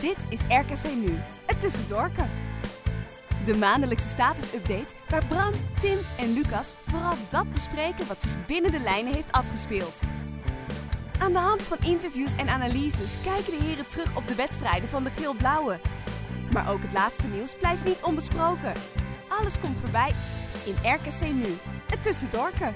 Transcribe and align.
Dit 0.00 0.16
is 0.28 0.40
RKC 0.42 0.94
Nu, 0.94 1.18
het 1.46 1.60
tussendoorken. 1.60 2.30
De 3.44 3.56
maandelijkse 3.56 4.08
status-update 4.08 4.94
waar 5.08 5.26
Bram, 5.26 5.52
Tim 5.80 5.98
en 6.18 6.32
Lucas 6.32 6.76
vooral 6.86 7.14
dat 7.30 7.52
bespreken 7.52 8.06
wat 8.06 8.22
zich 8.22 8.46
binnen 8.46 8.72
de 8.72 8.80
lijnen 8.80 9.14
heeft 9.14 9.32
afgespeeld. 9.32 10.00
Aan 11.18 11.32
de 11.32 11.38
hand 11.38 11.62
van 11.62 11.78
interviews 11.84 12.34
en 12.36 12.48
analyses 12.48 13.16
kijken 13.22 13.58
de 13.58 13.64
heren 13.64 13.86
terug 13.86 14.16
op 14.16 14.28
de 14.28 14.34
wedstrijden 14.34 14.88
van 14.88 15.04
de 15.04 15.10
geel-blauwe. 15.16 15.80
Maar 16.52 16.70
ook 16.72 16.82
het 16.82 16.92
laatste 16.92 17.26
nieuws 17.26 17.54
blijft 17.54 17.84
niet 17.84 18.02
onbesproken. 18.02 18.72
Alles 19.28 19.60
komt 19.60 19.80
voorbij 19.80 20.12
in 20.64 20.90
RKC 20.90 21.32
Nu, 21.32 21.58
het 21.86 22.02
tussendoorken. 22.02 22.74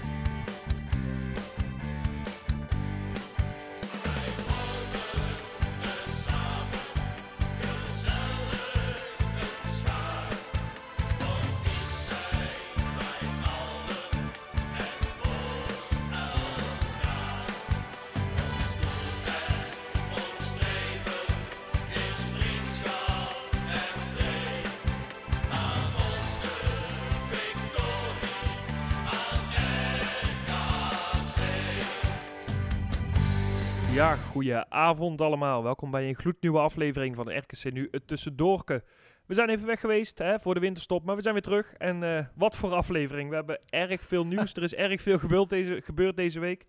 Goedenavond 34.53 35.21
allemaal. 35.21 35.63
Welkom 35.63 35.91
bij 35.91 36.09
een 36.09 36.15
gloednieuwe 36.17 36.59
aflevering 36.59 37.17
van 37.17 37.37
RKC 37.37 37.73
Nu, 37.73 37.89
het 37.91 38.07
Tussendoorke. 38.07 38.83
We 39.27 39.35
zijn 39.35 39.49
even 39.49 39.67
weg 39.67 39.81
geweest 39.81 40.19
hè, 40.19 40.41
voor 40.41 40.55
de 40.55 40.61
winterstop, 40.61 41.05
maar 41.05 41.17
we 41.17 41.23
zijn 41.23 41.35
weer 41.35 41.43
terug. 41.43 41.73
En 41.73 42.03
eh, 42.03 42.27
wat 42.35 42.57
voor 42.57 42.73
aflevering. 42.73 43.29
We 43.29 43.35
hebben 43.35 43.61
erg 43.69 44.05
veel 44.05 44.27
nieuws. 44.27 44.55
er 44.57 44.63
is 44.63 44.75
erg 44.75 45.03
veel 45.03 45.19
gebeurd 45.19 45.49
deze, 45.49 45.81
gebeurd 45.85 46.17
deze 46.17 46.41
week. 46.41 46.67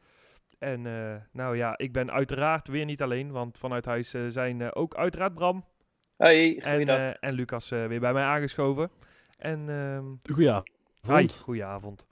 En 0.59 0.85
eh, 0.85 1.15
nou 1.31 1.57
ja, 1.57 1.77
ik 1.77 1.91
ben 1.93 2.11
uiteraard 2.11 2.67
weer 2.67 2.85
niet 2.85 3.01
alleen, 3.01 3.31
want 3.31 3.57
vanuit 3.57 3.85
huis 3.85 4.13
eh, 4.13 4.21
zijn 4.27 4.61
eh, 4.61 4.67
ook 4.73 4.95
uiteraard 4.95 5.33
Bram 5.33 5.65
Hey, 6.17 6.59
en, 6.59 6.71
goeiedag. 6.71 6.97
eh, 6.97 7.29
en 7.29 7.33
Lucas 7.33 7.71
eh, 7.71 7.85
weer 7.85 7.99
bij 7.99 8.13
mij 8.13 8.23
aangeschoven. 8.23 8.91
En 9.37 9.69
ehm 9.69 10.33
Goedenavond. 10.33 11.33
Hi, 11.33 11.41
goedenavond. 11.41 12.05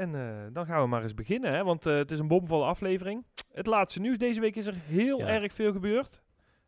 En 0.00 0.14
eh, 0.14 0.46
dan 0.52 0.66
gaan 0.66 0.82
we 0.82 0.88
maar 0.88 1.02
eens 1.02 1.14
beginnen, 1.14 1.52
hè? 1.52 1.64
want 1.64 1.86
eh, 1.86 1.94
het 1.96 2.10
is 2.10 2.18
een 2.18 2.28
bomvolle 2.28 2.64
aflevering. 2.64 3.24
Het 3.52 3.66
laatste 3.66 4.00
nieuws 4.00 4.18
deze 4.18 4.40
week 4.40 4.56
is 4.56 4.66
er 4.66 4.74
heel 4.86 5.18
Ja. 5.18 5.26
erg 5.26 5.52
veel 5.52 5.72
gebeurd. 5.72 6.22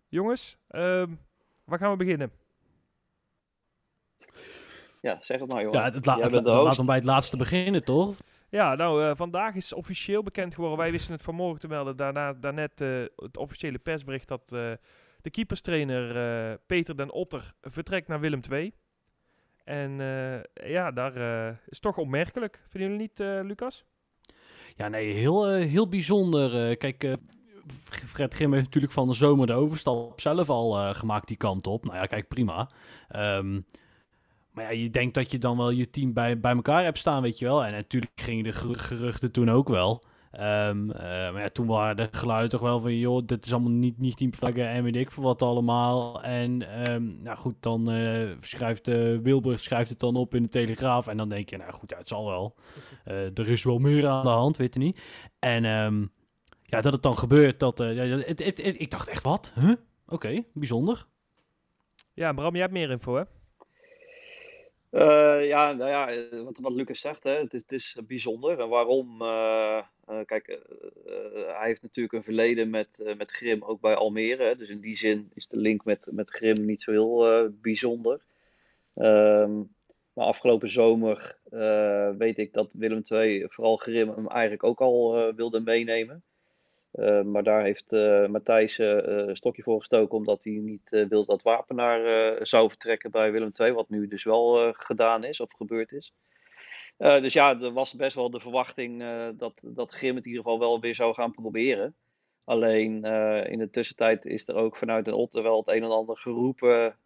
Jongens, 0.08 0.56
ehm, 0.68 1.10
waar 1.64 1.78
gaan 1.78 1.90
we 1.90 1.96
beginnen? 1.96 2.32
Ja, 5.00 5.18
zeg 5.20 5.40
het 5.40 5.52
maar, 5.52 5.62
joh. 5.62 5.72
Ja, 5.72 5.84
het 5.84 6.06
la- 6.06 6.84
bij 6.84 6.94
het 6.96 7.04
laatste 7.04 7.36
beginnen, 7.36 7.84
toch? 7.84 8.16
Ja, 8.48 8.74
nou, 8.74 9.04
eh, 9.04 9.14
vandaag 9.14 9.54
is 9.54 9.72
officieel 9.72 10.22
bekend 10.22 10.54
geworden. 10.54 10.78
Wij 10.78 10.90
wisten 10.90 11.12
het 11.12 11.22
vanmorgen 11.22 11.60
te 11.60 11.68
melden. 11.68 11.96
Daarna, 11.96 12.32
daarnet 12.32 12.80
eh, 12.80 12.88
het 13.16 13.36
officiële 13.36 13.78
persbericht 13.78 14.28
dat 14.28 14.52
eh, 14.52 14.72
de 15.20 15.30
keeperstrainer 15.30 16.16
eh, 16.16 16.56
Peter 16.66 16.96
den 16.96 17.12
Otter 17.12 17.52
vertrekt 17.60 18.08
naar 18.08 18.20
Willem 18.20 18.40
II. 18.50 18.74
En 19.64 20.00
eh, 20.00 20.70
ja, 20.70 20.90
daar 20.90 21.16
eh, 21.16 21.56
is 21.66 21.80
toch 21.80 21.98
opmerkelijk. 21.98 22.60
Vinden 22.68 22.90
jullie 22.90 23.06
niet, 23.06 23.20
eh, 23.20 23.40
Lucas? 23.42 23.84
Ja, 24.76 24.88
nee, 24.88 25.12
heel, 25.12 25.48
heel 25.48 25.88
bijzonder. 25.88 26.76
Kijk, 26.76 27.16
Fred 28.06 28.34
Grim 28.34 28.52
heeft 28.52 28.64
natuurlijk 28.64 28.92
van 28.92 29.08
de 29.08 29.14
zomer 29.14 29.46
de 29.46 29.52
overstap 29.52 30.20
zelf 30.20 30.50
al 30.50 30.94
gemaakt 30.94 31.28
die 31.28 31.36
kant 31.36 31.66
op. 31.66 31.84
Nou 31.84 31.96
ja, 31.96 32.06
kijk, 32.06 32.28
prima. 32.28 32.70
Ehm, 33.08 33.60
maar 34.50 34.64
ja, 34.64 34.70
je 34.70 34.90
denkt 34.90 35.14
dat 35.14 35.30
je 35.30 35.38
dan 35.38 35.56
wel 35.56 35.70
je 35.70 35.90
team 35.90 36.12
bij, 36.12 36.40
bij 36.40 36.54
elkaar 36.54 36.84
hebt 36.84 36.98
staan, 36.98 37.22
weet 37.22 37.38
je 37.38 37.44
wel. 37.44 37.64
En 37.64 37.72
natuurlijk 37.72 38.12
gingen 38.20 38.44
de 38.44 38.52
geru- 38.52 38.78
geruchten 38.78 39.32
toen 39.32 39.50
ook 39.50 39.68
wel. 39.68 40.04
Ehm, 40.32 40.90
eh, 40.90 41.02
maar 41.32 41.40
ja, 41.42 41.48
toen 41.50 41.66
waren 41.66 41.96
de 41.96 42.08
geluiden 42.10 42.50
toch 42.50 42.60
wel 42.60 42.80
van, 42.80 42.96
joh, 42.98 43.22
dit 43.26 43.46
is 43.46 43.52
allemaal 43.52 43.70
niet, 43.70 43.98
niet 43.98 44.16
teamvlaggen 44.16 44.68
en 44.68 44.84
weet 44.84 44.96
ik 44.96 45.10
veel 45.10 45.22
wat 45.22 45.42
allemaal. 45.42 46.22
En 46.22 46.62
ehm, 46.84 47.22
nou 47.22 47.36
goed, 47.38 47.54
dan 47.60 47.90
eh, 47.90 48.30
schrijft 48.40 48.88
eh, 48.88 49.18
Wilbert 49.18 49.60
schrijft 49.60 49.90
het 49.90 49.98
dan 49.98 50.16
op 50.16 50.34
in 50.34 50.42
de 50.42 50.48
Telegraaf. 50.48 51.06
En 51.06 51.16
dan 51.16 51.28
denk 51.28 51.50
je, 51.50 51.56
nou 51.56 51.72
goed, 51.72 51.90
ja, 51.90 51.96
het 51.98 52.08
zal 52.08 52.26
wel. 52.26 52.54
Er 53.04 53.48
is 53.48 53.64
wel 53.64 53.78
meer 53.78 54.08
aan 54.08 54.24
de 54.24 54.30
hand, 54.30 54.56
weet 54.56 54.74
je 54.74 54.80
niet. 54.80 55.00
En 55.38 55.64
ehm, 55.64 56.00
ja, 56.62 56.80
dat 56.80 56.92
het 56.92 57.02
dan 57.02 57.18
gebeurt, 57.18 57.60
dat, 57.60 57.78
ja, 57.78 57.84
het- 58.04 58.58
ik 58.80 58.90
dacht 58.90 59.08
echt, 59.08 59.22
wat? 59.22 59.52
Huh? 59.54 59.72
Oké, 60.08 60.42
bijzonder. 60.54 61.06
Ja, 62.14 62.32
Bram, 62.32 62.52
jij 62.52 62.60
hebt 62.60 62.72
meer 62.72 62.90
info, 62.90 63.14
hè? 63.16 63.22
Eh, 64.92 65.46
ja, 65.46 65.72
nou 65.72 65.90
ja, 65.90 66.10
eh, 66.10 66.42
wat, 66.42 66.58
wat 66.58 66.72
Lucas 66.72 67.00
zegt, 67.00 67.22
hè, 67.22 67.30
het, 67.30 67.54
is, 67.54 67.62
het 67.62 67.72
is 67.72 67.98
bijzonder. 68.06 68.60
En 68.60 68.68
waarom? 68.68 69.22
eh, 69.22 69.84
kijk, 70.24 70.46
hij 71.46 71.66
heeft 71.66 71.82
natuurlijk 71.82 72.14
een 72.14 72.22
verleden 72.22 72.70
met, 72.70 73.14
met 73.16 73.30
Grim, 73.30 73.62
ook 73.64 73.80
bij 73.80 73.94
Almere. 73.94 74.56
Dus 74.56 74.68
in 74.68 74.80
die 74.80 74.96
zin 74.96 75.30
is 75.34 75.48
de 75.48 75.56
link 75.56 75.84
met, 75.84 76.08
met 76.10 76.30
Grim 76.30 76.64
niet 76.64 76.82
zo 76.82 76.90
heel 76.90 77.48
bijzonder. 77.60 78.20
Ehm, 78.94 79.62
maar 80.12 80.26
afgelopen 80.26 80.70
zomer 80.70 81.38
weet 82.18 82.38
ik 82.38 82.52
dat 82.52 82.72
Willem 82.72 83.02
II, 83.10 83.46
vooral 83.48 83.76
Grim, 83.76 84.08
hem 84.08 84.28
eigenlijk 84.28 84.64
ook 84.64 84.80
al 84.80 85.32
wilde 85.34 85.60
meenemen. 85.60 86.22
Eh, 86.92 87.22
maar 87.22 87.42
daar 87.42 87.62
heeft 87.62 87.92
eh, 87.92 88.26
Matthijs 88.26 88.78
eh, 88.78 88.88
een 89.04 89.36
stokje 89.36 89.62
voor 89.62 89.78
gestoken 89.78 90.18
omdat 90.18 90.44
hij 90.44 90.52
niet 90.52 90.90
wilde 90.90 91.26
dat 91.26 91.42
Wapenaar 91.42 92.46
zou 92.46 92.68
vertrekken 92.68 93.10
bij 93.10 93.32
Willem 93.32 93.50
II. 93.60 93.72
Wat 93.72 93.88
nu 93.88 94.08
dus 94.08 94.24
wel 94.24 94.72
gedaan 94.72 95.24
is 95.24 95.40
of 95.40 95.52
gebeurd 95.52 95.92
is. 95.92 96.14
Dus 96.96 97.32
ja, 97.32 97.60
er 97.60 97.72
was 97.72 97.94
best 97.94 98.16
wel 98.16 98.30
de 98.30 98.40
verwachting 98.40 99.04
dat, 99.36 99.62
dat 99.66 99.92
Grim 99.92 100.16
het 100.16 100.24
in 100.24 100.30
ieder 100.30 100.44
geval 100.44 100.58
wel 100.58 100.80
weer 100.80 100.94
zou 100.94 101.14
gaan 101.14 101.32
proberen. 101.32 101.94
Alleen 102.44 103.04
in 103.46 103.58
de 103.58 103.70
tussentijd 103.70 104.24
is 104.24 104.48
er 104.48 104.54
ook 104.54 104.76
vanuit 104.76 105.04
Den 105.04 105.14
Otter 105.14 105.42
wel 105.42 105.58
het 105.58 105.68
een 105.68 105.82
en 105.82 105.90
ander 105.90 106.16
geroepen 106.16 106.96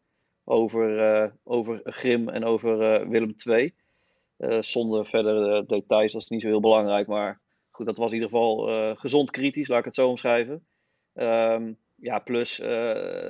over, 0.45 1.33
over 1.45 1.81
Grim 1.85 2.29
en 2.29 2.45
over 2.45 3.09
Willem 3.09 3.35
II. 3.47 3.75
Zonder 4.61 5.07
verder 5.07 5.57
eh, 5.57 5.67
details, 5.67 6.13
dat 6.13 6.23
is 6.23 6.29
niet 6.29 6.43
zo 6.43 6.49
heel 6.49 6.61
belangrijk. 6.61 7.07
Maar 7.07 7.41
goed, 7.77 7.87
dat 7.87 7.97
was 7.97 8.13
in 8.13 8.15
ieder 8.15 8.29
geval 8.29 8.69
eh, 8.69 8.97
gezond 8.97 9.31
kritisch, 9.31 9.69
laat 9.69 9.79
ik 9.79 9.85
het 9.85 9.95
zo 9.95 10.09
omschrijven. 10.09 10.67
Ehm, 11.13 11.73
ja, 11.95 12.19
plus 12.19 12.61
eh, 12.61 12.69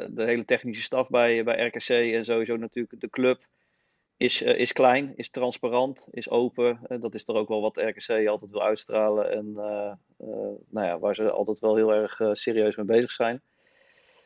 de 0.09 0.25
hele 0.25 0.45
technische 0.45 0.83
staf 0.83 1.09
bij, 1.09 1.45
bij 1.45 1.67
RKC 1.67 1.89
en 1.89 2.25
sowieso 2.25 2.57
natuurlijk 2.57 3.01
de 3.01 3.11
club 3.11 3.47
is, 4.17 4.43
eh, 4.43 4.59
is 4.59 4.73
klein, 4.73 5.13
is 5.17 5.31
transparant, 5.31 6.09
is 6.11 6.31
open. 6.31 6.81
Dat 7.01 7.15
is 7.15 7.29
er 7.29 7.35
ook 7.35 7.49
wel 7.49 7.61
wat 7.61 7.77
RKC 7.77 8.27
altijd 8.27 8.51
wil 8.51 8.63
uitstralen 8.63 9.31
en 9.31 9.53
nou 10.69 10.87
ja, 10.87 10.99
waar 10.99 11.15
ze 11.15 11.31
altijd 11.31 11.59
wel 11.59 11.77
heel 11.77 11.95
erg 11.95 12.21
serieus 12.33 12.77
mee 12.77 12.87
bezig 12.87 13.11
zijn. 13.11 13.43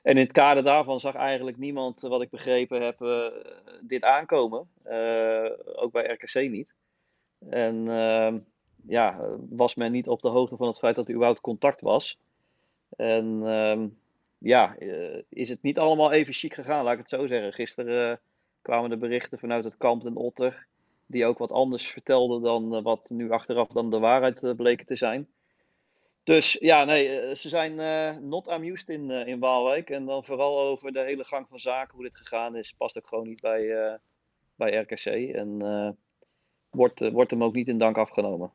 En 0.03 0.17
in 0.17 0.23
het 0.23 0.33
kader 0.33 0.63
daarvan 0.63 1.01
zag 1.01 1.15
eigenlijk 1.15 1.57
niemand, 1.57 2.01
wat 2.01 2.23
ik 2.23 2.31
begrepen 2.31 2.83
heb, 2.83 2.99
dit 3.81 4.03
aankomen. 4.03 4.69
Ook 5.75 5.93
bij 5.93 6.05
RKC 6.05 6.51
niet. 6.51 6.75
En 7.49 7.89
ehm, 7.89 8.39
ja, 8.87 9.37
was 9.49 9.75
men 9.75 9.93
niet 9.93 10.09
op 10.09 10.21
de 10.21 10.29
hoogte 10.29 10.57
van 10.57 10.67
het 10.67 10.79
feit 10.79 10.97
dat 10.97 11.09
er 11.09 11.15
überhaupt 11.15 11.41
contact 11.41 11.81
was. 11.81 12.19
En 12.97 13.41
ehm, 13.45 13.89
ja, 14.39 14.77
eh, 14.77 15.23
is 15.29 15.49
het 15.49 15.63
niet 15.63 15.79
allemaal 15.79 16.13
even 16.13 16.35
chic 16.35 16.55
gegaan, 16.55 16.85
laat 16.85 16.93
ik 16.93 16.99
het 16.99 17.09
zo 17.09 17.27
zeggen. 17.27 17.53
Gisteren 17.53 18.11
eh, 18.11 18.17
kwamen 18.63 18.91
de 18.91 18.97
berichten 18.97 19.39
vanuit 19.39 19.65
het 19.65 19.77
kamp 19.77 20.03
Den 20.03 20.17
Otter, 20.17 20.67
die 21.07 21.27
ook 21.27 21.39
wat 21.39 21.53
anders 21.53 21.91
vertelden 21.91 22.43
dan 22.43 22.75
eh, 22.75 22.83
wat 22.83 23.11
nu 23.11 23.31
achteraf 23.31 23.69
dan 23.69 23.91
de 23.91 23.99
waarheid 23.99 24.57
bleken 24.57 24.87
te 24.87 24.97
zijn. 24.97 25.29
Dus 26.25 26.53
ja, 26.61 26.85
nee, 26.85 27.37
ze 27.37 27.49
zijn 27.49 27.75
not 28.29 28.49
amused 28.49 28.89
in, 28.89 29.11
in 29.11 29.39
Waalwijk. 29.39 29.91
En 29.91 30.07
dan 30.07 30.25
vooral 30.25 30.61
over 30.61 30.93
de 30.93 31.01
hele 31.01 31.25
gang 31.25 31.47
van 31.49 31.59
zaken, 31.59 31.95
hoe 31.95 32.05
dit 32.05 32.17
gegaan 32.17 32.57
is, 32.57 32.75
past 32.77 32.99
ook 32.99 33.07
gewoon 33.07 33.29
niet 33.29 33.41
bij, 33.41 33.99
bij 34.55 34.77
RKC. 34.77 35.05
En 35.35 35.59
wordt, 36.71 37.11
wordt 37.11 37.31
hem 37.31 37.45
ook 37.45 37.55
niet 37.55 37.69
in 37.69 37.79
dank 37.79 37.97
afgenomen. 37.99 38.53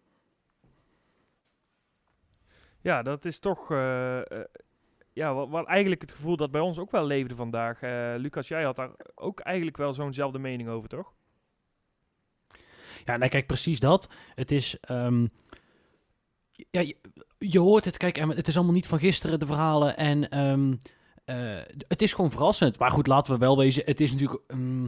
Ja, 2.85 3.01
dat 3.01 3.25
is 3.25 3.39
toch 3.39 3.71
eh, 3.71 4.17
eh, 4.19 4.45
ja, 5.13 5.33
wat, 5.33 5.49
wat 5.49 5.65
eigenlijk 5.65 6.01
het 6.01 6.11
gevoel 6.11 6.37
dat 6.37 6.51
bij 6.51 6.61
ons 6.61 6.79
ook 6.79 6.91
wel 6.91 7.05
leefde 7.05 7.35
vandaag. 7.35 7.81
Eh, 7.81 8.13
Lucas, 8.17 8.47
jij 8.47 8.63
had 8.63 8.75
daar 8.75 8.91
ook 9.15 9.39
eigenlijk 9.39 9.77
wel 9.77 9.93
zo'nzelfde 9.93 10.39
mening 10.39 10.69
over, 10.69 10.89
toch? 10.89 11.13
Ja, 13.05 13.17
nou 13.17 13.29
kijk, 13.29 13.47
precies 13.47 13.79
dat. 13.79 14.09
Het 14.35 14.51
is... 14.51 14.77
ehm, 14.79 15.27
ja, 16.51 16.93
je, 17.37 17.59
hoort 17.59 17.85
het, 17.85 17.97
kijk, 17.97 18.17
het 18.17 18.47
is 18.47 18.55
allemaal 18.55 18.73
niet 18.73 18.87
van 18.87 18.99
gisteren, 18.99 19.39
de 19.39 19.45
verhalen. 19.45 19.97
En 19.97 20.29
ehm, 20.29 20.75
eh, 21.25 21.61
het 21.87 22.01
is 22.01 22.13
gewoon 22.13 22.31
verrassend. 22.31 22.79
Maar 22.79 22.91
goed, 22.91 23.07
laten 23.07 23.33
we 23.33 23.39
wel 23.39 23.57
wezen, 23.57 23.83
het 23.85 24.01
is 24.01 24.11
natuurlijk... 24.11 24.43
ehm, 24.47 24.87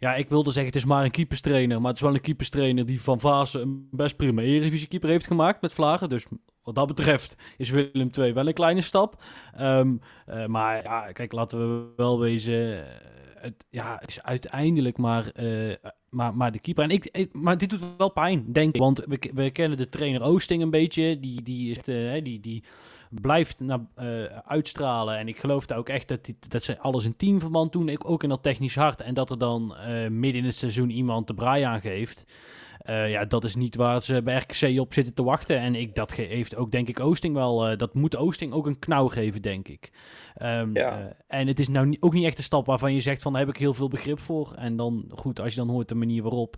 Ja, 0.00 0.14
ik 0.14 0.28
wilde 0.28 0.50
zeggen, 0.50 0.72
het 0.72 0.82
is 0.82 0.88
maar 0.88 1.04
een 1.04 1.10
keeperstrainer. 1.10 1.78
Maar 1.80 1.88
het 1.88 1.96
is 1.96 2.02
wel 2.06 2.14
een 2.14 2.20
keeperstrainer 2.20 2.86
die 2.86 3.00
van 3.02 3.20
Vaassen 3.20 3.60
een 3.60 3.88
best 3.90 4.16
prima 4.16 4.42
Eredivisie 4.42 4.88
keeper 4.88 5.08
heeft 5.08 5.26
gemaakt 5.26 5.60
met 5.62 5.72
Vlagen. 5.72 6.08
Dus 6.08 6.26
wat 6.62 6.74
dat 6.74 6.86
betreft 6.86 7.36
is 7.56 7.70
Willem 7.70 8.10
II 8.18 8.32
wel 8.32 8.46
een 8.46 8.52
kleine 8.54 8.80
stap. 8.80 9.22
Ehm, 9.54 9.96
eh, 10.26 10.46
maar 10.46 10.82
ja, 10.82 11.12
kijk, 11.12 11.32
laten 11.32 11.58
we 11.58 11.92
wel 11.96 12.20
wezen. 12.20 12.78
eh, 12.86 12.94
Het, 13.42 13.64
ja, 13.70 13.96
het 14.00 14.08
is 14.08 14.22
uiteindelijk 14.22 14.98
maar, 14.98 15.26
eh, 15.30 15.74
maar, 16.08 16.34
maar 16.36 16.52
de 16.52 16.58
keeper. 16.60 16.84
En 16.84 16.90
ik, 16.90 17.28
maar 17.32 17.58
dit 17.58 17.70
doet 17.70 17.82
wel 17.96 18.08
pijn, 18.12 18.52
denk 18.52 18.74
ik. 18.74 18.80
Want 18.80 19.04
we, 19.34 19.50
kennen 19.50 19.78
de 19.78 19.88
trainer 19.88 20.22
Oosting 20.22 20.62
een 20.62 20.70
beetje. 20.70 21.20
Die, 21.20 21.42
die, 21.42 21.70
is, 21.70 21.78
eh, 21.84 22.24
die, 22.24 22.40
die 22.40 22.64
blijft 23.10 23.60
naar, 23.60 23.80
eh, 23.94 24.22
uitstralen. 24.46 25.18
En 25.18 25.28
ik 25.28 25.38
geloof 25.38 25.66
daar 25.66 25.78
ook 25.78 25.88
echt 25.88 26.08
dat, 26.08 26.24
die, 26.24 26.36
dat 26.48 26.62
ze 26.62 26.78
alles 26.78 27.04
in 27.04 27.16
teamverband 27.16 27.72
doen. 27.72 27.88
Ik, 27.88 28.10
ook 28.10 28.22
in 28.22 28.28
dat 28.28 28.42
technisch 28.42 28.74
hart. 28.74 29.00
En 29.00 29.14
dat 29.14 29.30
er 29.30 29.38
dan 29.38 29.76
eh, 29.76 30.08
midden 30.08 30.40
in 30.40 30.44
het 30.46 30.54
seizoen 30.56 30.90
iemand 30.90 31.26
de 31.26 31.34
braai 31.34 31.62
aangeeft. 31.62 32.24
Eh, 32.80 33.10
ja, 33.10 33.24
dat 33.24 33.44
is 33.44 33.54
niet 33.54 33.76
waar 33.76 34.00
ze 34.02 34.22
bij 34.22 34.36
RKC 34.36 34.80
op 34.80 34.92
zitten 34.92 35.14
te 35.14 35.22
wachten. 35.22 35.58
En 35.58 35.74
ik, 35.74 35.94
dat 35.94 36.12
ge- 36.12 36.22
heeft 36.22 36.56
ook, 36.56 36.70
denk 36.70 36.88
ik, 36.88 37.00
Oosting 37.00 37.34
wel... 37.34 37.68
eh, 37.68 37.78
dat 37.78 37.94
moet 37.94 38.16
Oosting 38.16 38.52
ook 38.52 38.66
een 38.66 38.78
knauw 38.78 39.08
geven, 39.08 39.42
denk 39.42 39.68
ik. 39.68 39.92
Ehm, 40.34 40.76
Ja. 40.76 40.98
eh, 41.00 41.38
en 41.40 41.46
het 41.46 41.60
is 41.60 41.68
nou 41.68 41.86
ni- 41.86 41.96
ook 42.00 42.12
niet 42.12 42.24
echt 42.24 42.38
een 42.38 42.44
stap 42.44 42.66
waarvan 42.66 42.94
je 42.94 43.00
zegt 43.00 43.22
van... 43.22 43.32
daar 43.32 43.40
heb 43.40 43.50
ik 43.50 43.56
heel 43.60 43.74
veel 43.74 43.88
begrip 43.88 44.18
voor. 44.20 44.52
En 44.54 44.76
dan, 44.76 45.04
goed, 45.14 45.40
als 45.40 45.50
je 45.54 45.58
dan 45.58 45.68
hoort 45.68 45.88
de 45.88 45.94
manier 45.94 46.22
waarop... 46.22 46.56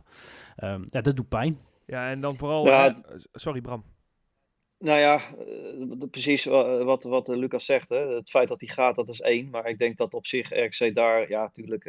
ehm, 0.57 0.83
ja, 0.91 1.01
dat 1.01 1.17
doet 1.17 1.29
pijn. 1.29 1.59
Ja, 1.87 2.11
en 2.11 2.21
dan 2.21 2.37
vooral... 2.37 2.67
Ja, 2.67 2.97
sorry 3.33 3.61
Bram. 3.61 3.85
Nou 4.83 4.99
ja, 4.99 5.21
eh, 5.39 6.09
precies 6.11 6.45
wa- 6.45 6.85
wat, 6.85 7.05
wat 7.05 7.29
Lucas 7.29 7.65
zegt. 7.65 7.89
Hè. 7.89 8.15
Het 8.15 8.31
feit 8.31 8.49
dat 8.49 8.61
hij 8.61 8.69
gaat, 8.69 8.95
dat 8.95 9.09
is 9.09 9.21
één. 9.21 9.51
Maar 9.51 9.69
ik 9.69 9.79
denk 9.79 9.97
dat 9.97 10.15
op 10.15 10.27
zich 10.27 10.51
RKC 10.51 10.95
daar, 10.95 11.29
ja, 11.29 11.43
natuurlijk, 11.43 11.85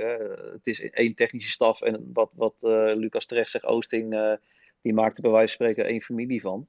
het 0.54 0.68
is 0.68 0.90
één 0.90 1.16
technische 1.16 1.50
staf. 1.52 1.82
En 1.82 2.10
wat, 2.14 2.32
wat 2.36 2.56
eh, 2.60 2.92
Lucas 2.96 3.26
terecht 3.26 3.50
zegt, 3.50 3.66
Oosting, 3.66 4.14
eh, 4.14 4.34
die 4.82 4.94
maakt 4.94 5.16
er 5.16 5.22
bij 5.22 5.32
wijze 5.32 5.58
van 5.58 5.66
spreken 5.66 5.92
één 5.92 6.02
familie 6.02 6.42
van. 6.42 6.68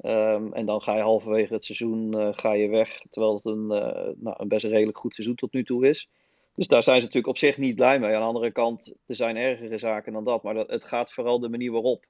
Ehm, 0.00 0.52
en 0.52 0.66
dan 0.66 0.82
ga 0.82 0.96
je 0.96 1.02
halverwege 1.02 1.54
het 1.54 1.64
seizoen 1.64 2.34
ga 2.34 2.52
je 2.52 2.68
weg, 2.68 2.98
terwijl 3.10 3.34
het 3.34 3.44
een, 3.44 3.66
nou, 3.66 4.34
een 4.36 4.48
best 4.48 4.64
redelijk 4.64 4.98
goed 4.98 5.14
seizoen 5.14 5.36
tot 5.36 5.52
nu 5.52 5.64
toe 5.64 5.88
is. 5.88 6.08
Dus 6.54 6.68
daar 6.68 6.82
zijn 6.82 6.96
ze 6.96 7.02
natuurlijk 7.06 7.32
op 7.32 7.38
zich 7.38 7.58
niet 7.58 7.74
blij 7.74 7.98
mee. 7.98 8.14
Aan 8.14 8.20
de 8.20 8.26
andere 8.26 8.50
kant, 8.50 8.94
er 9.06 9.16
zijn 9.16 9.36
ergere 9.36 9.78
zaken 9.78 10.12
dan 10.12 10.24
dat. 10.24 10.42
Maar 10.42 10.54
dat, 10.54 10.70
het 10.70 10.84
gaat 10.84 11.12
vooral 11.12 11.40
de 11.40 11.48
manier 11.48 11.72
waarop. 11.72 12.04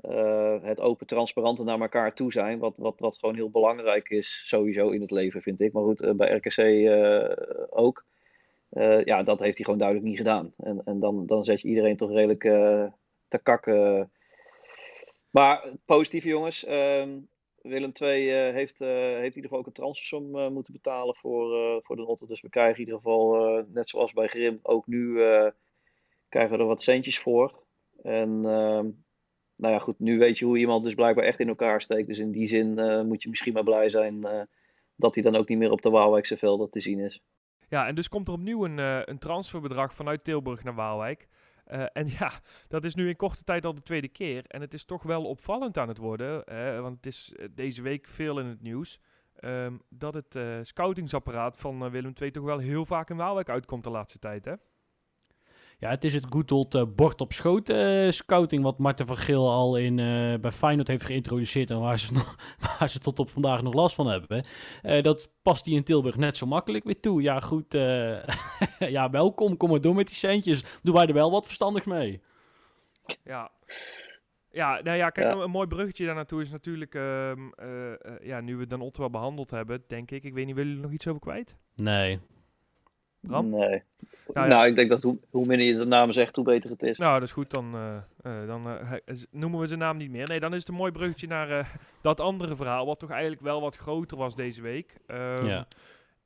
Eh, 0.00 0.62
het 0.62 0.80
open, 0.80 1.06
transparante 1.06 1.64
naar 1.64 1.80
elkaar 1.80 2.14
toe 2.14 2.32
zijn. 2.32 2.58
Wat, 2.58 2.74
wat, 2.76 2.98
wat 2.98 3.18
gewoon 3.18 3.34
heel 3.34 3.50
belangrijk 3.50 4.08
is, 4.08 4.42
sowieso 4.46 4.90
in 4.90 5.00
het 5.00 5.10
leven, 5.10 5.42
vind 5.42 5.60
ik. 5.60 5.72
Maar 5.72 5.82
goed, 5.82 6.02
eh, 6.02 6.12
bij 6.12 6.36
RKC 6.36 6.56
eh, 6.58 7.64
ook. 7.70 8.04
Ja, 9.04 9.22
dat 9.22 9.40
heeft 9.40 9.56
hij 9.56 9.64
gewoon 9.64 9.78
duidelijk 9.78 10.08
niet 10.08 10.16
gedaan. 10.16 10.52
En, 10.56 10.82
en 10.84 11.00
dan, 11.00 11.26
dan 11.26 11.44
zet 11.44 11.60
je 11.60 11.68
iedereen 11.68 11.96
toch 11.96 12.10
redelijk 12.10 12.40
te 13.28 13.38
kakken. 13.42 14.10
Maar 15.30 15.68
positieve 15.84 16.28
jongens. 16.28 16.64
ehm, 16.64 17.18
Willem 17.62 17.92
II 18.00 18.30
heeft, 18.30 18.78
heeft 18.78 19.18
in 19.18 19.24
ieder 19.24 19.42
geval 19.42 19.58
ook 19.58 19.66
een 19.66 19.72
transfersom 19.72 20.52
moeten 20.52 20.72
betalen 20.72 21.14
voor, 21.16 21.80
voor 21.82 21.96
de 21.96 22.02
Notte. 22.02 22.26
Dus 22.26 22.40
we 22.40 22.48
krijgen 22.48 22.74
in 22.74 22.80
ieder 22.80 22.96
geval, 22.96 23.34
net 23.68 23.88
zoals 23.88 24.12
bij 24.12 24.28
Grim, 24.28 24.58
ook 24.62 24.86
nu 24.86 25.14
krijgen 26.28 26.56
we 26.56 26.58
er 26.58 26.68
wat 26.68 26.82
centjes 26.82 27.18
voor. 27.18 27.62
En 28.02 28.44
ehm, 28.44 28.86
nou 29.56 29.74
ja, 29.74 29.78
goed, 29.78 29.98
nu 29.98 30.18
weet 30.18 30.38
je 30.38 30.44
hoe 30.44 30.58
iemand 30.58 30.84
dus 30.84 30.94
blijkbaar 30.94 31.24
echt 31.24 31.40
in 31.40 31.48
elkaar 31.48 31.82
steekt. 31.82 32.08
Dus 32.08 32.18
in 32.18 32.30
die 32.30 32.48
zin 32.48 32.78
eh, 32.78 33.02
moet 33.02 33.22
je 33.22 33.28
misschien 33.28 33.52
maar 33.52 33.64
blij 33.64 33.88
zijn 33.88 34.24
eh, 34.24 34.42
dat 34.96 35.14
hij 35.14 35.24
dan 35.24 35.36
ook 35.36 35.48
niet 35.48 35.58
meer 35.58 35.70
op 35.70 35.82
de 35.82 35.90
Waalwijkse 35.90 36.36
velden 36.36 36.70
te 36.70 36.80
zien 36.80 36.98
is. 36.98 37.22
Ja, 37.68 37.86
en 37.86 37.94
dus 37.94 38.08
komt 38.08 38.28
er 38.28 38.34
opnieuw 38.34 38.64
een, 38.64 38.78
eh, 38.78 39.00
een 39.04 39.18
transferbedrag 39.18 39.94
vanuit 39.94 40.24
Tilburg 40.24 40.64
naar 40.64 40.74
Waalwijk. 40.74 41.28
En 41.92 42.08
ja, 42.18 42.32
dat 42.68 42.84
is 42.84 42.94
nu 42.94 43.08
in 43.08 43.16
korte 43.16 43.44
tijd 43.44 43.64
al 43.64 43.74
de 43.74 43.82
tweede 43.82 44.08
keer. 44.08 44.44
En 44.46 44.60
het 44.60 44.74
is 44.74 44.84
toch 44.84 45.02
wel 45.02 45.24
opvallend 45.24 45.78
aan 45.78 45.88
het 45.88 45.98
worden. 45.98 46.44
want 46.82 46.96
het 46.96 47.06
is 47.06 47.32
deze 47.50 47.82
week 47.82 48.06
veel 48.06 48.38
in 48.38 48.46
het 48.46 48.62
nieuws. 48.62 49.00
ehm, 49.36 49.76
dat 49.88 50.14
het 50.14 50.38
scoutingsapparaat 50.62 51.58
van 51.58 51.90
Willem 51.90 52.12
II 52.20 52.30
toch 52.30 52.44
wel 52.44 52.58
heel 52.58 52.86
vaak 52.86 53.10
in 53.10 53.16
Waalwijk 53.16 53.48
uitkomt 53.48 53.84
de 53.84 53.90
laatste 53.90 54.18
tijd. 54.18 54.44
Hè? 54.44 54.52
Ja, 55.78 55.90
het 55.90 56.04
is 56.04 56.14
het 56.14 56.26
good 56.28 56.52
old 56.52 56.74
eh, 56.74 56.82
bord 56.96 57.20
op 57.20 57.32
schoot 57.32 57.68
eh, 57.68 58.10
scouting 58.10 58.62
wat 58.62 58.78
Marten 58.78 59.06
van 59.06 59.16
Geel 59.16 59.50
al 59.50 59.76
in, 59.76 59.98
eh, 59.98 60.34
bij 60.40 60.52
Feyenoord 60.52 60.88
heeft 60.88 61.04
geïntroduceerd 61.04 61.70
en 61.70 61.80
waar 61.80 61.98
ze, 61.98 62.12
nog, 62.12 62.36
waar 62.78 62.88
ze 62.88 62.98
tot 62.98 63.18
op 63.18 63.30
vandaag 63.30 63.62
nog 63.62 63.74
last 63.74 63.94
van 63.94 64.06
hebben. 64.06 64.46
Eh, 64.82 65.02
dat 65.02 65.32
past 65.42 65.64
die 65.64 65.74
in 65.76 65.84
Tilburg 65.84 66.16
net 66.16 66.36
zo 66.36 66.46
makkelijk 66.46 66.84
weer 66.84 67.00
toe. 67.00 67.22
Ja, 67.22 67.40
goed. 67.40 67.74
eh, 67.74 68.22
ja, 68.96 69.10
welkom. 69.10 69.56
Kom 69.56 69.70
maar 69.70 69.80
door 69.80 69.94
met 69.94 70.06
die 70.06 70.16
centjes. 70.16 70.64
Doen 70.82 70.94
wij 70.94 71.06
er 71.06 71.14
wel 71.14 71.30
wat 71.30 71.46
verstandigs 71.46 71.86
mee. 71.86 72.20
Ja. 73.24 73.50
Ja, 74.50 74.80
nou 74.82 74.96
ja, 74.96 75.10
kijk, 75.10 75.34
Ja. 75.34 75.42
Een, 75.42 75.50
mooi 75.50 75.66
bruggetje 75.66 76.06
daar 76.06 76.14
naartoe 76.14 76.42
is 76.42 76.50
natuurlijk, 76.50 76.94
ehm, 76.94 77.48
eh, 77.56 77.92
eh, 77.92 77.98
ja, 78.22 78.40
nu 78.40 78.56
we 78.56 78.66
Dan 78.66 78.80
Otto 78.80 79.00
wel 79.00 79.10
behandeld 79.10 79.50
hebben, 79.50 79.82
denk 79.86 80.10
ik. 80.10 80.24
Ik 80.24 80.34
weet 80.34 80.46
niet, 80.46 80.54
willen 80.54 80.70
jullie 80.70 80.76
er 80.76 80.82
nog 80.90 80.92
iets 80.92 81.06
over 81.08 81.20
kwijt? 81.20 81.56
Nee. 81.74 82.20
Bram? 83.26 83.48
Nee. 83.50 83.82
Nou 84.34 84.48
Nou, 84.48 84.66
ik 84.66 84.74
denk 84.74 84.88
dat 84.88 85.02
hoe, 85.02 85.18
hoe 85.30 85.46
minder 85.46 85.66
je 85.66 85.74
de 85.76 85.84
naam 85.84 86.12
zegt, 86.12 86.36
hoe 86.36 86.44
beter 86.44 86.70
het 86.70 86.82
is. 86.82 86.98
Nou, 86.98 87.12
dat 87.14 87.28
is 87.28 87.32
goed. 87.34 87.50
Dan, 87.50 87.74
eh, 87.74 87.96
eh, 88.40 88.46
dan 88.46 88.68
eh, 88.68 88.92
noemen 89.30 89.60
we 89.60 89.66
zijn 89.66 89.78
naam 89.78 89.96
niet 89.96 90.10
meer. 90.10 90.28
Nee, 90.28 90.40
dan 90.40 90.54
is 90.54 90.58
het 90.60 90.68
een 90.68 90.74
mooi 90.74 90.92
bruggetje 90.92 91.26
naar 91.26 91.50
eh, 91.58 91.66
dat 92.02 92.20
andere 92.20 92.56
verhaal, 92.56 92.86
wat 92.86 92.98
toch 92.98 93.10
eigenlijk 93.10 93.42
wel 93.42 93.60
wat 93.60 93.76
groter 93.76 94.16
was 94.16 94.36
deze 94.36 94.62
week. 94.62 94.96
Ehm, 95.06 95.46
Ja. 95.46 95.66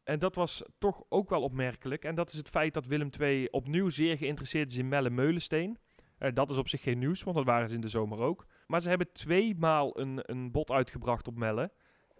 En 0.04 0.18
dat 0.18 0.34
was 0.34 0.62
toch 0.78 1.02
ook 1.08 1.30
wel 1.30 1.42
opmerkelijk. 1.42 2.04
En 2.04 2.14
dat 2.14 2.32
is 2.32 2.38
het 2.38 2.48
feit 2.48 2.74
dat 2.74 2.86
Willem 2.86 3.10
II 3.20 3.48
opnieuw 3.50 3.88
zeer 3.88 4.16
geïnteresseerd 4.16 4.70
is 4.70 4.76
in 4.76 4.88
Melle 4.88 5.10
Meulensteen. 5.10 5.78
Eh, 6.18 6.30
dat 6.34 6.50
is 6.50 6.56
op 6.56 6.68
zich 6.68 6.82
geen 6.82 6.98
nieuws, 6.98 7.22
want 7.22 7.36
dat 7.36 7.44
waren 7.46 7.68
ze 7.68 7.74
in 7.74 7.80
de 7.80 7.88
zomer 7.88 8.18
ook. 8.18 8.46
Maar 8.66 8.80
ze 8.80 8.88
hebben 8.88 9.12
tweemaal 9.12 10.00
een, 10.00 10.20
een 10.22 10.50
bod 10.50 10.70
uitgebracht 10.70 11.28
op 11.28 11.36
Melle. 11.38 11.70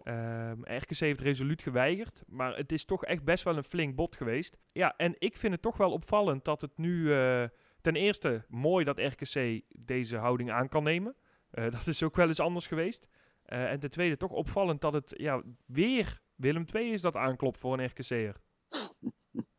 Ehm 0.03 0.61
RKC 0.63 0.97
heeft 0.97 1.19
resoluut 1.21 1.61
geweigerd, 1.61 2.23
maar 2.27 2.55
het 2.55 2.71
is 2.71 2.85
toch 2.85 3.05
echt 3.05 3.23
best 3.23 3.43
wel 3.43 3.57
een 3.57 3.63
flink 3.63 3.95
bod 3.95 4.15
geweest. 4.15 4.57
Ja, 4.71 4.93
en 4.97 5.15
ik 5.17 5.37
vind 5.37 5.53
het 5.53 5.61
toch 5.61 5.77
wel 5.77 5.91
opvallend 5.91 6.45
dat 6.45 6.61
het 6.61 6.77
nu... 6.77 7.13
eh, 7.13 7.43
ten 7.81 7.95
eerste 7.95 8.45
mooi 8.47 8.85
dat 8.85 8.99
RKC 8.99 9.61
deze 9.69 10.17
houding 10.17 10.51
aan 10.51 10.69
kan 10.69 10.83
nemen. 10.83 11.15
Eh, 11.51 11.71
dat 11.77 11.87
is 11.87 12.03
ook 12.03 12.15
wel 12.15 12.27
eens 12.27 12.39
anders 12.39 12.67
geweest. 12.67 13.07
Eh, 13.43 13.71
en 13.71 13.79
ten 13.79 13.91
tweede 13.91 14.17
toch 14.17 14.31
opvallend 14.31 14.81
dat 14.81 14.93
het 14.93 15.13
ja, 15.17 15.41
weer 15.65 16.21
Willem 16.35 16.65
II 16.73 16.91
is 16.91 17.01
dat 17.01 17.15
aanklopt 17.15 17.57
voor 17.57 17.79
een 17.79 17.85
RKC'er. 17.85 18.35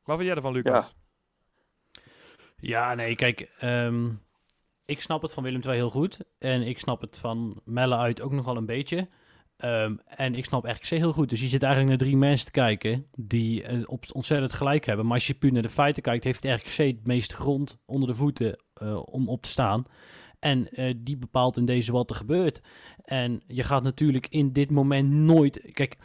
Wat 0.02 0.16
vind 0.16 0.22
jij 0.22 0.34
ervan, 0.34 0.52
Lucas? 0.52 0.94
Ja, 2.56 2.94
nee, 2.94 3.14
kijk. 3.14 3.40
ehm, 3.40 4.10
ik 4.84 5.00
snap 5.00 5.22
het 5.22 5.32
van 5.32 5.42
Willem 5.42 5.62
II 5.62 5.74
heel 5.74 5.90
goed. 5.90 6.18
En 6.38 6.62
ik 6.62 6.78
snap 6.78 7.00
het 7.00 7.18
van 7.18 7.60
Melle 7.64 7.96
uit 7.96 8.20
ook 8.20 8.32
nog 8.32 8.44
wel 8.44 8.56
een 8.56 8.66
beetje. 8.66 9.08
Ehm, 9.62 9.94
en 10.06 10.34
ik 10.34 10.44
snap 10.44 10.64
RKC 10.64 10.86
heel 10.86 11.12
goed. 11.12 11.28
Dus 11.28 11.40
je 11.40 11.46
zit 11.46 11.62
eigenlijk 11.62 11.90
naar 11.98 12.08
drie 12.08 12.18
mensen 12.18 12.46
te 12.46 12.52
kijken 12.52 13.06
die 13.16 13.62
eh, 13.62 13.80
op 13.86 14.04
ontzettend 14.12 14.52
gelijk 14.52 14.86
hebben. 14.86 15.06
Maar 15.06 15.14
als 15.14 15.26
je 15.26 15.34
puur 15.34 15.52
naar 15.52 15.62
de 15.62 15.68
feiten 15.68 16.02
kijkt, 16.02 16.24
heeft 16.24 16.44
RKC 16.44 16.76
het 16.76 17.06
meeste 17.06 17.36
grond 17.36 17.78
onder 17.86 18.08
de 18.08 18.14
voeten 18.14 18.56
eh, 18.74 19.02
om 19.04 19.28
op 19.28 19.42
te 19.42 19.48
staan. 19.48 19.86
En 20.38 20.68
eh, 20.68 20.94
die 20.96 21.16
bepaalt 21.16 21.56
in 21.56 21.64
deze 21.64 21.92
wat 21.92 22.10
er 22.10 22.16
gebeurt. 22.16 22.60
En 23.04 23.42
je 23.46 23.62
gaat 23.62 23.82
natuurlijk 23.82 24.26
in 24.30 24.52
dit 24.52 24.70
moment 24.70 25.10
nooit... 25.10 25.72
Kijk, 25.72 25.96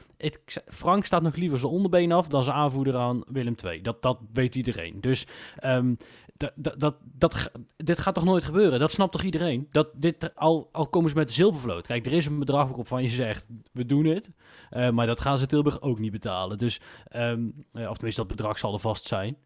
Frank 0.68 1.06
staat 1.06 1.22
nog 1.22 1.36
liever 1.36 1.60
zijn 1.60 1.72
onderbeen 1.72 2.12
af 2.12 2.28
dan 2.28 2.44
zijn 2.44 2.56
aanvoerder 2.56 2.96
aan 2.96 3.24
Willem 3.28 3.56
II. 3.64 3.82
Dat, 3.82 4.02
dat 4.02 4.20
weet 4.34 4.56
iedereen. 4.56 5.02
Dus 5.02 5.28
ehm, 5.56 5.94
dat, 6.38 6.52
dat, 6.80 6.96
dat, 7.04 7.52
dit 7.78 8.00
gaat 8.00 8.14
toch 8.16 8.24
nooit 8.24 8.44
gebeuren? 8.44 8.80
Dat 8.80 8.92
snapt 8.92 9.12
toch 9.12 9.24
iedereen? 9.24 9.68
Dat 9.72 9.90
dit, 9.94 10.36
al, 10.36 10.70
al 10.72 10.88
komen 10.88 11.10
ze 11.10 11.16
met 11.16 11.28
de 11.28 11.34
zilvervloot. 11.34 11.88
Kijk, 11.88 12.06
er 12.06 12.12
is 12.14 12.26
een 12.26 12.40
bedrag 12.40 12.68
waarop 12.68 13.00
je 13.00 13.10
zegt, 13.10 13.46
we 13.72 13.86
doen 13.86 14.06
het. 14.06 14.32
Eh, 14.70 14.90
maar 14.90 15.08
dat 15.08 15.20
gaan 15.22 15.38
ze 15.38 15.46
Tilburg 15.46 15.82
ook 15.82 16.00
niet 16.00 16.12
betalen. 16.12 16.58
Dus, 16.58 16.80
ehm, 17.08 17.42
eh, 17.74 17.90
of 17.90 17.94
tenminste, 17.96 18.22
dat 18.22 18.36
bedrag 18.36 18.60
zal 18.60 18.74
er 18.74 18.80
vast 18.80 19.06
zijn. 19.06 19.38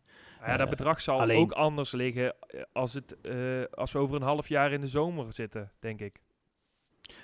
Ja, 0.46 0.58
dat 0.58 0.66
Eh, 0.66 0.70
bedrag 0.70 1.02
zal 1.02 1.20
alleen- 1.20 1.40
ook 1.42 1.52
anders 1.52 1.92
liggen 1.92 2.36
als, 2.74 2.94
het, 2.94 3.18
als 3.72 3.92
we 3.92 4.00
over 4.00 4.16
een 4.16 4.22
half 4.22 4.48
jaar 4.50 4.72
in 4.72 4.82
de 4.82 4.88
zomer 4.88 5.34
zitten, 5.34 5.72
denk 5.80 6.00
ik. 6.00 6.22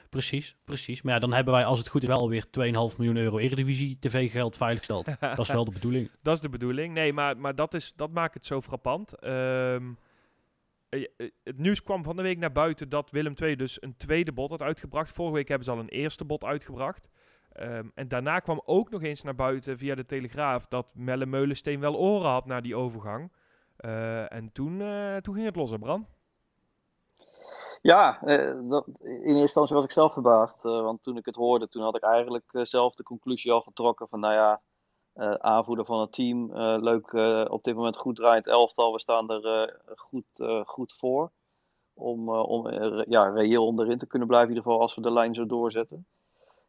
Precies, 0.10 0.56
precies. 0.64 1.02
Maar 1.02 1.14
ja, 1.14 1.20
dan 1.20 1.34
hebben 1.34 1.54
wij, 1.54 1.66
als 1.66 1.80
het 1.80 1.88
goed 1.88 2.02
is, 2.02 2.08
wel 2.08 2.18
alweer 2.18 2.46
2,5 2.46 2.98
miljoen 2.98 3.18
euro 3.18 3.38
Eredivisie 3.38 3.98
TV-geld 4.00 4.58
veiliggesteld. 4.58 5.06
dat 5.20 5.40
is 5.40 5.52
wel 5.52 5.66
de 5.66 5.72
bedoeling. 5.72 6.12
Dat 6.22 6.34
is 6.34 6.42
de 6.42 6.50
bedoeling. 6.50 6.94
Nee, 6.94 7.14
maar, 7.14 7.38
maar 7.38 7.56
dat, 7.56 7.74
is, 7.74 7.94
dat 7.96 8.12
maakt 8.12 8.34
het 8.34 8.46
zo 8.46 8.62
frappant. 8.62 9.14
Ehm, 9.20 9.92
eh, 10.90 11.04
eh, 11.18 11.30
het 11.44 11.58
nieuws 11.58 11.84
kwam 11.84 12.04
van 12.04 12.16
de 12.16 12.22
week 12.22 12.38
naar 12.38 12.52
buiten 12.52 12.90
dat 12.90 13.12
Willem 13.12 13.34
II 13.42 13.56
dus 13.56 13.82
een 13.82 13.98
tweede 13.98 14.32
bod 14.32 14.50
had 14.50 14.62
uitgebracht. 14.62 15.12
Vorige 15.12 15.36
week 15.36 15.48
hebben 15.48 15.66
ze 15.66 15.72
al 15.72 15.80
een 15.80 15.90
eerste 15.90 16.26
bod 16.26 16.44
uitgebracht. 16.44 17.10
Ehm, 17.52 17.88
en 17.94 18.08
daarna 18.08 18.40
kwam 18.40 18.62
ook 18.66 18.90
nog 18.90 19.04
eens 19.04 19.24
naar 19.24 19.36
buiten 19.36 19.78
via 19.78 19.96
de 19.96 20.06
Telegraaf 20.06 20.68
dat 20.68 20.94
Melle 20.96 21.26
Meulensteen 21.26 21.80
wel 21.80 21.98
oren 21.98 22.30
had 22.30 22.46
naar 22.46 22.62
die 22.62 22.76
overgang. 22.76 23.32
Eh, 23.78 24.34
en 24.34 24.52
toen, 24.52 24.78
toen 25.22 25.34
ging 25.34 25.46
het 25.46 25.56
los, 25.56 25.70
hè 25.70 25.80
Bram? 25.80 26.08
Ja, 27.82 28.22
eh, 28.22 28.48
in 28.48 29.22
eerste 29.22 29.40
instantie 29.40 29.76
was 29.76 29.84
ik 29.84 29.92
zelf 29.92 30.14
verbaasd. 30.14 30.66
eh, 30.66 30.82
want 30.82 31.04
toen 31.04 31.18
ik 31.18 31.26
het 31.26 31.36
hoorde, 31.36 31.68
toen 31.68 31.84
had 31.84 31.96
ik 31.96 32.04
eigenlijk 32.04 32.54
eh, 32.54 32.64
zelf 32.64 32.96
de 32.96 33.04
conclusie 33.04 33.52
al 33.52 33.62
getrokken 33.62 34.08
van, 34.08 34.20
nou 34.20 34.34
ja, 34.34 34.62
aanvoerder 35.40 35.86
van 35.86 36.00
het 36.00 36.12
team. 36.12 36.54
leuk, 36.84 37.14
op 37.52 37.64
dit 37.64 37.76
moment 37.76 37.98
goed 37.98 38.16
draait 38.16 38.48
elftal. 38.48 38.94
We 38.94 39.00
staan 39.00 39.30
er 39.32 39.80
goed, 39.96 40.26
goed 40.66 40.94
voor. 41.00 41.32
Om, 41.94 42.30
om 42.30 42.70
ja, 43.10 43.30
reëel 43.30 43.66
onderin 43.66 43.98
te 43.98 44.08
kunnen 44.08 44.28
blijven, 44.28 44.50
in 44.50 44.56
ieder 44.56 44.72
geval 44.72 44.86
als 44.86 44.96
we 44.96 45.02
de 45.02 45.12
lijn 45.12 45.36
zo 45.36 45.46
doorzetten 45.46 46.08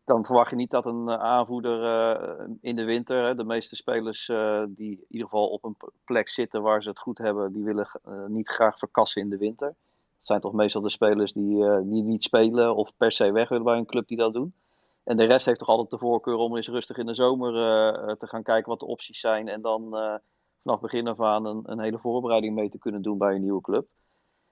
dan 0.05 0.25
verwacht 0.25 0.50
je 0.50 0.57
niet 0.57 0.71
dat 0.71 0.87
een 0.87 1.11
aanvoerder 1.11 1.81
in 2.61 2.77
de 2.77 2.85
winter, 2.85 3.37
de 3.37 3.45
meeste 3.45 3.77
spelers 3.77 4.27
die 4.69 4.91
in 4.91 5.07
ieder 5.09 5.29
geval 5.29 5.49
op 5.49 5.65
een 5.65 5.77
plek 6.05 6.29
zitten 6.29 6.62
waar 6.62 6.83
ze 6.83 6.88
het 6.88 6.99
goed 6.99 7.19
hebben, 7.19 7.53
die 7.53 7.65
willen 7.65 7.88
niet 8.27 8.49
graag 8.49 8.79
verkassen 8.79 9.23
in 9.23 9.29
de 9.29 9.37
winter. 9.38 9.75
Het 10.18 10.26
zijn 10.26 10.40
toch 10.40 10.52
meestal 10.52 10.82
de 10.82 10.90
spelers 10.90 11.32
die, 11.32 11.56
uh, 11.56 11.78
die 11.82 12.02
niet 12.02 12.22
spelen 12.22 12.76
of 12.76 12.92
per 12.96 13.12
se 13.12 13.32
weg 13.32 13.48
willen 13.48 13.64
bij 13.64 13.76
een 13.76 13.87
club 13.87 14.08
die 14.08 14.16
dat 14.16 14.32
doen. 14.32 14.54
En 15.04 15.16
de 15.16 15.25
rest 15.25 15.46
heeft 15.46 15.58
toch 15.58 15.68
altijd 15.68 15.90
de 15.90 15.98
voorkeur 15.98 16.37
om 16.37 16.56
eens 16.56 16.68
rustig 16.68 16.96
in 16.96 17.06
de 17.06 17.14
zomer 17.14 17.54
uh, 17.54 18.14
te 18.14 18.26
gaan 18.26 18.42
kijken 18.42 18.70
wat 18.70 18.80
de 18.80 18.87
opties 18.87 19.20
zijn. 19.20 19.48
En 19.48 19.62
dan 19.62 19.82
vanaf 20.62 20.80
begin 20.80 21.08
af 21.08 21.20
aan 21.20 21.44
een, 21.44 21.62
een, 21.64 21.80
hele 21.80 21.98
voorbereiding 21.98 22.54
mee 22.54 22.68
te 22.68 22.78
kunnen 22.78 23.02
doen 23.02 23.18
bij 23.18 23.34
een 23.34 23.42
nieuwe 23.42 23.60
club. 23.60 23.87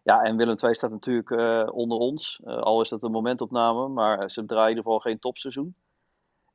Ja, 0.03 0.23
en 0.23 0.37
Willem 0.37 0.57
II 0.65 0.75
staat 0.75 0.91
natuurlijk 0.91 1.31
onder 1.73 1.99
ons. 1.99 2.41
al 2.45 2.81
is 2.81 2.89
dat 2.89 3.03
een 3.03 3.11
momentopname, 3.11 3.89
maar 3.89 4.31
ze 4.31 4.45
draaien 4.45 4.63
in 4.65 4.77
ieder 4.77 4.85
geval 4.85 5.01
geen 5.01 5.19
topseizoen. 5.19 5.75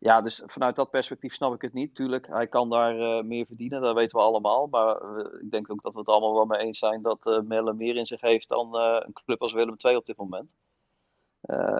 Ja, 0.03 0.22
dus 0.22 0.41
vanuit 0.46 0.75
dat 0.75 0.89
perspectief 0.89 1.34
snap 1.34 1.53
ik 1.53 1.62
het 1.62 1.74
niet. 1.74 1.96
Tuurlijk, 1.96 2.27
hij 2.27 2.48
kan 2.48 2.70
daar 2.70 2.98
uh, 2.98 3.24
meer 3.24 3.46
verdienen, 3.46 3.81
dat 3.81 3.96
weten 3.96 4.17
we 4.17 4.24
allemaal. 4.24 4.67
Maar 4.67 5.01
uh, 5.01 5.41
ik 5.41 5.51
denk 5.51 5.72
ook 5.72 5.81
dat 5.81 5.93
we 5.93 6.00
het 6.00 6.10
allemaal 6.10 6.34
wel 6.34 6.46
mee 6.46 6.60
eens 6.60 6.79
zijn 6.79 7.01
dat 7.01 7.20
uh, 7.24 7.39
Melle 7.39 7.74
meer 7.74 7.96
in 7.96 8.05
zich 8.05 8.22
heeft 8.22 8.48
dan 8.48 8.75
een 8.75 9.13
club 9.13 9.41
als 9.41 9.53
Willem 9.53 9.75
II 9.77 9.96
op 9.96 10.05
dit 10.05 10.17
moment. 10.17 10.55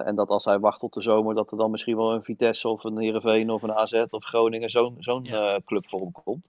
en 0.04 0.14
dat 0.14 0.28
als 0.28 0.44
hij 0.44 0.58
wacht 0.58 0.80
tot 0.80 0.94
de 0.94 1.02
zomer, 1.02 1.34
dat 1.34 1.50
er 1.50 1.56
dan 1.56 1.70
misschien 1.70 1.96
wel 1.96 2.12
een 2.12 2.24
Vitesse 2.24 2.68
of 2.68 2.84
een 2.84 2.98
Heerenveen 2.98 3.50
of 3.50 3.62
een 3.62 3.72
AZ 3.72 4.04
of 4.10 4.24
Groningen 4.24 4.70
zo'n 4.70 4.96
zo'n 4.98 5.24
ja. 5.24 5.60
club 5.64 5.88
voor 5.88 6.00
hem 6.00 6.12
komt. 6.12 6.46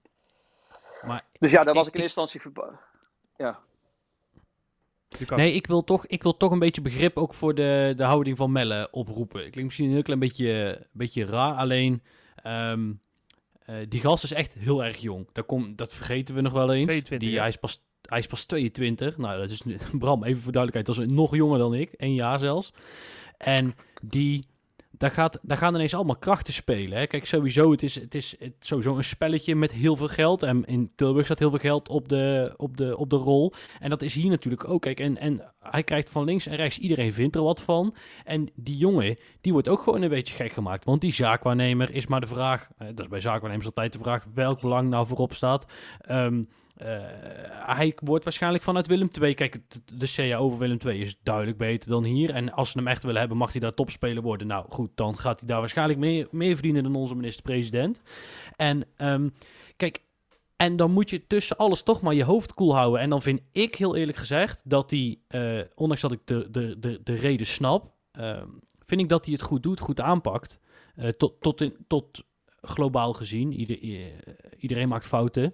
Maar 1.07 1.25
dus 1.39 1.51
ja, 1.51 1.63
daar 1.63 1.73
was 1.73 1.87
ik 1.87 1.93
in 1.93 2.01
eerste 2.01 2.21
instantie... 2.21 2.51
Ja. 3.37 3.59
Nee, 5.35 5.53
ik 5.53 5.67
wil, 5.67 5.83
toch, 5.83 6.07
ik 6.07 6.23
wil 6.23 6.37
toch 6.37 6.51
een 6.51 6.59
beetje 6.59 6.81
begrip 6.81 7.17
ook 7.17 7.33
voor 7.33 7.55
de, 7.55 7.93
de 7.97 8.03
houding 8.03 8.37
van 8.37 8.51
Melle 8.51 8.87
oproepen. 8.91 9.45
Ik 9.45 9.51
klinkt 9.51 9.63
misschien 9.63 9.87
een 9.87 9.93
heel 9.93 10.01
klein 10.01 10.19
beetje, 10.19 10.81
beetje 10.91 11.25
raar, 11.25 11.53
alleen 11.53 12.01
um, 12.47 13.01
uh, 13.69 13.75
die 13.89 13.99
gast 13.99 14.23
is 14.23 14.31
echt 14.31 14.53
heel 14.53 14.83
erg 14.83 14.97
jong. 14.97 15.27
Dat, 15.31 15.45
dat 15.75 15.93
vergeten 15.93 16.35
we 16.35 16.41
nog 16.41 16.53
wel 16.53 16.73
eens. 16.73 16.85
22, 16.85 17.29
die, 17.29 17.39
hij, 17.39 17.47
is 17.47 17.55
pas, 17.55 17.83
hij 18.01 18.19
is 18.19 18.27
pas 18.27 18.45
22. 18.45 19.17
Nou, 19.17 19.39
dat 19.39 19.49
is 19.49 19.63
Bram, 19.99 20.23
even 20.23 20.41
voor 20.41 20.51
duidelijkheid, 20.51 20.97
dat 20.97 21.07
is 21.07 21.15
nog 21.15 21.35
jonger 21.35 21.59
dan 21.59 21.73
ik, 21.73 21.91
één 21.91 22.13
jaar 22.13 22.39
zelfs. 22.39 22.73
En 23.37 23.73
die 24.01 24.45
daar, 25.03 25.11
gaat, 25.11 25.39
daar 25.41 25.57
gaan 25.57 25.75
ineens 25.75 25.93
allemaal 25.93 26.15
krachten 26.15 26.53
spelen. 26.53 26.97
Hè. 26.97 27.07
Kijk, 27.07 27.25
sowieso, 27.25 27.71
het 27.71 27.83
is, 27.83 27.95
het 27.95 28.15
is 28.15 28.35
het, 28.39 28.53
sowieso 28.59 28.97
een 28.97 29.03
spelletje 29.03 29.55
met 29.55 29.71
heel 29.71 29.95
veel 29.95 30.07
geld. 30.07 30.43
En 30.43 30.65
in 30.65 30.91
Tilburg 30.95 31.25
staat 31.25 31.39
heel 31.39 31.49
veel 31.49 31.59
geld 31.59 31.89
op 31.89 32.09
de, 32.09 32.53
op 32.57 32.77
de, 32.77 32.97
op 32.97 33.09
de 33.09 33.15
rol. 33.15 33.53
En 33.79 33.89
dat 33.89 34.01
is 34.01 34.13
hier 34.13 34.29
natuurlijk 34.29 34.69
ook. 34.69 34.81
Kijk, 34.81 34.99
en, 34.99 35.17
en 35.17 35.41
hij 35.59 35.83
krijgt 35.83 36.09
van 36.09 36.23
links 36.23 36.47
en 36.47 36.55
rechts, 36.55 36.77
iedereen 36.77 37.13
vindt 37.13 37.35
er 37.35 37.43
wat 37.43 37.61
van. 37.61 37.95
En 38.23 38.49
die 38.55 38.77
jongen, 38.77 39.17
die 39.41 39.51
wordt 39.51 39.67
ook 39.67 39.81
gewoon 39.81 40.01
een 40.01 40.09
beetje 40.09 40.35
gek 40.35 40.51
gemaakt. 40.51 40.85
Want 40.85 41.01
die 41.01 41.13
zaakwaarnemer 41.13 41.93
is 41.93 42.07
maar 42.07 42.21
de 42.21 42.27
vraag, 42.27 42.67
dat 42.77 42.99
is 42.99 43.07
bij 43.07 43.21
zaakwaarnemers 43.21 43.65
altijd 43.67 43.93
de 43.93 43.99
vraag, 43.99 44.25
welk 44.33 44.61
belang 44.61 44.89
nou 44.89 45.07
voorop 45.07 45.33
staat. 45.33 45.65
Uh, 46.09 46.27
hij 47.65 47.97
wordt 48.03 48.23
waarschijnlijk 48.23 48.63
vanuit 48.63 48.87
Willem 48.87 49.07
II. 49.21 49.33
Kijk, 49.33 49.59
de 49.97 50.13
CA 50.15 50.37
over 50.37 50.57
Willem 50.57 50.77
II 50.85 51.01
is 51.01 51.17
duidelijk 51.23 51.57
beter 51.57 51.89
dan 51.89 52.03
hier. 52.03 52.29
En 52.29 52.53
als 52.53 52.71
ze 52.71 52.77
hem 52.77 52.87
echt 52.87 53.03
willen 53.03 53.19
hebben, 53.19 53.37
mag 53.37 53.51
hij 53.51 53.61
daar 53.61 53.73
topspeler 53.73 54.23
worden. 54.23 54.47
Nou 54.47 54.65
goed, 54.69 54.91
dan 54.95 55.17
gaat 55.17 55.39
hij 55.39 55.47
daar 55.47 55.59
waarschijnlijk 55.59 55.99
meer, 55.99 56.27
meer 56.31 56.53
verdienen 56.53 56.83
dan 56.83 56.95
onze 56.95 57.15
minister-president. 57.15 58.01
En 58.55 58.85
um, 58.97 59.33
kijk, 59.77 60.01
en 60.63 60.75
dan 60.75 60.91
moet 60.91 61.09
je 61.09 61.27
tussen 61.27 61.57
alles 61.57 61.83
toch 61.83 62.01
maar 62.01 62.13
je 62.13 62.23
hoofd 62.23 62.53
koel 62.53 62.75
houden. 62.75 63.01
En 63.01 63.09
dan 63.09 63.21
vind 63.21 63.41
ik 63.51 63.75
heel 63.75 63.95
eerlijk 63.95 64.17
gezegd 64.17 64.61
dat 64.65 64.91
hij, 64.91 65.19
uh, 65.29 65.61
ondanks 65.75 66.01
dat 66.01 66.11
ik 66.11 66.19
de, 66.25 66.47
de, 66.51 66.79
de, 66.79 67.01
de 67.03 67.13
reden 67.13 67.47
snap, 67.47 67.91
uh, 68.19 68.41
vind 68.79 69.01
ik 69.01 69.09
dat 69.09 69.25
hij 69.25 69.33
het 69.33 69.43
goed 69.43 69.63
doet, 69.63 69.79
goed 69.79 70.01
aanpakt. 70.01 70.59
Uh, 70.95 71.07
tot, 71.07 71.41
tot, 71.41 71.61
in, 71.61 71.75
tot 71.87 72.23
globaal 72.61 73.13
gezien. 73.13 73.53
Ieder, 73.53 73.79
iedereen 74.57 74.87
maakt 74.87 75.05
fouten. 75.05 75.53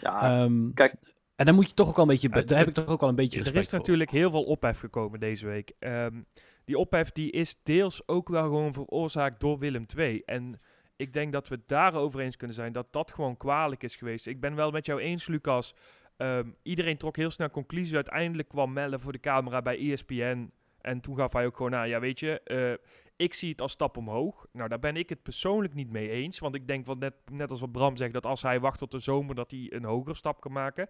Ja, 0.00 0.42
um, 0.42 0.74
kijk. 0.74 0.94
En 1.36 1.46
dan 1.46 1.54
moet 1.54 1.68
je 1.68 1.74
toch 1.74 1.88
ook 1.88 1.96
al 1.96 2.02
een 2.02 2.08
beetje. 2.08 2.28
daar 2.28 2.58
heb 2.58 2.68
ik 2.68 2.74
toch 2.74 2.86
ook 2.86 3.02
al 3.02 3.08
een 3.08 3.14
beetje 3.14 3.38
respect 3.38 3.56
Er 3.56 3.62
is 3.62 3.70
natuurlijk 3.70 4.10
heel 4.10 4.30
veel 4.30 4.44
ophef 4.44 4.78
gekomen 4.78 5.20
deze 5.20 5.46
week. 5.46 5.72
Um, 5.78 6.26
die 6.64 6.78
ophef 6.78 7.10
die 7.10 7.30
is 7.30 7.62
deels 7.62 8.08
ook 8.08 8.28
wel 8.28 8.42
gewoon 8.42 8.72
veroorzaakt 8.72 9.40
door 9.40 9.58
Willem 9.58 9.86
II. 9.96 10.22
En 10.24 10.60
ik 10.96 11.12
denk 11.12 11.32
dat 11.32 11.48
we 11.48 11.54
het 11.54 11.68
daarover 11.68 12.20
eens 12.20 12.36
kunnen 12.36 12.56
zijn 12.56 12.72
dat 12.72 12.86
dat 12.90 13.12
gewoon 13.12 13.36
kwalijk 13.36 13.82
is 13.82 13.96
geweest. 13.96 14.26
Ik 14.26 14.40
ben 14.40 14.54
wel 14.54 14.70
met 14.70 14.86
jou 14.86 15.00
eens, 15.00 15.26
Lucas. 15.26 15.74
Um, 16.16 16.56
iedereen 16.62 16.96
trok 16.96 17.16
heel 17.16 17.30
snel 17.30 17.50
conclusies. 17.50 17.94
Uiteindelijk 17.94 18.48
kwam 18.48 18.72
Melle 18.72 18.98
voor 18.98 19.12
de 19.12 19.20
camera 19.20 19.62
bij 19.62 19.90
ESPN. 19.90 20.50
En 20.80 21.00
toen 21.00 21.16
gaf 21.16 21.32
hij 21.32 21.46
ook 21.46 21.56
gewoon 21.56 21.74
aan, 21.74 21.88
ja 21.88 22.00
weet 22.00 22.20
je, 22.20 22.40
uh, 22.44 22.86
ik 23.20 23.34
zie 23.34 23.50
het 23.50 23.60
als 23.60 23.72
stap 23.72 23.96
omhoog. 23.96 24.46
Nou, 24.52 24.68
daar 24.68 24.78
ben 24.78 24.96
ik 24.96 25.08
het 25.08 25.22
persoonlijk 25.22 25.74
niet 25.74 25.90
mee 25.90 26.10
eens. 26.10 26.38
Want 26.38 26.54
ik 26.54 26.66
denk, 26.66 26.86
wat 26.86 26.98
net, 26.98 27.14
net 27.30 27.50
als 27.50 27.60
wat 27.60 27.72
Bram 27.72 27.96
zegt, 27.96 28.12
dat 28.12 28.26
als 28.26 28.42
hij 28.42 28.60
wacht 28.60 28.78
tot 28.78 28.90
de 28.90 28.98
zomer, 28.98 29.34
dat 29.34 29.50
hij 29.50 29.66
een 29.70 29.84
hogere 29.84 30.14
stap 30.14 30.40
kan 30.40 30.52
maken. 30.52 30.88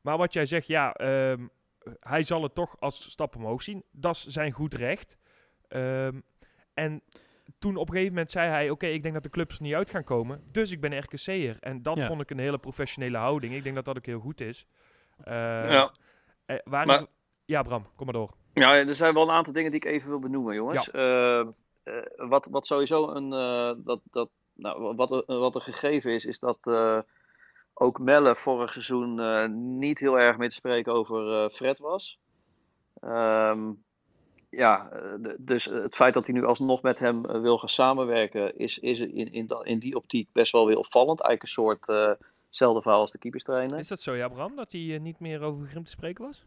Maar 0.00 0.18
wat 0.18 0.32
jij 0.32 0.46
zegt, 0.46 0.66
ja, 0.66 1.00
um, 1.30 1.50
hij 2.00 2.22
zal 2.22 2.42
het 2.42 2.54
toch 2.54 2.80
als 2.80 3.10
stap 3.10 3.36
omhoog 3.36 3.62
zien. 3.62 3.84
Dat 3.90 4.14
is 4.14 4.26
zijn 4.26 4.52
goed 4.52 4.74
recht. 4.74 5.16
Um, 5.68 6.22
en 6.74 7.02
toen 7.58 7.76
op 7.76 7.88
een 7.88 7.92
gegeven 7.92 8.14
moment 8.14 8.30
zei 8.30 8.48
hij: 8.48 8.70
Oké, 8.70 8.86
ik 8.86 9.02
denk 9.02 9.14
dat 9.14 9.22
de 9.22 9.30
clubs 9.30 9.56
er 9.56 9.62
niet 9.62 9.74
uit 9.74 9.90
gaan 9.90 10.04
komen. 10.04 10.44
Dus 10.50 10.70
ik 10.70 10.80
ben 10.80 10.98
RKC'er. 10.98 11.56
En 11.60 11.82
dat 11.82 11.96
ja. 11.96 12.06
vond 12.06 12.20
ik 12.20 12.30
een 12.30 12.38
hele 12.38 12.58
professionele 12.58 13.18
houding. 13.18 13.54
Ik 13.54 13.62
denk 13.62 13.74
dat 13.74 13.84
dat 13.84 13.96
ook 13.96 14.06
heel 14.06 14.20
goed 14.20 14.40
is. 14.40 14.66
Uh, 15.18 15.34
ja. 15.70 15.92
Eh, 16.46 16.56
waar 16.64 16.86
maar, 16.86 17.00
ik, 17.00 17.08
ja, 17.44 17.62
Bram, 17.62 17.86
kom 17.96 18.06
maar 18.06 18.14
door. 18.14 18.34
Ja, 18.54 18.74
er 18.74 18.96
zijn 18.96 19.14
wel 19.14 19.22
een 19.22 19.30
aantal 19.30 19.52
dingen 19.52 19.70
die 19.70 19.80
ik 19.80 19.86
even 19.86 20.08
wil 20.08 20.18
benoemen, 20.18 20.54
jongens. 20.54 20.88
Ja. 20.92 21.40
Uh, 21.40 21.46
uh, 21.84 22.02
wat, 22.16 22.48
wat 22.50 22.66
sowieso 22.66 23.08
een. 23.08 23.32
Uh, 23.32 23.84
dat, 23.84 24.00
dat, 24.10 24.28
nou, 24.54 24.94
wat, 24.94 25.10
er, 25.10 25.38
wat 25.38 25.54
er 25.54 25.60
gegeven 25.60 26.10
is, 26.12 26.24
is 26.24 26.38
dat 26.38 26.70
ook 27.74 27.98
Melle 27.98 28.36
vorig 28.36 28.72
seizoen 28.72 29.20
niet 29.78 29.98
heel 29.98 30.18
erg 30.18 30.36
mee 30.36 30.48
te 30.48 30.54
spreken 30.54 30.92
over 30.92 31.50
Fred 31.50 31.78
was. 31.78 32.18
Um, 33.04 33.84
ja, 34.50 34.90
dus 35.38 35.64
het 35.64 35.94
feit 35.94 36.14
dat 36.14 36.26
hij 36.26 36.34
nu 36.34 36.44
alsnog 36.44 36.82
met 36.82 36.98
hem 36.98 37.22
wil 37.42 37.58
gaan 37.58 37.68
samenwerken, 37.68 38.58
is, 38.58 38.78
is 38.78 38.98
in, 38.98 39.32
in, 39.32 39.48
in 39.62 39.78
die 39.78 39.96
optiek 39.96 40.28
best 40.32 40.52
wel 40.52 40.66
weer 40.66 40.78
opvallend. 40.78 41.20
Eigenlijk 41.20 41.42
een 41.42 41.64
soort 41.64 41.86
hetzelfde 42.48 42.82
verhaal 42.82 43.00
als 43.00 43.12
de 43.12 43.18
keeperstrainer. 43.18 43.78
Is 43.78 43.88
dat 43.88 44.00
zo, 44.00 44.14
ja, 44.14 44.28
Bram, 44.28 44.56
dat 44.56 44.72
hij 44.72 44.98
niet 44.98 45.20
meer 45.20 45.42
over 45.42 45.66
Grim 45.66 45.84
te 45.84 45.90
spreken 45.90 46.24
was? 46.24 46.44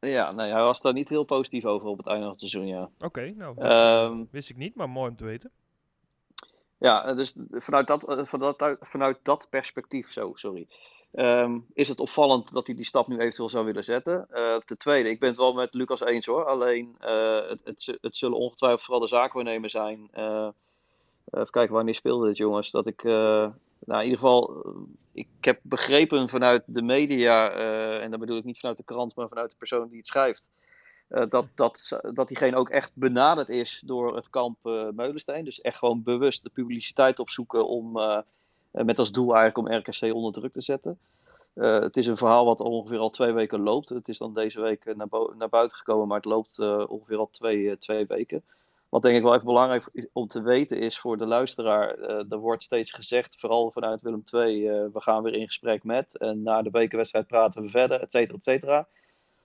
Ja, 0.00 0.32
nee, 0.32 0.52
hij 0.52 0.62
was 0.62 0.80
daar 0.80 0.92
niet 0.92 1.08
heel 1.08 1.24
positief 1.24 1.64
over 1.64 1.88
op 1.88 1.98
het 1.98 2.06
einde 2.06 2.22
van 2.22 2.30
het 2.30 2.40
seizoen, 2.40 2.66
ja. 2.66 2.82
Oké, 2.82 3.04
okay, 3.04 3.34
nou, 3.36 3.54
dat 3.54 4.10
um, 4.10 4.28
wist 4.30 4.50
ik 4.50 4.56
niet, 4.56 4.74
maar 4.74 4.88
mooi 4.88 5.10
om 5.10 5.16
te 5.16 5.24
weten. 5.24 5.50
Ja, 6.78 7.14
dus 7.14 7.34
vanuit 7.50 7.86
dat, 7.86 8.02
vanuit, 8.06 8.76
vanuit 8.80 9.18
dat 9.22 9.46
perspectief, 9.50 10.12
zo, 10.12 10.32
sorry, 10.34 10.66
um, 11.12 11.66
is 11.74 11.88
het 11.88 12.00
opvallend 12.00 12.52
dat 12.52 12.66
hij 12.66 12.76
die 12.76 12.84
stap 12.84 13.08
nu 13.08 13.18
eventueel 13.18 13.48
zou 13.48 13.64
willen 13.64 13.84
zetten. 13.84 14.26
Uh, 14.32 14.56
ten 14.56 14.78
tweede, 14.78 15.08
ik 15.08 15.20
ben 15.20 15.28
het 15.28 15.38
wel 15.38 15.52
met 15.52 15.74
Lucas 15.74 16.00
eens 16.00 16.26
hoor, 16.26 16.44
alleen 16.44 16.96
uh, 17.00 17.48
het, 17.48 17.60
het, 17.64 17.98
het, 18.00 18.16
zullen 18.16 18.38
ongetwijfeld 18.38 18.82
vooral 18.82 19.02
de 19.02 19.08
zaakwaarnemer 19.08 19.70
zijn. 19.70 20.10
Uh, 20.16 20.48
even 21.30 21.50
kijken, 21.50 21.74
wanneer 21.74 21.94
speelde 21.94 22.26
dit 22.26 22.36
jongens, 22.36 22.70
dat 22.70 22.86
ik 22.86 23.02
nou, 23.86 24.00
in 24.00 24.10
ieder 24.10 24.20
geval, 24.20 24.62
eh, 24.64 24.70
ik 25.12 25.28
heb 25.40 25.60
begrepen 25.62 26.28
vanuit 26.28 26.62
de 26.66 26.82
media, 26.82 27.56
uh, 27.56 28.02
en 28.02 28.10
dat 28.10 28.20
bedoel 28.20 28.36
ik 28.36 28.44
niet 28.44 28.58
vanuit 28.58 28.76
de 28.76 28.84
krant, 28.84 29.14
maar 29.14 29.28
vanuit 29.28 29.50
de 29.50 29.56
persoon 29.56 29.88
die 29.88 29.98
het 29.98 30.06
schrijft, 30.06 30.46
uh, 31.08 31.22
dat, 31.28 31.46
dat, 31.54 31.98
dat 32.12 32.28
diegene 32.28 32.56
ook 32.56 32.68
echt 32.68 32.90
benaderd 32.94 33.48
is 33.48 33.82
door 33.86 34.16
het 34.16 34.30
kamp 34.30 34.56
uh, 34.62 34.88
Meulensteen. 34.90 35.44
Dus 35.44 35.60
echt 35.60 35.78
gewoon 35.78 36.02
bewust 36.02 36.42
de 36.42 36.50
publiciteit 36.50 37.18
opzoeken 37.18 37.68
om, 37.68 37.92
met 38.70 38.98
als 38.98 39.12
doel 39.12 39.36
eigenlijk 39.36 39.68
om 39.68 39.76
RKC 39.76 40.14
onder 40.14 40.32
druk 40.32 40.52
te 40.52 40.62
zetten. 40.62 40.98
het 41.54 41.96
is 41.96 42.06
een 42.06 42.16
verhaal 42.16 42.44
wat 42.44 42.60
ongeveer 42.60 42.98
al 42.98 43.10
twee 43.10 43.32
weken 43.32 43.60
loopt. 43.60 43.88
Het 43.88 44.08
is 44.08 44.18
dan 44.18 44.34
deze 44.34 44.60
week 44.60 44.84
naar, 44.96 45.08
naar 45.38 45.48
buiten 45.48 45.76
gekomen, 45.76 46.08
maar 46.08 46.16
het 46.16 46.26
loopt 46.26 46.58
ongeveer 46.88 47.18
al 47.18 47.28
twee, 47.32 47.78
twee 47.78 48.06
weken. 48.06 48.42
Wat 48.88 49.02
denk 49.02 49.16
ik 49.16 49.22
wel 49.22 49.34
even 49.34 49.46
belangrijk 49.46 50.08
om 50.12 50.26
te 50.26 50.42
weten 50.42 50.78
is 50.78 50.98
voor 50.98 51.18
de 51.18 51.26
luisteraar, 51.26 51.98
uh, 51.98 52.32
er 52.32 52.38
wordt 52.38 52.62
steeds 52.62 52.92
gezegd, 52.92 53.36
vooral 53.40 53.70
vanuit 53.70 54.00
Willem 54.00 54.22
II, 54.32 54.62
uh, 54.62 54.86
we 54.92 55.00
gaan 55.00 55.22
weer 55.22 55.34
in 55.34 55.46
gesprek 55.46 55.84
met 55.84 56.18
en 56.18 56.42
na 56.42 56.62
de 56.62 56.70
bekerwedstrijd 56.70 57.26
praten 57.26 57.62
we 57.62 57.68
verder, 57.68 58.00
et 58.00 58.12
cetera, 58.12 58.36
et 58.36 58.44
cetera. 58.44 58.88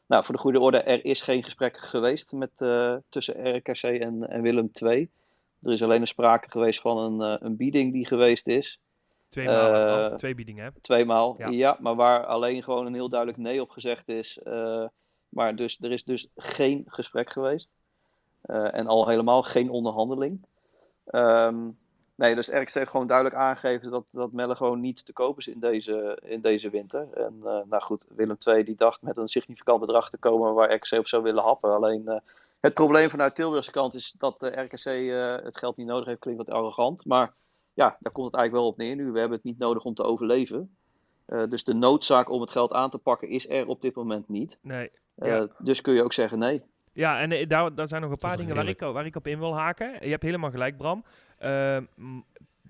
Nou, 0.05 0.25
voor 0.25 0.35
de 0.35 0.41
goede 0.41 0.59
orde, 0.59 0.77
er 0.77 1.05
is 1.05 1.21
geen 1.21 1.43
gesprek 1.43 1.77
geweest 1.77 2.31
met, 2.31 2.51
uh, 2.57 2.95
tussen 3.09 3.55
RKC 3.55 3.83
en, 3.83 4.29
en, 4.29 4.41
Willem 4.41 4.69
II. 4.81 5.09
Er 5.61 5.71
is 5.71 5.83
alleen 5.83 6.01
een 6.01 6.07
sprake 6.07 6.49
geweest 6.49 6.81
van 6.81 6.97
een, 6.97 7.45
een 7.45 7.55
bieding 7.55 7.93
die 7.93 8.07
geweest 8.07 8.47
is. 8.47 8.79
Twee 9.29 9.47
maal, 9.47 10.17
twee 10.17 10.35
biedingen, 10.35 10.63
hè? 10.63 10.69
Twee 10.81 11.05
maal, 11.05 11.35
ja. 11.37 11.47
ja. 11.47 11.77
maar 11.79 11.95
waar 11.95 12.25
alleen 12.25 12.63
gewoon 12.63 12.85
een 12.85 12.93
heel 12.93 13.09
duidelijk 13.09 13.39
nee 13.39 13.61
op 13.61 13.69
gezegd 13.69 14.09
is. 14.09 14.39
maar 15.29 15.55
dus, 15.55 15.81
er 15.81 15.91
is 15.91 16.03
dus 16.03 16.27
geen 16.35 16.83
gesprek 16.85 17.29
geweest. 17.29 17.71
Uh, 18.45 18.75
en 18.75 18.87
al 18.87 19.07
helemaal 19.07 19.43
geen 19.43 19.69
onderhandeling. 19.69 20.45
Um, 21.11 21.77
nee, 22.15 22.35
dus 22.35 22.47
RKC 22.47 22.73
heeft 22.73 22.89
gewoon 22.89 23.07
duidelijk 23.07 23.37
aangegeven 23.37 23.91
dat, 23.91 24.03
dat 24.09 24.31
Melle 24.31 24.55
gewoon 24.55 24.79
niet 24.79 25.05
te 25.05 25.13
koop 25.13 25.37
is 25.37 25.47
in 25.47 25.59
deze, 25.59 26.19
in 26.23 26.41
deze 26.41 26.69
winter. 26.69 27.07
En 27.13 27.35
uh, 27.43 27.59
nou 27.69 27.81
goed, 27.81 28.05
Willem 28.09 28.37
II 28.45 28.63
die 28.63 28.75
dacht 28.75 29.01
met 29.01 29.17
een 29.17 29.27
significant 29.27 29.79
bedrag 29.79 30.09
te 30.09 30.17
komen 30.17 30.53
waar 30.53 30.73
RKC 30.73 30.91
op 30.91 31.07
zou 31.07 31.23
willen 31.23 31.43
happen. 31.43 31.73
Alleen 31.73 32.03
uh, 32.05 32.17
het 32.59 32.73
probleem 32.73 33.09
vanuit 33.09 33.35
Tilburgse 33.35 33.71
kant 33.71 33.93
is 33.93 34.15
dat 34.17 34.39
de 34.39 34.47
RKC 34.47 34.83
het 35.43 35.57
geld 35.57 35.77
niet 35.77 35.87
nodig 35.87 36.05
heeft. 36.05 36.19
Klinkt 36.19 36.45
wat 36.45 36.55
arrogant, 36.55 37.05
maar 37.05 37.33
ja, 37.73 37.97
daar 37.99 38.13
komt 38.13 38.25
het 38.25 38.35
eigenlijk 38.35 38.53
wel 38.53 38.71
op 38.73 38.77
neer 38.77 38.95
nu. 38.95 39.11
We 39.11 39.19
hebben 39.19 39.37
het 39.37 39.45
niet 39.45 39.57
nodig 39.57 39.83
om 39.83 39.93
te 39.93 40.03
overleven. 40.03 40.75
dus 41.25 41.63
de 41.63 41.73
noodzaak 41.73 42.29
om 42.29 42.41
het 42.41 42.51
geld 42.51 42.73
aan 42.73 42.89
te 42.89 42.97
pakken 42.97 43.29
is 43.29 43.49
er 43.49 43.67
op 43.67 43.81
dit 43.81 43.95
moment 43.95 44.29
niet. 44.29 44.57
Nee. 44.61 44.91
Ja. 45.15 45.47
Dus 45.57 45.81
kun 45.81 45.93
je 45.93 46.03
ook 46.03 46.13
zeggen 46.13 46.39
nee. 46.39 46.63
Ja, 46.93 47.19
en 47.19 47.31
eh, 47.31 47.47
daar, 47.47 47.75
daar 47.75 47.87
zijn 47.87 48.01
nog 48.01 48.11
een 48.11 48.17
paar 48.17 48.37
dingen 48.37 48.55
waar 48.55 48.67
ik, 48.67 48.79
waar 48.79 49.05
ik 49.05 49.15
op 49.15 49.27
in 49.27 49.39
wil 49.39 49.57
haken. 49.57 49.97
Je 50.01 50.09
hebt 50.09 50.23
helemaal 50.23 50.51
gelijk, 50.51 50.77
Bram. 50.77 51.03
Uh, 51.39 51.77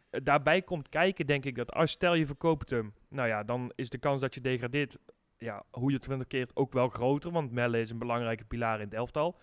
daarbij 0.09 0.61
komt 0.61 0.89
kijken, 0.89 1.25
denk 1.25 1.45
ik, 1.45 1.55
dat 1.55 1.71
als 1.71 1.91
stel 1.91 2.13
je 2.13 2.25
verkoopt 2.25 2.69
hem, 2.69 2.93
nou 3.09 3.27
ja, 3.27 3.43
dan 3.43 3.71
is 3.75 3.89
de 3.89 3.97
kans 3.97 4.21
dat 4.21 4.33
je 4.33 4.41
degradeert, 4.41 4.97
ja, 5.37 5.63
hoe 5.71 5.89
je 5.89 5.95
het 5.95 6.05
verkeerd 6.05 6.55
ook 6.55 6.73
wel 6.73 6.89
groter. 6.89 7.31
Want 7.31 7.51
Melle 7.51 7.79
is 7.79 7.89
een 7.89 7.97
belangrijke 7.97 8.43
pilaar 8.43 8.79
in 8.79 8.85
het 8.85 8.93
elftal. 8.93 9.39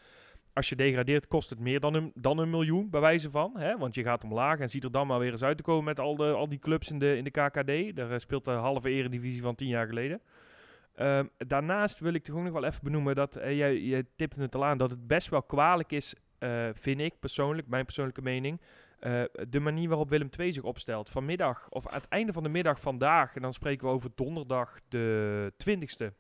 Als 0.53 0.69
je 0.69 0.77
degradeert, 0.77 1.29
kost 1.29 1.51
het 1.51 1.59
meer 1.59 1.81
dan 1.81 1.95
een, 1.95 2.13
dan 2.15 2.39
een 2.39 2.51
miljoen, 2.51 2.91
bij 2.91 3.01
wijze 3.01 3.31
van. 3.31 3.53
Hè? 3.57 3.79
Want 3.79 3.95
je 3.95 4.03
gaat 4.03 4.25
omlaag 4.25 4.59
en 4.59 4.71
ziet 4.71 4.85
er 4.85 4.93
dan 4.93 5.07
maar 5.07 5.19
weer 5.19 5.31
eens 5.31 5.43
uit 5.43 5.57
te 5.57 5.63
komen 5.63 5.85
met 5.85 6.01
al, 6.01 6.17
de, 6.17 6.33
al 6.33 6.49
die 6.49 6.59
clubs 6.59 6.91
in 6.91 6.99
de, 6.99 7.17
in 7.17 7.25
de 7.25 7.31
KKD. 7.31 7.97
Daar 7.97 8.11
eh, 8.11 8.19
speelt 8.19 8.45
de 8.45 8.51
halve 8.51 8.91
eredivisie 8.91 9.43
van 9.43 9.55
tien 9.55 9.69
jaar 9.69 9.87
geleden. 9.87 10.21
Um, 11.03 11.31
daarnaast 11.37 11.99
wil 11.99 12.15
ik 12.15 12.25
toch 12.25 12.37
ook 12.37 12.43
nog 12.43 12.53
wel 12.53 12.65
even 12.65 12.85
benoemen 12.85 13.15
dat 13.15 13.37
uh, 13.37 13.57
jij, 13.57 13.81
jij 13.81 14.05
tipte 14.17 14.41
het 14.41 14.55
al 14.55 14.65
aan 14.65 14.79
dat 14.79 14.91
het 14.91 15.07
best 15.07 15.29
wel 15.29 15.43
kwalijk 15.43 15.93
is, 15.93 16.15
uh, 16.39 16.69
vind 16.73 17.01
ik 17.01 17.19
persoonlijk, 17.21 17.69
mijn 17.69 17.85
persoonlijke 17.85 18.23
mening. 18.23 18.61
Uh, 19.01 19.23
de 19.49 19.61
manier 19.61 19.89
waarop 19.89 20.09
Willem 20.09 20.29
II 20.39 20.53
zich 20.53 20.63
opstelt. 20.63 21.11
Vanmiddag, 21.11 21.69
of 21.69 21.87
aan 21.87 22.01
het 22.01 22.09
einde 22.09 22.33
van 22.33 22.43
de 22.43 22.49
middag 22.49 22.81
vandaag, 22.81 23.35
en 23.37 23.43
dan 23.43 23.53
spreken 23.53 23.87
we 23.87 23.93
over 23.93 24.11
donderdag 24.15 24.81
de 24.89 25.53
20ste, 25.69 26.15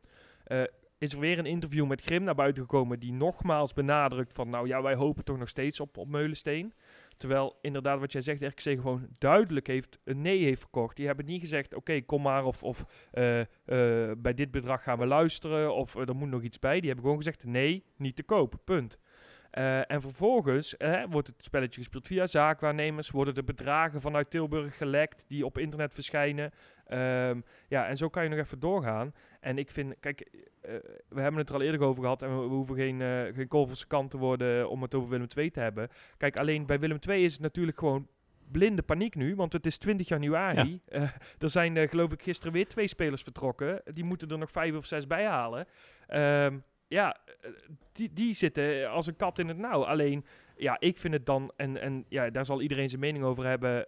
is 0.98 1.12
er 1.12 1.18
weer 1.18 1.38
een 1.38 1.46
interview 1.46 1.86
met 1.86 2.00
Grim 2.00 2.22
naar 2.22 2.34
buiten 2.34 2.62
gekomen 2.62 3.00
die 3.00 3.12
nogmaals 3.12 3.72
benadrukt 3.72 4.34
van, 4.34 4.50
nou 4.50 4.66
ja, 4.66 4.82
wij 4.82 4.94
hopen 4.94 5.24
toch 5.24 5.38
nog 5.38 5.48
steeds 5.48 5.80
op, 5.80 5.96
op 5.96 6.08
Meulensteen. 6.08 6.72
Terwijl 7.20 7.58
inderdaad 7.60 8.00
wat 8.00 8.12
jij 8.12 8.22
zegt, 8.22 8.42
RKC 8.42 8.60
gewoon 8.60 9.06
duidelijk 9.18 9.66
heeft 9.66 9.98
een 10.04 10.20
nee 10.20 10.44
heeft 10.44 10.60
verkocht. 10.60 10.96
Die 10.96 11.06
hebben 11.06 11.24
niet 11.24 11.40
gezegd, 11.40 11.74
oké, 11.74 12.00
kom 12.00 12.22
maar 12.22 12.44
of, 12.44 12.62
of 12.62 12.84
uh, 13.14 13.38
uh, 13.38 13.44
bij 14.18 14.34
dit 14.34 14.50
bedrag 14.50 14.82
gaan 14.82 14.98
we 14.98 15.06
luisteren 15.06 15.74
of 15.74 15.94
uh, 15.94 16.08
er 16.08 16.16
moet 16.16 16.28
nog 16.28 16.42
iets 16.42 16.58
bij. 16.58 16.78
Die 16.78 16.86
hebben 16.86 17.04
gewoon 17.04 17.22
gezegd, 17.22 17.44
nee, 17.44 17.84
niet 17.96 18.16
te 18.16 18.22
koop, 18.22 18.54
punt. 18.64 18.98
en 19.50 20.00
vervolgens 20.00 20.74
wordt 21.08 21.26
het 21.26 21.44
spelletje 21.44 21.80
gespeeld 21.80 22.06
via 22.06 22.26
zaakwaarnemers, 22.26 23.10
worden 23.10 23.34
de 23.34 23.44
bedragen 23.44 24.00
vanuit 24.00 24.30
Tilburg 24.30 24.76
gelekt 24.76 25.24
die 25.28 25.44
op 25.44 25.58
internet 25.58 25.94
verschijnen. 25.94 26.52
Um, 26.92 27.44
ja, 27.68 27.86
en 27.86 27.96
zo 27.96 28.08
kan 28.08 28.22
je 28.22 28.28
nog 28.28 28.38
even 28.38 28.60
doorgaan. 28.60 29.14
En 29.40 29.58
ik 29.58 29.70
vind, 29.70 29.94
kijk, 30.00 30.28
uh, 30.32 30.74
we 31.08 31.20
hebben 31.20 31.40
het 31.40 31.48
er 31.48 31.54
al 31.54 31.62
eerder 31.62 31.82
over 31.82 32.02
gehad 32.02 32.22
en 32.22 32.28
we, 32.28 32.48
we 32.48 32.54
hoeven 32.54 32.76
geen, 32.76 33.00
uh, 33.00 33.22
geen 33.34 33.48
kolverse 33.48 33.86
kant 33.86 34.10
te 34.10 34.18
worden 34.18 34.68
om 34.68 34.82
het 34.82 34.94
over 34.94 35.08
Willem 35.08 35.26
II 35.36 35.50
te 35.50 35.60
hebben. 35.60 35.88
Kijk, 36.16 36.36
alleen 36.36 36.66
bij 36.66 36.80
Willem 36.80 36.98
II 37.08 37.24
is 37.24 37.32
het 37.32 37.42
natuurlijk 37.42 37.78
gewoon 37.78 38.08
blinde 38.50 38.82
paniek 38.82 39.14
nu, 39.14 39.34
want 39.34 39.52
het 39.52 39.66
is 39.66 39.78
20 39.78 40.08
januari. 40.08 40.80
Ja. 40.86 41.00
Uh, 41.00 41.08
er 41.38 41.50
zijn 41.50 41.88
geloof 41.88 42.12
ik 42.12 42.22
gisteren 42.22 42.52
weer 42.52 42.66
twee 42.66 42.86
spelers 42.86 43.22
vertrokken. 43.22 43.82
Die 43.84 44.04
moeten 44.04 44.28
er 44.28 44.38
nog 44.38 44.50
vijf 44.50 44.76
of 44.76 44.86
zes 44.86 45.06
bij 45.06 45.26
halen. 45.26 45.66
Um, 46.08 46.64
ja, 46.88 47.16
die, 47.92 48.12
die 48.12 48.34
zitten 48.34 48.90
als 48.90 49.06
een 49.06 49.16
kat 49.16 49.38
in 49.38 49.48
het 49.48 49.58
nauw. 49.58 49.84
Alleen, 49.84 50.24
ja, 50.56 50.76
ik 50.80 50.98
vind 50.98 51.14
het 51.14 51.26
dan, 51.26 51.52
en, 51.56 51.80
en 51.80 52.04
ja, 52.08 52.30
daar 52.30 52.44
zal 52.44 52.60
iedereen 52.60 52.88
zijn 52.88 53.00
mening 53.00 53.24
over 53.24 53.46
hebben 53.46 53.86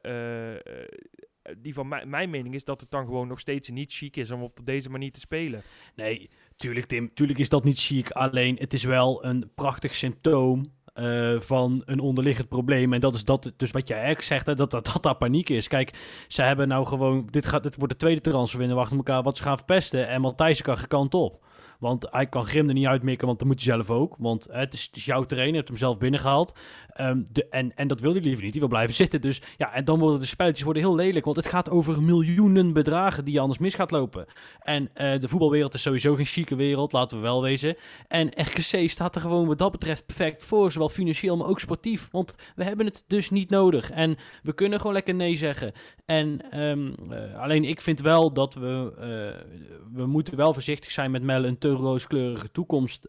die 1.59 1.75
van 1.75 1.89
mij, 1.89 2.07
mijn 2.07 2.31
mening 2.31 2.55
is 2.55 2.65
dat 2.65 2.81
het 2.81 2.91
dan 2.91 3.05
gewoon 3.05 3.29
nog 3.29 3.41
steeds 3.41 3.69
niet 3.69 3.93
chic 3.93 4.17
is 4.17 4.31
om 4.31 4.43
op 4.43 4.59
deze 4.65 4.91
manier 4.91 5.13
te 5.13 5.21
spelen. 5.21 5.63
Nee, 5.95 6.31
tuurlijk 6.57 6.87
Tim, 6.87 7.15
tuurlijk 7.15 7.39
is 7.39 7.49
dat 7.49 7.65
niet 7.65 7.81
chic. 7.81 8.11
Alleen 8.11 8.57
het 8.61 8.73
is 8.73 8.85
wel 8.85 9.25
een 9.25 9.51
prachtig 9.55 9.95
symptoom 9.95 10.73
uh, 10.95 11.41
van 11.41 11.83
een 11.85 12.01
onderliggend 12.01 12.49
probleem. 12.49 12.93
En 12.93 13.01
dat 13.01 13.15
is 13.15 13.25
dat, 13.25 13.53
dus 13.57 13.71
wat 13.71 13.89
jij 13.89 13.97
eigenlijk 13.97 14.27
zegt, 14.27 14.47
hè, 14.47 14.55
dat, 14.55 14.71
dat, 14.71 14.85
dat 14.93 15.03
daar 15.03 15.17
paniek 15.17 15.49
is. 15.49 15.69
Kijk, 15.69 16.25
ze 16.29 16.43
hebben 16.43 16.69
nou 16.69 16.87
gewoon, 16.87 17.27
dit, 17.31 17.47
gaat, 17.47 17.63
dit 17.63 17.77
wordt 17.77 17.93
de 17.93 17.99
tweede 17.99 18.21
transferwinner 18.21 18.77
wachten 18.77 18.97
elkaar 18.97 19.23
wat 19.23 19.37
ze 19.37 19.43
gaan 19.43 19.57
verpesten. 19.57 20.09
En 20.09 20.21
Matthijs 20.21 20.63
kan 20.63 20.79
gekant 20.79 21.15
op. 21.15 21.45
Want 21.83 22.07
hij 22.11 22.27
kan 22.27 22.45
Grim 22.45 22.69
er 22.69 22.75
niet 22.75 22.87
uitmikken, 22.87 23.27
want 23.27 23.39
dat 23.39 23.49
moet 23.49 23.63
hij 23.63 23.75
zelf 23.75 23.91
ook. 23.91 24.17
Want 24.19 24.47
het, 24.51 24.75
is, 24.75 25.05
jouw 25.05 25.25
terrein, 25.25 25.51
je 25.51 25.57
hebt 25.57 25.69
hem 25.69 25.77
zelf 25.77 25.99
binnengehaald. 25.99 26.59
Um, 27.01 27.27
de, 27.33 27.49
en, 27.49 27.75
en 27.75 27.89
dat 27.89 28.01
wil 28.01 28.13
hij 28.13 28.21
liever 28.21 28.43
niet, 28.43 28.53
die 28.53 28.61
wil 28.61 28.71
blijven 28.71 28.95
zitten. 29.03 29.21
Dus 29.21 29.43
ja, 29.57 29.73
en 29.73 29.85
dan 29.85 29.99
worden 29.99 30.21
de 30.21 30.27
spelletjes 30.27 30.65
worden 30.65 30.83
heel 30.83 30.95
lelijk. 30.95 31.25
Want 31.25 31.37
het 31.37 31.47
gaat 31.47 31.71
over 31.71 32.03
miljoenen 32.03 32.73
bedragen 32.73 33.25
die 33.25 33.41
anders 33.41 33.59
mis 33.59 33.75
gaat 33.75 33.91
lopen. 33.91 34.27
En 34.59 34.83
uh, 34.83 35.19
de 35.19 35.29
voetbalwereld 35.29 35.75
is 35.75 35.83
sowieso 35.83 36.15
geen 36.15 36.25
chique 36.25 36.57
wereld, 36.57 36.93
laten 36.93 37.17
we 37.17 37.23
wel 37.23 37.43
wezen. 37.43 37.77
En 38.09 38.27
RKC 38.35 38.89
staat 38.89 39.15
er 39.15 39.21
gewoon 39.21 39.47
wat 39.47 39.59
dat 39.59 39.73
betreft 39.73 40.07
perfect 40.07 40.45
voor. 40.45 40.73
Zowel 40.73 40.89
financieel, 40.89 41.37
maar 41.37 41.49
ook 41.49 41.61
sportief. 41.61 42.09
Want 42.11 42.35
we 42.55 42.65
hebben 42.65 42.87
het 42.87 43.05
dus 43.07 43.31
niet 43.31 43.51
nodig. 43.51 43.91
En 43.91 44.17
we 44.43 44.53
kunnen 44.53 44.79
gewoon 44.79 44.95
lekker 44.95 45.15
nee 45.15 45.37
zeggen. 45.37 45.73
En 46.07 46.61
um, 46.61 46.95
uh, 47.11 47.41
alleen 47.41 47.65
ik 47.65 47.81
vind 47.81 48.01
wel 48.01 48.33
dat 48.33 48.55
we, 48.55 48.93
uh, 48.97 49.57
we 49.93 50.07
moeten 50.07 50.37
wel 50.37 50.53
voorzichtig 50.53 50.91
zijn 50.91 51.11
met 51.11 51.23
Mel 51.23 51.45
een 51.45 51.59
rooskleurige 51.75 52.51
toekomst 52.51 53.07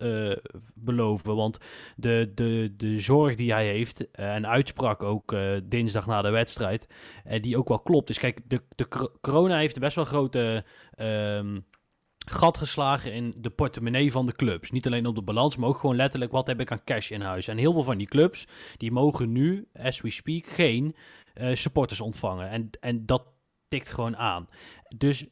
beloven. 0.74 1.36
Want 1.36 1.58
de, 1.96 2.32
de, 2.36 2.74
de 2.78 3.00
zorg 3.00 3.36
die 3.36 3.52
hij 3.52 3.68
heeft 3.68 4.12
en 4.12 4.48
uitsprak 4.48 5.04
ook 5.04 5.36
dinsdag 5.64 6.06
na 6.06 6.22
de 6.22 6.30
wedstrijd, 6.30 6.88
die 7.42 7.58
ook 7.58 7.68
wel 7.68 7.80
klopt. 7.80 8.08
Dus 8.08 8.18
kijk, 8.20 8.40
de, 8.48 8.62
de 8.76 9.12
corona 9.22 9.58
heeft 9.58 9.80
best 9.80 9.96
wel 9.96 10.06
grote... 10.06 10.66
Um, 10.98 11.66
gat 12.26 12.58
geslagen 12.58 13.14
in 13.14 13.34
de 13.38 13.50
portemonnee 13.50 14.12
van 14.12 14.26
de 14.26 14.36
clubs. 14.36 14.72
Niet 14.72 14.86
alleen 14.86 15.06
op 15.06 15.16
de 15.16 15.22
balans, 15.22 15.58
maar 15.58 15.70
ook 15.70 15.78
gewoon 15.78 15.96
letterlijk 15.96 16.32
wat 16.32 16.48
heb 16.48 16.60
ik 16.60 16.72
aan 16.72 16.84
cash 16.84 17.12
in 17.12 17.22
huis. 17.22 17.48
En 17.48 17.58
heel 17.58 17.74
veel 17.74 17.84
van 17.84 17.98
die 17.98 18.08
clubs, 18.08 18.48
die 18.78 18.92
mogen 18.92 19.32
nu, 19.32 19.68
as 19.74 20.02
we 20.02 20.10
speak, 20.10 20.48
geen 20.48 20.96
supporters 21.54 22.02
ontvangen. 22.02 22.50
En, 22.50 22.70
en 22.80 23.06
dat 23.06 23.28
tikt 23.68 23.90
gewoon 23.90 24.18
aan. 24.18 24.48
Dus 24.96 25.26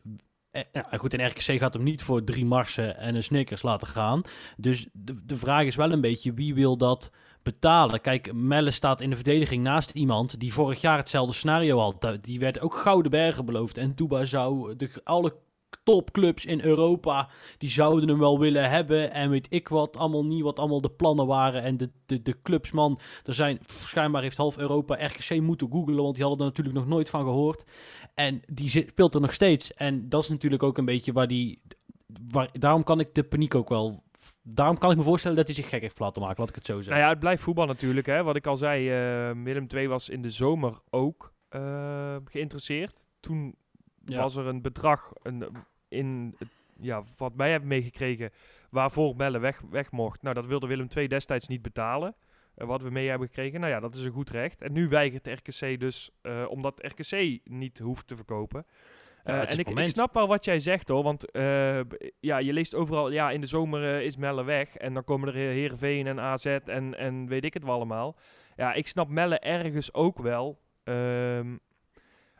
eh, 0.51 0.63
nou 0.71 0.97
goed, 0.97 1.13
en 1.13 1.27
RKC 1.27 1.59
gaat 1.59 1.73
hem 1.73 1.83
niet 1.83 2.03
voor 2.03 2.23
drie 2.23 2.45
marsen 2.45 2.97
en 2.97 3.15
een 3.15 3.23
Snickers 3.23 3.61
laten 3.61 3.87
gaan. 3.87 4.21
Dus 4.57 4.87
de, 4.93 5.25
de 5.25 5.37
vraag 5.37 5.65
is 5.65 5.75
wel 5.75 5.91
een 5.91 6.01
beetje, 6.01 6.33
wie 6.33 6.53
wil 6.53 6.77
dat 6.77 7.11
betalen? 7.43 8.01
Kijk, 8.01 8.33
Melle 8.33 8.71
staat 8.71 9.01
in 9.01 9.09
de 9.09 9.15
verdediging 9.15 9.63
naast 9.63 9.91
iemand 9.91 10.39
die 10.39 10.53
vorig 10.53 10.81
jaar 10.81 10.97
hetzelfde 10.97 11.33
scenario 11.33 11.79
had. 11.79 12.17
Die 12.21 12.39
werd 12.39 12.59
ook 12.59 12.75
Gouden 12.75 13.11
Bergen 13.11 13.45
beloofd. 13.45 13.77
En 13.77 13.95
Touba 13.95 14.25
zou 14.25 14.75
de, 14.75 14.89
alle 15.03 15.35
topclubs 15.83 16.45
in 16.45 16.61
Europa, 16.61 17.29
die 17.57 17.69
zouden 17.69 18.09
hem 18.09 18.19
wel 18.19 18.39
willen 18.39 18.69
hebben. 18.69 19.11
En 19.11 19.29
weet 19.29 19.47
ik 19.49 19.67
wat, 19.67 19.97
allemaal 19.97 20.25
niet 20.25 20.43
wat 20.43 20.59
allemaal 20.59 20.81
de 20.81 20.91
plannen 20.91 21.27
waren. 21.27 21.63
En 21.63 21.77
de, 21.77 21.89
de, 22.05 22.21
de 22.21 22.41
clubs, 22.41 22.71
man, 22.71 22.99
er 23.23 23.33
zijn, 23.33 23.59
schijnbaar 23.67 24.21
heeft 24.21 24.37
half 24.37 24.57
Europa 24.57 25.05
RKC 25.05 25.41
moeten 25.41 25.69
googlen, 25.71 26.03
want 26.03 26.15
die 26.15 26.23
hadden 26.23 26.41
er 26.41 26.47
natuurlijk 26.47 26.77
nog 26.77 26.87
nooit 26.87 27.09
van 27.09 27.23
gehoord. 27.23 27.63
En 28.13 28.41
die 28.53 28.69
zit, 28.69 28.87
speelt 28.87 29.15
er 29.15 29.21
nog 29.21 29.33
steeds. 29.33 29.73
En 29.73 30.09
dat 30.09 30.23
is 30.23 30.29
natuurlijk 30.29 30.63
ook 30.63 30.77
een 30.77 30.85
beetje 30.85 31.11
waar 31.11 31.27
die, 31.27 31.61
waar, 32.27 32.49
daarom 32.53 32.83
kan 32.83 32.99
ik 32.99 33.15
de 33.15 33.23
paniek 33.23 33.55
ook 33.55 33.69
wel 33.69 34.03
daarom 34.43 34.77
kan 34.77 34.91
ik 34.91 34.97
me 34.97 35.03
voorstellen 35.03 35.37
dat 35.37 35.45
hij 35.45 35.55
zich 35.55 35.69
gek 35.69 35.81
heeft 35.81 35.99
laten 35.99 36.21
maken, 36.21 36.39
laat 36.39 36.49
ik 36.49 36.55
het 36.55 36.65
zo 36.65 36.75
zeggen. 36.75 36.91
Nou 36.91 37.03
ja, 37.03 37.09
het 37.09 37.19
blijft 37.19 37.43
voetbal 37.43 37.65
natuurlijk. 37.65 38.07
Hè. 38.07 38.23
Wat 38.23 38.35
ik 38.35 38.47
al 38.47 38.57
zei, 38.57 38.83
uh, 38.83 39.43
Willem 39.43 39.67
II 39.75 39.87
was 39.87 40.09
in 40.09 40.21
de 40.21 40.29
zomer 40.29 40.73
ook 40.89 41.33
uh, 41.55 42.15
geïnteresseerd. 42.25 42.99
Toen 43.19 43.55
ja. 44.05 44.21
was 44.21 44.35
er 44.35 44.47
een 44.47 44.61
bedrag 44.61 45.11
een, 45.21 45.45
in, 45.87 46.35
ja, 46.79 47.03
wat 47.17 47.33
wij 47.35 47.51
hebben 47.51 47.69
meegekregen, 47.69 48.31
waarvoor 48.69 49.15
Melle 49.15 49.39
weg, 49.39 49.61
weg 49.69 49.91
mocht. 49.91 50.21
Nou, 50.21 50.35
dat 50.35 50.45
wilde 50.45 50.67
Willem 50.67 50.87
II 50.95 51.07
destijds 51.07 51.47
niet 51.47 51.61
betalen. 51.61 52.15
Wat 52.65 52.81
we 52.81 52.89
mee 52.89 53.09
hebben 53.09 53.27
gekregen, 53.27 53.59
nou 53.59 53.71
ja, 53.71 53.79
dat 53.79 53.95
is 53.95 54.03
een 54.03 54.11
goed 54.11 54.29
recht. 54.29 54.61
En 54.61 54.73
nu 54.73 54.87
weigert 54.87 55.27
RKC 55.27 55.79
dus, 55.79 56.11
uh, 56.23 56.45
omdat 56.49 56.85
RKC 56.85 57.39
niet 57.43 57.79
hoeft 57.79 58.07
te 58.07 58.15
verkopen. 58.15 58.65
Uh, 59.25 59.51
en 59.51 59.57
ik, 59.57 59.69
ik, 59.69 59.87
snap 59.87 60.13
wel 60.13 60.27
wat 60.27 60.45
jij 60.45 60.59
zegt 60.59 60.87
hoor, 60.87 61.03
want 61.03 61.25
ja, 62.19 62.37
je 62.37 62.53
leest 62.53 62.75
overal, 62.75 63.11
ja, 63.11 63.31
in 63.31 63.41
de 63.41 63.47
zomer 63.47 64.01
is 64.01 64.17
Melle 64.17 64.43
weg. 64.43 64.75
En 64.77 64.93
dan 64.93 65.03
komen 65.03 65.27
er 65.27 65.33
Heerenveen 65.33 66.07
en 66.07 66.19
AZ 66.19 66.45
en, 66.45 66.97
en 66.97 67.27
weet 67.27 67.45
ik 67.45 67.53
het 67.53 67.63
wel 67.63 67.73
allemaal. 67.73 68.17
Ja, 68.55 68.73
ik 68.73 68.87
snap 68.87 69.09
Melle 69.09 69.39
ergens 69.39 69.93
ook 69.93 70.17
wel. 70.17 70.59
Um, 70.83 71.59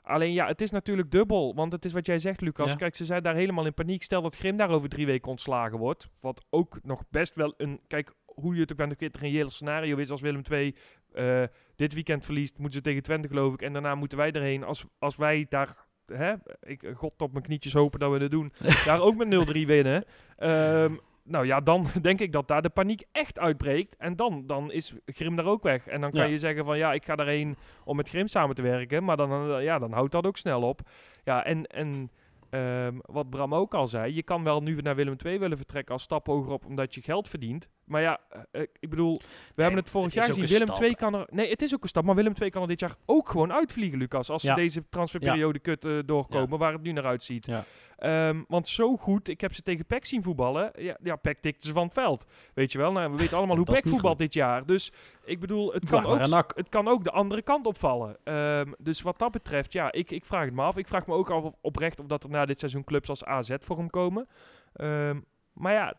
Alleen 0.03 0.33
ja, 0.33 0.47
het 0.47 0.61
is 0.61 0.71
natuurlijk 0.71 1.11
dubbel. 1.11 1.55
Want 1.55 1.71
het 1.71 1.85
is 1.85 1.93
wat 1.93 2.05
jij 2.05 2.19
zegt, 2.19 2.41
Lucas. 2.41 2.75
Kijk, 2.75 2.95
ze 2.95 3.05
zijn 3.05 3.23
daar 3.23 3.35
helemaal 3.35 3.65
in 3.65 3.73
paniek. 3.73 4.03
Stel 4.03 4.21
dat 4.21 4.35
Grim 4.35 4.57
daar 4.57 4.69
over 4.69 4.89
drie 4.89 5.05
weken 5.05 5.29
ontslagen 5.29 5.77
wordt. 5.77 6.09
Wat 6.19 6.45
ook 6.49 6.79
nog 6.83 7.03
best 7.09 7.35
wel 7.35 7.53
een. 7.57 7.79
Kijk, 7.87 8.13
hoe 8.35 8.53
je 8.55 8.61
het 8.61 8.71
ook 8.71 8.77
bent, 8.77 9.01
een 9.01 9.09
reëel 9.19 9.49
scenario 9.49 9.97
is 9.97 10.09
als 10.09 10.21
Willem 10.21 10.41
II 10.51 10.75
uh, 11.13 11.43
dit 11.75 11.93
weekend 11.93 12.25
verliest, 12.25 12.57
moeten 12.57 12.77
ze 12.77 12.81
tegen 12.83 13.03
Twente 13.03 13.27
geloof 13.27 13.53
ik. 13.53 13.61
En 13.61 13.73
daarna 13.73 13.95
moeten 13.95 14.17
wij 14.17 14.31
erheen. 14.31 14.63
Als, 14.63 14.85
als 14.99 15.15
wij 15.15 15.45
daar, 15.49 15.85
hè, 16.05 16.33
ik, 16.61 16.91
God 16.95 17.21
op 17.21 17.31
mijn 17.31 17.43
knietjes 17.43 17.73
hopen 17.73 17.99
dat 17.99 18.11
we 18.11 18.17
het 18.17 18.31
doen, 18.31 18.53
daar 18.85 19.01
ook 19.01 19.15
met 19.15 19.47
0-3 19.57 19.65
winnen. 19.65 20.05
Um, 20.39 20.99
nou 21.23 21.45
ja, 21.45 21.59
dan 21.61 21.87
denk 22.01 22.19
ik 22.19 22.31
dat 22.31 22.47
daar 22.47 22.61
de 22.61 22.69
paniek 22.69 23.03
echt 23.11 23.39
uitbreekt. 23.39 23.95
En 23.95 24.15
dan, 24.15 24.43
dan 24.47 24.71
is 24.71 24.95
Grim 25.05 25.35
daar 25.35 25.45
ook 25.45 25.63
weg. 25.63 25.87
En 25.87 26.01
dan 26.01 26.11
kan 26.11 26.19
Ja. 26.19 26.25
je 26.25 26.39
zeggen 26.39 26.65
van 26.65 26.77
ja, 26.77 26.93
ik 26.93 27.05
ga 27.05 27.15
daarheen 27.15 27.55
om 27.83 27.95
met 27.95 28.09
Grim 28.09 28.27
samen 28.27 28.55
te 28.55 28.61
werken. 28.61 29.03
Maar 29.03 29.17
dan, 29.17 29.51
eh, 29.51 29.63
ja, 29.63 29.79
dan 29.79 29.91
houdt 29.91 30.11
dat 30.11 30.25
ook 30.25 30.37
snel 30.37 30.61
op. 30.61 30.81
Ja, 31.23 31.45
en, 31.45 31.65
en 31.65 32.11
ehm, 32.49 32.97
wat 33.01 33.29
Bram 33.29 33.55
ook 33.55 33.73
al 33.73 33.87
zei, 33.87 34.15
je 34.15 34.23
kan 34.23 34.43
wel 34.43 34.61
nu 34.61 34.75
naar 34.75 34.95
Willem 34.95 35.15
II 35.25 35.39
willen 35.39 35.57
vertrekken 35.57 35.93
als 35.93 36.03
stap 36.03 36.27
hoger 36.27 36.51
op 36.51 36.65
omdat 36.65 36.95
je 36.95 37.01
geld 37.01 37.29
verdient. 37.29 37.67
Maar 37.91 38.01
ja, 38.01 38.19
eh, 38.51 38.61
ik 38.79 38.89
bedoel, 38.89 39.21
we 39.55 39.61
hebben 39.61 39.79
het 39.79 39.89
vorig 39.89 40.05
het 40.05 40.15
jaar 40.15 40.23
gezien. 40.23 40.45
Willem 40.47 40.67
stap. 40.67 40.81
II 40.83 40.95
kan 40.95 41.13
er. 41.13 41.27
Nee, 41.29 41.49
het 41.49 41.61
is 41.61 41.73
ook 41.73 41.83
een 41.83 41.89
stap. 41.89 42.03
Maar 42.03 42.15
Willem 42.15 42.33
II 42.41 42.49
kan 42.49 42.61
er 42.61 42.67
dit 42.67 42.79
jaar 42.79 42.95
ook 43.05 43.29
gewoon 43.29 43.53
uitvliegen, 43.53 43.97
Lucas. 43.97 44.29
Als 44.29 44.41
Ja. 44.41 44.49
ze 44.49 44.61
deze 44.61 44.83
transferperiode 44.89 45.59
kut 45.59 45.85
eh, 45.85 45.99
doorkomen, 46.05 46.59
waar 46.59 46.73
het 46.73 46.81
nu 46.81 46.91
naar 46.91 47.05
uitziet. 47.05 47.45
Ja. 47.45 47.65
Ehm, 47.97 48.41
want 48.47 48.67
zo 48.67 48.97
goed, 48.97 49.27
ik 49.27 49.41
heb 49.41 49.53
ze 49.53 49.61
tegen 49.61 49.85
PEC 49.85 50.05
zien 50.05 50.23
voetballen. 50.23 50.71
Ja, 50.77 50.97
ja 51.03 51.15
PEC 51.15 51.41
tikte 51.41 51.67
ze 51.67 51.73
van 51.73 51.83
het 51.83 51.93
veld. 51.93 52.25
Weet 52.53 52.71
je 52.71 52.77
wel, 52.77 52.91
nou, 52.91 53.11
we 53.11 53.17
weten 53.17 53.37
allemaal 53.37 53.55
hoe 53.55 53.65
Dat 53.65 53.75
is 53.75 53.81
PEC 53.81 53.91
niet 53.91 53.99
voetbalt 53.99 54.19
dit 54.19 54.33
jaar. 54.33 54.65
Dus 54.65 54.91
ik 55.25 55.39
bedoel, 55.39 55.73
het 55.73 55.85
kan, 55.85 56.05
ook, 56.05 56.51
het 56.55 56.69
kan 56.69 56.87
ook 56.87 57.03
de 57.03 57.11
andere 57.11 57.41
kant 57.41 57.65
opvallen. 57.65 58.17
Ehm, 58.23 58.71
dus 58.77 59.01
wat 59.01 59.19
dat 59.19 59.31
betreft, 59.31 59.73
ja, 59.73 59.91
ik, 59.91 60.11
ik 60.11 60.25
vraag 60.25 60.45
het 60.45 60.53
me 60.53 60.61
af. 60.61 60.77
Ik 60.77 60.87
vraag 60.87 61.07
me 61.07 61.13
ook 61.13 61.29
af 61.29 61.51
oprecht 61.61 61.99
of 61.99 62.05
dat 62.05 62.23
er 62.23 62.29
na 62.29 62.45
dit 62.45 62.59
seizoen 62.59 62.83
clubs 62.83 63.09
als 63.09 63.25
AZ 63.25 63.55
voor 63.59 63.77
hem 63.77 63.89
komen. 63.89 64.27
Ehm, 64.73 65.19
maar 65.53 65.73
ja, 65.73 65.93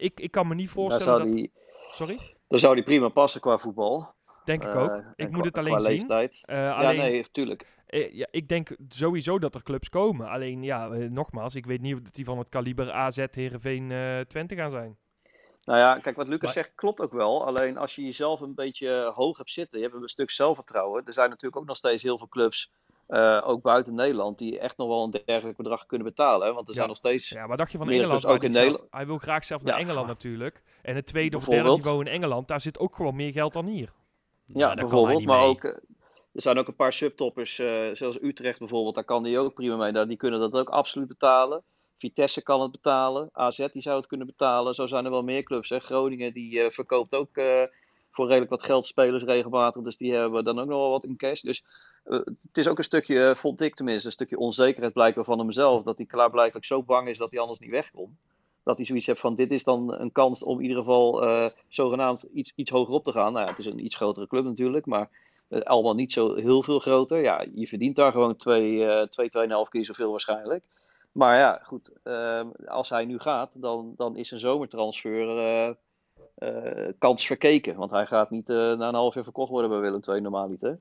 ik, 0.00 0.20
ik 0.20 0.30
kan 0.30 0.48
me 0.48 0.54
niet 0.54 0.68
voorstellen 0.70 1.18
dat... 1.26 1.32
die, 1.36 1.52
Sorry? 1.90 2.18
daar 2.48 2.58
zou 2.58 2.74
die 2.74 2.84
prima 2.84 3.08
passen 3.08 3.40
qua 3.40 3.58
voetbal. 3.58 4.14
Denk 4.44 4.64
ik 4.64 4.74
Eh, 4.74 4.82
ook. 4.82 4.96
Ik 5.16 5.26
qua- 5.26 5.36
moet 5.36 5.44
het 5.44 5.58
alleen 5.58 5.80
zien. 5.80 6.08
Eh, 6.08 6.28
Ja, 6.46 6.72
alleen, 6.72 6.96
nee, 6.96 7.26
tuurlijk. 7.32 7.66
eh, 7.86 8.12
ja, 8.14 8.26
ik 8.30 8.48
denk 8.48 8.76
sowieso 8.88 9.38
dat 9.38 9.54
er 9.54 9.62
clubs 9.62 9.88
komen. 9.88 10.28
Alleen, 10.28 10.62
ja, 10.62 10.86
nogmaals, 10.88 11.54
ik 11.54 11.66
weet 11.66 11.80
niet 11.80 11.94
of 11.94 12.00
die 12.00 12.24
van 12.24 12.38
het 12.38 12.48
kaliber 12.48 12.92
AZ, 12.92 13.24
Heerenveen, 13.30 13.88
Twente 14.28 14.54
gaan 14.54 14.70
zijn. 14.70 14.98
Nou 15.64 15.78
ja, 15.78 15.98
kijk, 15.98 16.16
wat 16.16 16.26
Lucas 16.28 16.42
Maar- 16.42 16.52
zegt 16.52 16.72
klopt 16.74 17.00
ook 17.00 17.12
wel. 17.12 17.44
Alleen 17.46 17.76
als 17.76 17.94
je 17.94 18.02
jezelf 18.02 18.40
een 18.40 18.54
beetje 18.54 19.12
hoog 19.14 19.36
hebt 19.36 19.50
zitten, 19.50 19.78
je 19.80 19.84
hebt 19.88 20.02
een 20.02 20.08
stuk 20.08 20.30
zelfvertrouwen. 20.30 21.04
Er 21.04 21.12
zijn 21.12 21.28
natuurlijk 21.28 21.62
ook 21.62 21.68
nog 21.68 21.76
steeds 21.76 22.02
heel 22.02 22.18
veel 22.18 22.28
clubs, 22.28 22.70
eh, 23.10 23.40
ook 23.44 23.62
buiten 23.62 23.94
Nederland, 23.94 24.38
die 24.38 24.58
echt 24.58 24.76
nog 24.76 24.88
wel 24.88 25.02
een 25.04 25.20
dergelijk 25.24 25.56
bedrag 25.56 25.86
kunnen 25.86 26.06
betalen. 26.06 26.46
hè. 26.46 26.52
Want 26.52 26.64
er 26.68 26.72
Ja. 26.72 26.76
zijn 26.76 26.88
nog 26.88 26.96
steeds... 26.96 27.28
Ja, 27.28 27.46
maar 27.46 27.56
dacht 27.56 27.72
je 27.72 27.78
van 27.78 27.90
Engeland? 27.90 28.26
ook 28.26 28.42
in 28.42 28.52
zelf- 28.52 28.64
Nederland. 28.64 28.92
Hij 28.92 29.06
wil 29.06 29.18
graag 29.18 29.44
zelf 29.44 29.62
naar 29.62 29.74
Ja. 29.74 29.80
Engeland 29.80 30.06
natuurlijk. 30.06 30.62
En 30.82 30.94
het 30.94 31.06
tweede 31.06 31.36
of 31.36 31.44
derde 31.44 31.70
niveau 31.70 32.00
in 32.00 32.12
Engeland, 32.12 32.48
daar 32.48 32.60
zit 32.60 32.78
ook 32.78 32.96
gewoon 32.96 33.16
meer 33.16 33.32
geld 33.32 33.52
dan 33.52 33.66
hier. 33.66 33.92
Ja, 34.46 34.66
hij 34.66 34.76
bijvoorbeeld. 34.76 35.24
Maar 35.24 35.38
mee. 35.38 35.48
ook, 35.48 35.64
eh, 35.64 35.70
er 36.32 36.42
zijn 36.42 36.58
ook 36.58 36.68
een 36.68 36.74
paar 36.76 36.92
subtoppers, 36.92 37.58
eh, 37.58 37.88
zoals 37.94 38.18
Utrecht 38.22 38.58
bijvoorbeeld, 38.58 38.94
daar 38.94 39.04
kan 39.04 39.22
die 39.22 39.38
ook 39.38 39.54
prima 39.54 39.76
mee. 39.76 39.92
Daar- 39.92 40.08
Die 40.08 40.16
kunnen 40.16 40.40
dat 40.40 40.52
ook 40.52 40.68
absoluut 40.70 41.08
betalen. 41.08 41.62
Vitesse 41.98 42.42
kan 42.42 42.60
het 42.60 42.70
betalen. 42.70 43.28
AZ 43.32 43.66
die 43.72 43.82
zou 43.82 43.96
het 43.96 44.06
kunnen 44.06 44.26
betalen. 44.26 44.74
Zo 44.74 44.86
zijn 44.86 45.04
er 45.04 45.10
wel 45.10 45.22
meer 45.22 45.42
clubs. 45.42 45.68
Hè. 45.68 45.78
Groningen 45.78 46.32
die 46.32 46.70
verkoopt 46.70 47.14
ook 47.14 47.28
voor 48.12 48.26
redelijk 48.26 48.50
wat 48.50 48.62
geld 48.62 48.86
spelers 48.86 49.22
regelmatig. 49.22 49.82
Dus 49.82 49.96
die 49.96 50.14
hebben 50.14 50.44
dan 50.44 50.58
ook 50.58 50.66
nog 50.68 50.78
wel 50.78 50.90
wat 50.90 51.04
in 51.04 51.16
cash. 51.16 51.40
Dus 51.40 51.64
het 52.16 52.58
is 52.58 52.68
ook 52.68 52.78
een 52.78 52.84
stukje, 52.84 53.28
eh, 53.28 53.34
vond 53.34 53.60
ik 53.60 53.74
tenminste, 53.74 54.06
een 54.06 54.12
stukje 54.12 54.38
onzekerheid 54.38 54.92
blijkbaar 54.92 55.24
van 55.24 55.38
hemzelf. 55.38 55.82
Dat 55.82 55.98
hij 55.98 56.06
klaarblijkelijk 56.06 56.66
zo 56.66 56.82
bang 56.82 57.08
is 57.08 57.18
dat 57.18 57.30
hij 57.30 57.40
anders 57.40 57.58
niet 57.58 57.70
wegkomt. 57.70 58.18
Dat 58.62 58.76
hij 58.76 58.86
zoiets 58.86 59.06
heeft 59.06 59.20
van 59.20 59.34
dit 59.34 59.50
is 59.50 59.64
dan 59.64 59.94
een 60.00 60.12
kans 60.12 60.42
om 60.42 60.56
in 60.56 60.62
ieder 60.62 60.78
geval 60.78 61.22
eh, 61.22 61.50
zogenaamd 61.68 62.22
iets, 62.22 62.52
iets 62.54 62.70
hoger 62.70 62.94
op 62.94 63.04
te 63.04 63.12
gaan. 63.12 63.32
Nou 63.32 63.44
ja, 63.44 63.50
het 63.50 63.58
is 63.58 63.66
een 63.66 63.84
iets 63.84 63.96
grotere 63.96 64.26
club 64.26 64.44
natuurlijk, 64.44 64.86
maar 64.86 65.08
eh, 65.48 65.60
allemaal 65.60 65.94
niet 65.94 66.12
zo 66.12 66.34
heel 66.34 66.62
veel 66.62 66.78
groter. 66.78 67.22
Ja, 67.22 67.46
je 67.54 67.66
verdient 67.66 67.96
daar 67.96 68.12
gewoon 68.12 68.36
2, 68.36 68.86
eh 68.86 69.06
2, 69.06 69.28
2,5 69.28 69.68
keer 69.68 69.84
zoveel 69.84 70.10
waarschijnlijk. 70.10 70.64
Maar 71.12 71.38
ja, 71.38 71.60
goed, 71.62 71.92
als 72.66 72.88
hij 72.88 73.04
nu 73.04 73.18
gaat, 73.18 73.62
dan, 73.62 73.94
dan 73.96 74.16
is 74.16 74.30
een 74.30 74.38
zomertransfer 74.38 75.38
eh, 75.38 75.74
eh, 76.40 76.92
kans 76.98 77.26
verkeken. 77.26 77.76
Want 77.76 77.90
hij 77.90 78.06
gaat 78.06 78.30
niet 78.30 78.48
eh, 78.48 78.56
na 78.56 78.88
een 78.88 78.94
half 78.94 79.14
jaar 79.14 79.24
verkocht 79.24 79.50
worden 79.50 79.70
bij 79.70 79.78
Willem 79.78 80.00
II 80.08 80.20
normaaliter. 80.20 80.78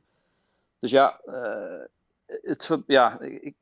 Dus 0.80 0.92
ja, 0.92 1.20
eh, 1.26 1.86
het, 2.26 2.78
ja 2.88 3.20
ik, 3.20 3.56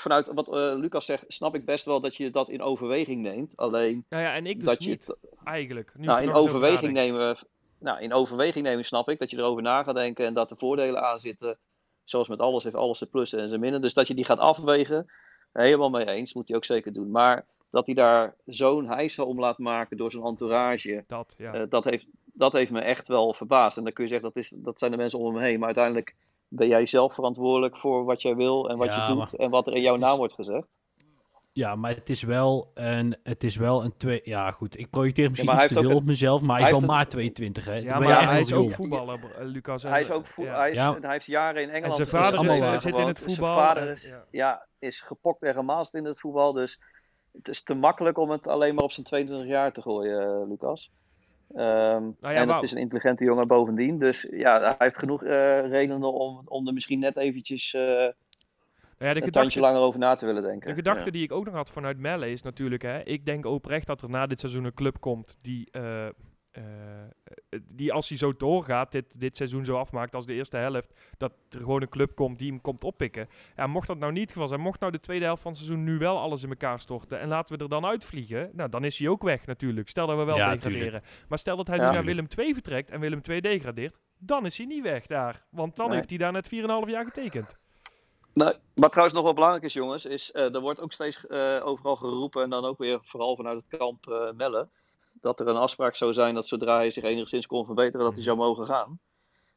vanuit 0.00 0.26
wat 0.26 0.48
eh, 0.48 0.74
Lucas 0.76 1.04
zegt, 1.04 1.24
snap 1.28 1.54
ik 1.54 1.64
best 1.64 1.84
wel 1.84 2.00
dat 2.00 2.16
je 2.16 2.30
dat 2.30 2.48
in 2.48 2.62
overweging 2.62 3.22
neemt. 3.22 3.56
Alleen 3.56 4.04
Nou 4.08 4.22
ja, 4.22 4.34
en 4.34 4.46
ik 4.46 4.54
dus 4.54 4.64
dat 4.64 4.78
niet, 4.78 5.16
eigenlijk. 5.44 5.92
Nu 5.96 6.06
nou, 6.06 6.22
in 6.22 6.28
er 6.28 6.34
overweging 6.34 6.92
nemen, 6.92 7.38
nou, 7.78 8.00
in 8.00 8.12
overweging 8.12 8.64
nemen 8.64 8.84
snap 8.84 9.08
ik 9.08 9.18
dat 9.18 9.30
je 9.30 9.36
erover 9.36 9.62
na 9.62 9.82
gaat 9.82 9.94
denken 9.94 10.26
en 10.26 10.34
dat 10.34 10.48
de 10.48 10.56
voordelen 10.56 11.02
aan 11.02 11.20
zitten. 11.20 11.58
Zoals 12.04 12.28
met 12.28 12.40
alles 12.40 12.64
heeft 12.64 12.76
alles 12.76 12.98
de 12.98 13.06
plussen 13.06 13.38
en 13.38 13.48
zijn 13.48 13.60
minnen. 13.60 13.80
Dus 13.80 13.94
dat 13.94 14.08
je 14.08 14.14
die 14.14 14.24
gaat 14.24 14.38
afwegen, 14.38 15.06
helemaal 15.52 15.90
mee 15.90 16.06
eens, 16.06 16.34
moet 16.34 16.48
hij 16.48 16.56
ook 16.56 16.64
zeker 16.64 16.92
doen. 16.92 17.10
Maar 17.10 17.46
dat 17.70 17.86
hij 17.86 17.94
daar 17.94 18.34
zo'n 18.46 18.88
heisa 18.88 19.22
om 19.22 19.40
laat 19.40 19.58
maken 19.58 19.96
door 19.96 20.10
zijn 20.10 20.24
entourage, 20.24 21.04
Dat, 21.06 21.34
ja. 21.38 21.52
eh, 21.52 21.62
dat, 21.68 21.84
heeft, 21.84 22.06
dat 22.24 22.52
heeft 22.52 22.70
me 22.70 22.80
echt 22.80 23.08
wel 23.08 23.34
verbaasd. 23.34 23.76
En 23.76 23.84
dan 23.84 23.92
kun 23.92 24.04
je 24.04 24.10
zeggen, 24.10 24.32
dat, 24.34 24.42
is, 24.42 24.52
dat 24.56 24.78
zijn 24.78 24.90
de 24.90 24.96
mensen 24.96 25.18
om 25.18 25.34
hem 25.34 25.44
heen. 25.44 25.58
Maar 25.58 25.66
uiteindelijk 25.66 26.14
ben 26.52 26.68
jij 26.68 26.86
zelf 26.86 27.14
verantwoordelijk 27.14 27.76
voor 27.76 28.04
wat 28.04 28.22
jij 28.22 28.34
wil 28.34 28.70
en 28.70 28.76
wat 28.78 28.88
Ja, 28.88 29.00
je 29.02 29.06
doet 29.08 29.16
maar 29.18 29.32
en 29.32 29.50
wat 29.50 29.66
er 29.66 29.74
in 29.74 29.82
jouw 29.82 29.94
is- 29.94 30.00
naam 30.00 30.16
wordt 30.16 30.34
gezegd. 30.34 30.66
Ja, 31.52 31.74
maar 31.76 31.94
het 31.94 32.10
is 32.10 32.22
wel 32.22 32.70
een, 32.74 33.16
het 33.22 33.44
is 33.44 33.56
wel 33.56 33.84
een 33.84 33.96
twee. 33.96 34.20
Ja, 34.24 34.50
goed. 34.50 34.78
Ik 34.78 34.90
projecteer 34.90 35.28
misschien 35.30 35.50
hij 35.50 35.64
iets 35.64 35.74
te 35.74 35.80
veel 35.80 35.96
op 35.96 36.04
mezelf, 36.04 36.40
maar 36.42 36.56
hij, 36.56 36.64
hij 36.66 36.76
is 36.76 36.84
wel 36.84 36.94
maar 36.94 37.08
22, 37.08 37.64
hè? 37.64 37.74
Ja, 37.74 37.98
maar 37.98 38.28
hij 38.28 38.40
is 38.40 38.52
ook 38.52 38.70
voetballer, 38.70 39.34
eh, 39.38 39.44
Lucas. 39.46 39.84
en, 39.84 39.90
Hij 39.90 40.00
is 40.00 40.08
eh, 40.08 40.14
ook 40.14 40.26
ja. 40.36 40.56
hij, 40.58 40.70
is, 40.70 40.76
Ja. 40.76 40.96
hij 41.00 41.10
heeft 41.12 41.26
jaren 41.26 41.62
in 41.62 41.68
Engeland 41.68 41.94
zijn 41.94 42.06
is 42.06 42.12
vader 42.12 42.44
is- 42.74 42.82
zit 42.82 42.94
in 42.96 43.06
het 43.06 43.18
Zijn 43.18 43.30
voetbal 43.30 43.54
vader 43.56 43.82
en- 43.88 43.92
is, 43.94 44.08
ja. 44.08 44.24
ja. 44.30 44.66
is 44.78 45.00
gepokt 45.00 45.42
en 45.42 45.54
gemaast 45.54 45.94
in 45.94 46.04
het 46.04 46.20
voetbal. 46.20 46.52
Dus 46.52 46.80
het 47.32 47.48
is 47.48 47.62
te 47.62 47.74
makkelijk 47.74 48.18
om 48.18 48.30
het 48.30 48.46
alleen 48.48 48.74
maar 48.74 48.84
op 48.84 48.92
zijn 48.92 49.06
22 49.06 49.48
jaar 49.48 49.72
te 49.72 49.82
gooien, 49.82 50.48
eh, 51.54 51.96
Lucas. 52.00 52.16
Ehm, 52.20 52.36
en 52.36 52.48
het 52.48 52.62
is 52.62 52.72
een 52.72 52.78
intelligente 52.78 53.24
jongen 53.24 53.48
bovendien. 53.48 53.98
Dus 53.98 54.26
ja, 54.30 54.60
hij 54.60 54.74
heeft 54.78 54.98
genoeg 54.98 55.22
eh, 55.22 55.68
redenen 55.68 56.12
om, 56.12 56.42
om 56.44 56.66
er 56.66 56.72
misschien 56.72 56.98
net 56.98 57.16
eventjes 57.16 57.74
eh, 57.74 57.82
Nou 57.82 58.14
ja, 58.98 59.14
de 59.14 59.22
een 59.22 59.30
tandje 59.30 59.60
langer 59.60 59.80
over 59.80 59.98
na 60.00 60.14
te 60.14 60.26
willen 60.26 60.42
denken. 60.42 60.68
De 60.68 60.74
gedachte 60.74 61.04
Ja. 61.04 61.10
die 61.10 61.22
ik 61.22 61.32
ook 61.32 61.44
nog 61.44 61.54
had 61.54 61.70
vanuit 61.70 61.98
Melle 61.98 62.30
is 62.30 62.42
natuurlijk, 62.42 62.82
hè, 62.82 63.02
ik 63.02 63.26
denk 63.26 63.46
oprecht 63.46 63.86
dat 63.86 64.02
er 64.02 64.10
na 64.10 64.26
dit 64.26 64.40
seizoen 64.40 64.64
een 64.64 64.74
club 64.74 65.00
komt 65.00 65.38
die, 65.42 65.68
eh, 65.70 66.08
eh, 66.50 66.62
die 67.62 67.92
als 67.92 68.08
hij 68.08 68.18
zo 68.18 68.36
doorgaat, 68.36 68.92
dit, 68.92 69.20
dit 69.20 69.36
seizoen 69.36 69.64
zo 69.64 69.76
afmaakt 69.76 70.14
als 70.14 70.26
de 70.26 70.34
eerste 70.34 70.56
helft, 70.56 70.92
dat 71.18 71.32
er 71.48 71.58
gewoon 71.58 71.82
een 71.82 71.88
club 71.88 72.14
komt 72.14 72.38
die 72.38 72.50
hem 72.50 72.60
komt 72.60 72.84
oppikken. 72.84 73.28
Ja, 73.56 73.66
mocht 73.66 73.86
dat 73.86 73.98
nou 73.98 74.12
niet 74.12 74.22
het 74.22 74.32
geval 74.32 74.48
zijn, 74.48 74.60
mocht 74.60 74.80
nou 74.80 74.92
de 74.92 75.00
tweede 75.00 75.24
helft 75.24 75.42
van 75.42 75.50
het 75.52 75.60
seizoen 75.60 75.84
nu 75.84 75.98
wel 75.98 76.18
alles 76.18 76.42
in 76.42 76.48
elkaar 76.48 76.80
storten 76.80 77.20
en 77.20 77.28
laten 77.28 77.56
we 77.56 77.62
er 77.62 77.68
dan 77.68 77.84
uitvliegen, 77.86 78.50
nou 78.52 78.68
dan 78.70 78.84
is 78.84 78.98
hij 78.98 79.08
ook 79.08 79.22
weg 79.22 79.46
natuurlijk. 79.46 79.88
Stel 79.88 80.06
dat 80.06 80.16
we 80.18 80.24
wel 80.24 80.36
Ja, 80.36 80.50
degraderen. 80.54 81.02
Maar 81.28 81.38
stel 81.38 81.56
dat 81.56 81.66
hij 81.66 81.76
Ja. 81.76 81.86
nu 81.86 81.92
naar 81.94 82.04
Willem 82.04 82.26
II 82.36 82.52
vertrekt 82.54 82.90
en 82.90 83.00
Willem 83.00 83.20
II 83.28 83.40
degradeert, 83.40 83.96
dan 84.18 84.46
is 84.46 84.56
hij 84.58 84.66
niet 84.66 84.82
weg 84.82 85.06
daar. 85.06 85.44
Want 85.50 85.76
dan 85.76 85.86
Nee. 85.86 85.96
heeft 85.96 86.08
hij 86.08 86.18
daar 86.18 86.32
net 86.32 86.48
4,5 86.48 86.88
jaar 86.90 87.04
getekend. 87.04 87.60
Nou, 88.34 88.54
wat 88.74 88.90
trouwens 88.90 89.14
nog 89.16 89.24
wel 89.24 89.34
belangrijk 89.34 89.64
is, 89.64 89.72
jongens, 89.72 90.04
is 90.04 90.30
uh, 90.34 90.54
er 90.54 90.60
wordt 90.60 90.80
ook 90.80 90.92
steeds 90.92 91.24
uh, 91.28 91.66
overal 91.66 91.96
geroepen 91.96 92.42
en 92.42 92.50
dan 92.50 92.64
ook 92.64 92.78
weer 92.78 92.98
vooral 93.02 93.36
vanuit 93.36 93.56
het 93.56 93.78
kamp 93.78 94.06
uh, 94.06 94.32
Melle, 94.32 94.68
dat 95.12 95.40
er 95.40 95.48
een 95.48 95.56
afspraak 95.56 95.96
zou 95.96 96.14
zijn 96.14 96.34
dat 96.34 96.48
zodra 96.48 96.76
hij 96.76 96.90
zich 96.90 97.02
enigszins 97.04 97.46
kon 97.46 97.64
verbeteren, 97.64 98.06
dat 98.06 98.14
hij 98.14 98.24
zou 98.24 98.36
mogen 98.36 98.66
gaan. 98.66 98.98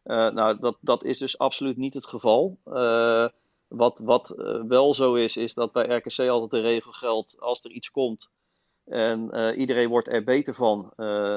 Uh, 0.03 0.29
nou, 0.29 0.59
dat, 0.59 0.77
dat 0.81 1.03
is 1.03 1.17
dus 1.17 1.37
absoluut 1.37 1.77
niet 1.77 1.93
het 1.93 2.07
geval. 2.07 2.57
Uh, 2.65 3.27
wat 3.67 3.99
wat 3.99 4.33
wel 4.67 4.93
zo 4.93 5.13
is, 5.13 5.37
is 5.37 5.53
dat 5.53 5.71
bij 5.71 5.85
RKC 5.85 6.19
altijd 6.19 6.51
de 6.51 6.69
regel 6.69 6.91
geldt, 6.91 7.35
als 7.39 7.63
er 7.63 7.71
iets 7.71 7.91
komt 7.91 8.29
en 8.85 9.53
iedereen 9.57 9.89
wordt 9.89 10.07
er 10.07 10.23
beter 10.23 10.55
van, 10.55 10.93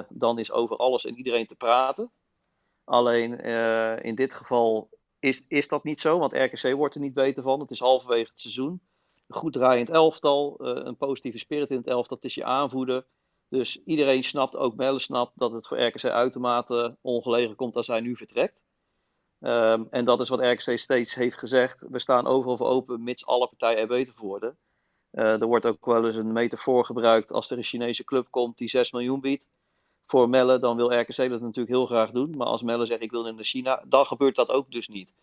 dan 0.09 0.38
is 0.38 0.52
over 0.52 0.76
alles 0.76 1.05
en 1.05 1.16
iedereen 1.16 1.46
te 1.46 1.55
praten. 1.55 2.11
Alleen 2.85 3.40
in 4.02 4.14
dit 4.14 4.35
geval 4.35 4.88
is, 5.18 5.42
is 5.48 5.68
dat 5.68 5.85
niet 5.85 6.00
zo, 6.00 6.18
want 6.18 6.33
RKC 6.33 6.72
wordt 6.72 6.94
er 6.94 7.00
niet 7.00 7.14
beter 7.14 7.42
van. 7.42 7.61
Het 7.61 7.70
is 7.70 7.79
halverwege 7.79 8.31
het 8.31 8.40
seizoen. 8.40 8.81
Een 9.29 9.37
goed 9.37 9.52
draaiend 9.52 9.90
elftal, 9.90 10.57
een 10.59 10.96
positieve 10.96 11.38
spirit 11.38 11.70
in 11.70 11.76
het 11.76 11.87
elftal, 11.87 12.16
dat 12.16 12.24
is 12.24 12.35
je 12.35 12.44
aanvoerder. 12.44 13.05
Dus 13.49 13.83
iedereen 13.85 14.25
snapt, 14.25 14.57
ook 14.57 14.77
Melle 14.77 14.99
snapt, 14.99 15.33
dat 15.35 15.53
het 15.53 15.67
voor 15.67 15.83
RKC 15.83 16.05
uitermate 16.05 16.97
ongelegen 17.01 17.57
komt 17.57 17.77
als 17.77 17.87
hij 17.87 18.01
nu 18.01 18.17
vertrekt. 18.17 18.65
Um, 19.41 19.87
en 19.91 20.05
dat 20.05 20.21
is 20.21 20.29
wat 20.29 20.41
RKC 20.41 20.79
steeds 20.79 21.15
heeft 21.15 21.39
gezegd. 21.39 21.87
We 21.91 21.99
staan 21.99 22.27
overal 22.27 22.57
voor 22.57 22.67
open, 22.67 23.03
mits 23.03 23.27
alle 23.27 23.49
partijen 23.49 23.79
er 23.79 23.87
beter 23.87 24.15
voor 24.15 24.27
worden. 24.29 24.59
Uh, 25.13 25.41
er 25.41 25.47
wordt 25.47 25.67
ook 25.67 25.87
wel 25.87 26.07
eens 26.07 26.17
een 26.17 26.33
metafoor 26.33 26.85
gebruikt 26.85 27.33
als 27.33 27.51
er 27.51 27.59
een 27.59 27.65
Chinese 27.65 28.05
club 28.05 28.27
komt 28.31 28.59
die 28.59 28.69
6 28.69 28.91
miljoen 28.93 29.21
biedt 29.21 29.47
voor 30.07 30.29
Melle, 30.29 30.59
dan 30.59 30.77
wil 30.77 31.01
RKC 31.01 31.17
dat 31.17 31.41
natuurlijk 31.41 31.69
heel 31.69 31.87
graag 31.87 32.11
doen. 32.11 32.37
Maar 32.37 32.47
als 32.47 32.63
Melle 32.63 32.87
zegt 32.87 33.03
ik 33.03 33.11
wil 33.11 33.23
naar 33.23 33.45
China, 33.45 33.83
dan 33.87 34.07
gebeurt 34.07 34.37
dat 34.37 34.51
ook 34.51 34.71
dus 34.71 34.89
niet. 34.89 35.15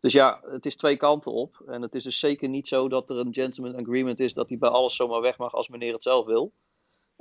Dus 0.00 0.12
ja, 0.12 0.40
het 0.44 0.66
is 0.66 0.76
twee 0.76 0.96
kanten 0.96 1.32
op. 1.32 1.62
En 1.66 1.82
het 1.82 1.94
is 1.94 2.04
dus 2.04 2.18
zeker 2.18 2.48
niet 2.48 2.68
zo 2.68 2.88
dat 2.88 3.10
er 3.10 3.18
een 3.18 3.34
gentleman 3.34 3.76
agreement 3.76 4.20
is 4.20 4.34
dat 4.34 4.48
hij 4.48 4.58
bij 4.58 4.68
alles 4.68 4.96
zomaar 4.96 5.20
weg 5.20 5.38
mag 5.38 5.54
als 5.54 5.68
meneer 5.68 5.92
het 5.92 6.02
zelf 6.02 6.26
wil. 6.26 6.52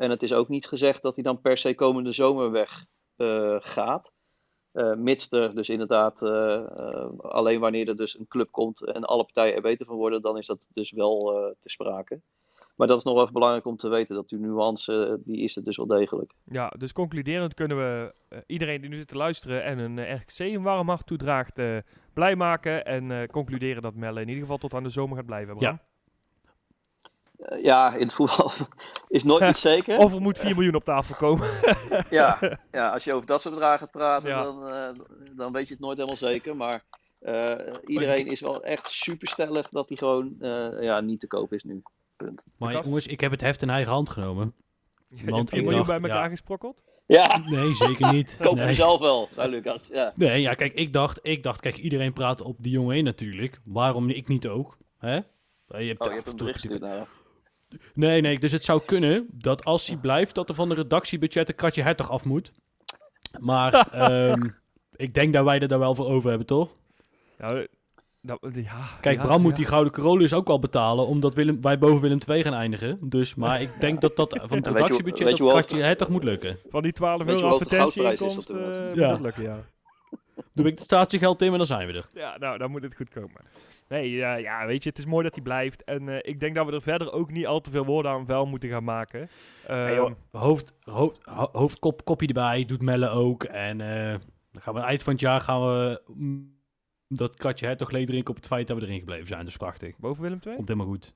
En 0.01 0.09
het 0.09 0.23
is 0.23 0.33
ook 0.33 0.47
niet 0.47 0.67
gezegd 0.67 1.01
dat 1.01 1.15
hij 1.15 1.23
dan 1.23 1.41
per 1.41 1.57
se 1.57 1.75
komende 1.75 2.13
zomer 2.13 2.51
weg 2.51 2.85
uh, 3.17 3.55
gaat. 3.59 4.11
Uh, 4.73 4.93
mits 4.93 5.31
er 5.31 5.55
dus 5.55 5.69
inderdaad 5.69 6.21
uh, 6.21 6.65
alleen 7.17 7.59
wanneer 7.59 7.87
er 7.87 7.97
dus 7.97 8.19
een 8.19 8.27
club 8.27 8.51
komt 8.51 8.85
en 8.85 9.03
alle 9.03 9.23
partijen 9.23 9.55
er 9.55 9.61
beter 9.61 9.85
van 9.85 9.95
worden, 9.95 10.21
dan 10.21 10.37
is 10.37 10.45
dat 10.45 10.59
dus 10.73 10.91
wel 10.91 11.25
te 11.59 11.69
sprake. 11.69 12.21
Maar 12.81 12.89
dat 12.89 12.99
is 12.99 13.03
nog 13.05 13.21
even 13.21 13.33
belangrijk 13.33 13.65
om 13.65 13.75
te 13.75 13.89
weten, 13.89 14.15
dat 14.15 14.29
die 14.29 14.39
nuance, 14.39 15.05
eh, 15.05 15.13
die 15.25 15.41
is 15.43 15.55
er 15.55 15.63
dus 15.63 15.77
wel 15.77 15.85
degelijk. 15.85 16.33
Ja, 16.43 16.73
dus 16.77 16.91
concluderend 16.93 17.53
kunnen 17.53 17.77
we 17.77 18.13
eh, 18.27 18.39
iedereen 18.45 18.81
die 18.81 18.89
nu 18.89 18.97
zit 18.97 19.07
te 19.07 19.17
luisteren 19.17 19.63
en 19.63 19.79
een 19.79 19.99
eh, 19.99 20.15
RKC 20.15 20.39
een 20.39 20.61
warm 20.61 20.87
hart 20.87 21.07
toedraagt, 21.07 21.59
eh, 21.59 21.77
blij 22.13 22.35
maken. 22.35 22.85
En 22.85 23.11
eh, 23.11 23.27
concluderen 23.27 23.81
dat 23.81 23.95
Melle 23.95 24.21
in 24.21 24.27
ieder 24.27 24.43
geval 24.43 24.57
tot 24.57 24.73
aan 24.73 24.83
de 24.83 24.89
zomer 24.89 25.17
gaat 25.17 25.25
blijven. 25.25 25.57
Bram. 25.57 25.71
Ja. 25.71 25.81
Eh, 27.41 27.63
ja, 27.63 27.93
in 27.93 28.01
het 28.01 28.13
voetbal 28.13 28.51
is 29.08 29.23
nooit 29.23 29.43
iets 29.49 29.62
zeker. 29.71 29.97
Of 29.97 30.13
er 30.13 30.21
moet 30.21 30.38
4 30.38 30.56
miljoen 30.56 30.75
op 30.75 30.84
tafel 30.84 31.15
komen. 31.15 31.47
Ja, 32.10 32.39
ja, 32.71 32.89
als 32.89 33.04
je 33.04 33.13
over 33.13 33.25
dat 33.25 33.41
soort 33.41 33.54
bedragen 33.54 33.80
gaat 33.80 33.91
praten, 33.91 34.30
Ja. 34.30 34.43
dan, 34.43 34.67
eh, 34.67 34.89
dan 35.32 35.51
weet 35.51 35.67
je 35.67 35.73
het 35.73 35.84
nooit 35.84 35.97
helemaal 35.97 36.17
zeker. 36.17 36.56
Maar 36.56 36.84
eh, 37.19 37.56
iedereen 37.86 38.27
is 38.27 38.39
wel 38.39 38.63
echt 38.63 38.88
super 38.88 39.27
stellig 39.27 39.69
dat 39.69 39.88
hij 39.88 39.97
gewoon 39.97 40.36
eh, 40.39 40.82
ja, 40.84 40.99
niet 40.99 41.19
te 41.19 41.27
koop 41.27 41.54
is 41.54 41.63
nu. 41.63 41.82
Punt. 42.15 42.45
Maar 42.58 42.84
jongens, 42.84 43.08
ik 43.08 43.21
heb 43.21 43.32
het 43.32 43.41
heft 43.41 43.62
in 43.62 43.69
eigen 43.69 43.91
hand 43.91 44.10
genomen. 44.10 44.54
Je 45.10 45.15
hebt 45.17 45.30
Want 45.30 45.49
4 45.49 45.60
ik 45.60 45.65
miljoen 45.65 45.86
bij 45.86 45.99
elkaar 45.99 46.23
ja. 46.23 46.30
gesprokkeld. 46.30 46.82
Ja, 47.06 47.41
Nee, 47.49 47.75
zeker 47.75 48.13
niet. 48.13 48.38
koop 48.41 48.56
nee. 48.56 48.63
hem 48.63 48.73
zelf 48.73 48.99
wel, 48.99 49.30
zei 49.32 49.49
Lucas. 49.49 49.88
Ja. 49.88 50.13
Nee, 50.15 50.41
ja, 50.41 50.54
kijk, 50.54 50.73
ik 50.73 50.93
dacht, 50.93 51.19
ik 51.21 51.43
dacht, 51.43 51.62
kijk, 51.62 51.77
iedereen 51.77 52.13
praat 52.13 52.41
op 52.41 52.56
die 52.60 52.71
jongen 52.71 52.95
heen 52.95 53.04
natuurlijk. 53.04 53.60
Waarom 53.63 54.10
ik 54.10 54.27
niet 54.27 54.47
ook? 54.47 54.77
Hè? 54.97 55.13
Je 55.15 55.23
hebt, 55.67 55.99
Oh, 56.01 56.08
je 56.08 56.13
hebt 56.15 56.27
een 56.27 56.36
bericht 56.36 56.60
gestuurd 56.60 56.82
naar 56.82 56.95
hem. 56.95 57.06
Nee, 57.93 58.21
nee, 58.21 58.39
dus 58.39 58.51
het 58.51 58.63
zou 58.63 58.81
kunnen 58.86 59.27
dat 59.31 59.63
als 59.65 59.88
hij 59.88 59.97
blijft, 59.97 60.36
dat 60.36 60.49
er 60.49 60.55
van 60.55 60.69
de 60.69 60.75
redactiebudget 60.75 61.49
een 61.49 61.55
kratje 61.55 61.81
hertog 61.84 62.10
af 62.10 62.25
moet. 62.25 62.51
Maar 63.39 63.73
ehm, 63.91 64.49
ik 64.95 65.13
denk 65.13 65.34
dat 65.34 65.45
wij 65.45 65.60
er 65.60 65.67
daar 65.67 65.79
wel 65.79 65.95
voor 65.95 66.05
over 66.07 66.29
hebben, 66.29 66.47
toch? 66.47 66.69
Ja, 67.38 67.65
dat, 68.21 68.39
ja, 68.53 68.88
Kijk, 69.01 69.17
ja, 69.17 69.23
Bram 69.23 69.41
moet 69.41 69.51
ja. 69.51 69.57
die 69.57 69.65
Gouden 69.65 69.93
Carolus 69.93 70.34
ook 70.34 70.49
al 70.49 70.60
betalen, 70.60 71.05
omdat 71.07 71.34
Willem, 71.34 71.62
wij 71.62 71.77
boven 71.77 72.01
Willem 72.01 72.19
2 72.19 72.43
gaan 72.43 72.53
eindigen. 72.53 72.97
Dus, 73.01 73.36
maar 73.36 73.62
ik 73.62 73.79
denk 73.79 74.01
dat 74.01 74.15
dat 74.15 74.29
van 74.29 74.39
het 74.41 74.49
weet 74.51 74.63
je 74.65 74.69
hoe- 74.69 74.73
redactiebudget 74.79 75.27
weet 75.27 75.38
dat 75.38 75.47
je 75.47 75.53
kratje 75.53 75.84
hertog 75.84 76.10
moet 76.10 76.23
lukken. 76.23 76.57
Van 76.69 76.81
die 76.81 76.91
12 76.91 77.17
Weet 77.23 77.27
je 77.27 77.34
euro 77.45 77.49
advertentieinkomst 77.55 78.47
dit 78.47 78.57
eh 78.97 79.10
moet 79.12 79.19
lukken, 79.21 79.43
ja. 79.43 79.60
Doe 80.53 80.65
ik 80.65 80.73
het 80.73 80.84
statiegeld 80.84 81.41
in 81.41 81.51
en 81.51 81.57
dan 81.57 81.65
zijn 81.65 81.88
we 81.88 81.93
er. 81.93 82.10
Ja, 82.13 82.38
nou, 82.38 82.57
dan 82.57 82.71
moet 82.71 82.84
het 82.84 82.95
goed 82.95 83.10
komen. 83.10 83.41
Nee, 83.91 84.12
ja, 84.12 84.36
ja, 84.36 84.65
weet 84.65 84.84
je, 84.84 84.89
het 84.89 84.97
is 84.97 85.06
mooi 85.06 85.23
dat 85.23 85.34
hij 85.36 85.43
blijft. 85.43 85.84
En 85.84 86.10
eh, 86.10 86.17
ik 86.21 86.39
denk 86.39 86.56
dat 86.56 86.65
we 86.65 86.71
er 86.71 86.82
verder 86.82 87.12
ook 87.12 87.32
niet 87.32 87.45
al 87.47 87.62
te 87.62 87.71
veel 87.71 87.86
woorden 87.86 88.12
aan 88.12 88.25
vuil 88.25 88.45
moeten 88.45 88.69
gaan 88.69 88.84
maken. 88.84 89.30
Hey, 89.65 89.86
Ehm, 89.88 89.95
joh, 89.95 90.12
hoofd, 90.32 90.73
hoofd, 90.84 91.19
ho- 91.25 91.49
hoofdkop, 91.51 92.06
kopje 92.06 92.27
erbij, 92.27 92.65
doet 92.65 92.82
Melle 92.82 93.10
ook. 93.10 93.43
En 93.43 93.82
eh, 93.82 94.15
dan 94.51 94.62
gaan 94.62 94.73
we 94.73 94.80
eind 94.80 95.04
van 95.04 95.13
het 95.13 95.21
jaar 95.21 95.41
gaan 95.41 95.62
we 95.62 96.01
mm, 96.08 96.60
dat 97.08 97.36
kratje 97.36 97.65
hertog 97.65 97.91
leed 97.91 98.08
drinken 98.08 98.30
op 98.30 98.36
het 98.36 98.47
feit 98.47 98.67
dat 98.67 98.77
we 98.77 98.84
erin 98.84 98.99
gebleven 98.99 99.27
zijn. 99.27 99.45
Dus 99.45 99.58
prachtig. 99.58 99.97
boven 99.97 100.21
Willem 100.23 100.39
2? 100.39 100.56
Komt 100.56 100.67
helemaal 100.67 100.89
goed. 100.89 101.13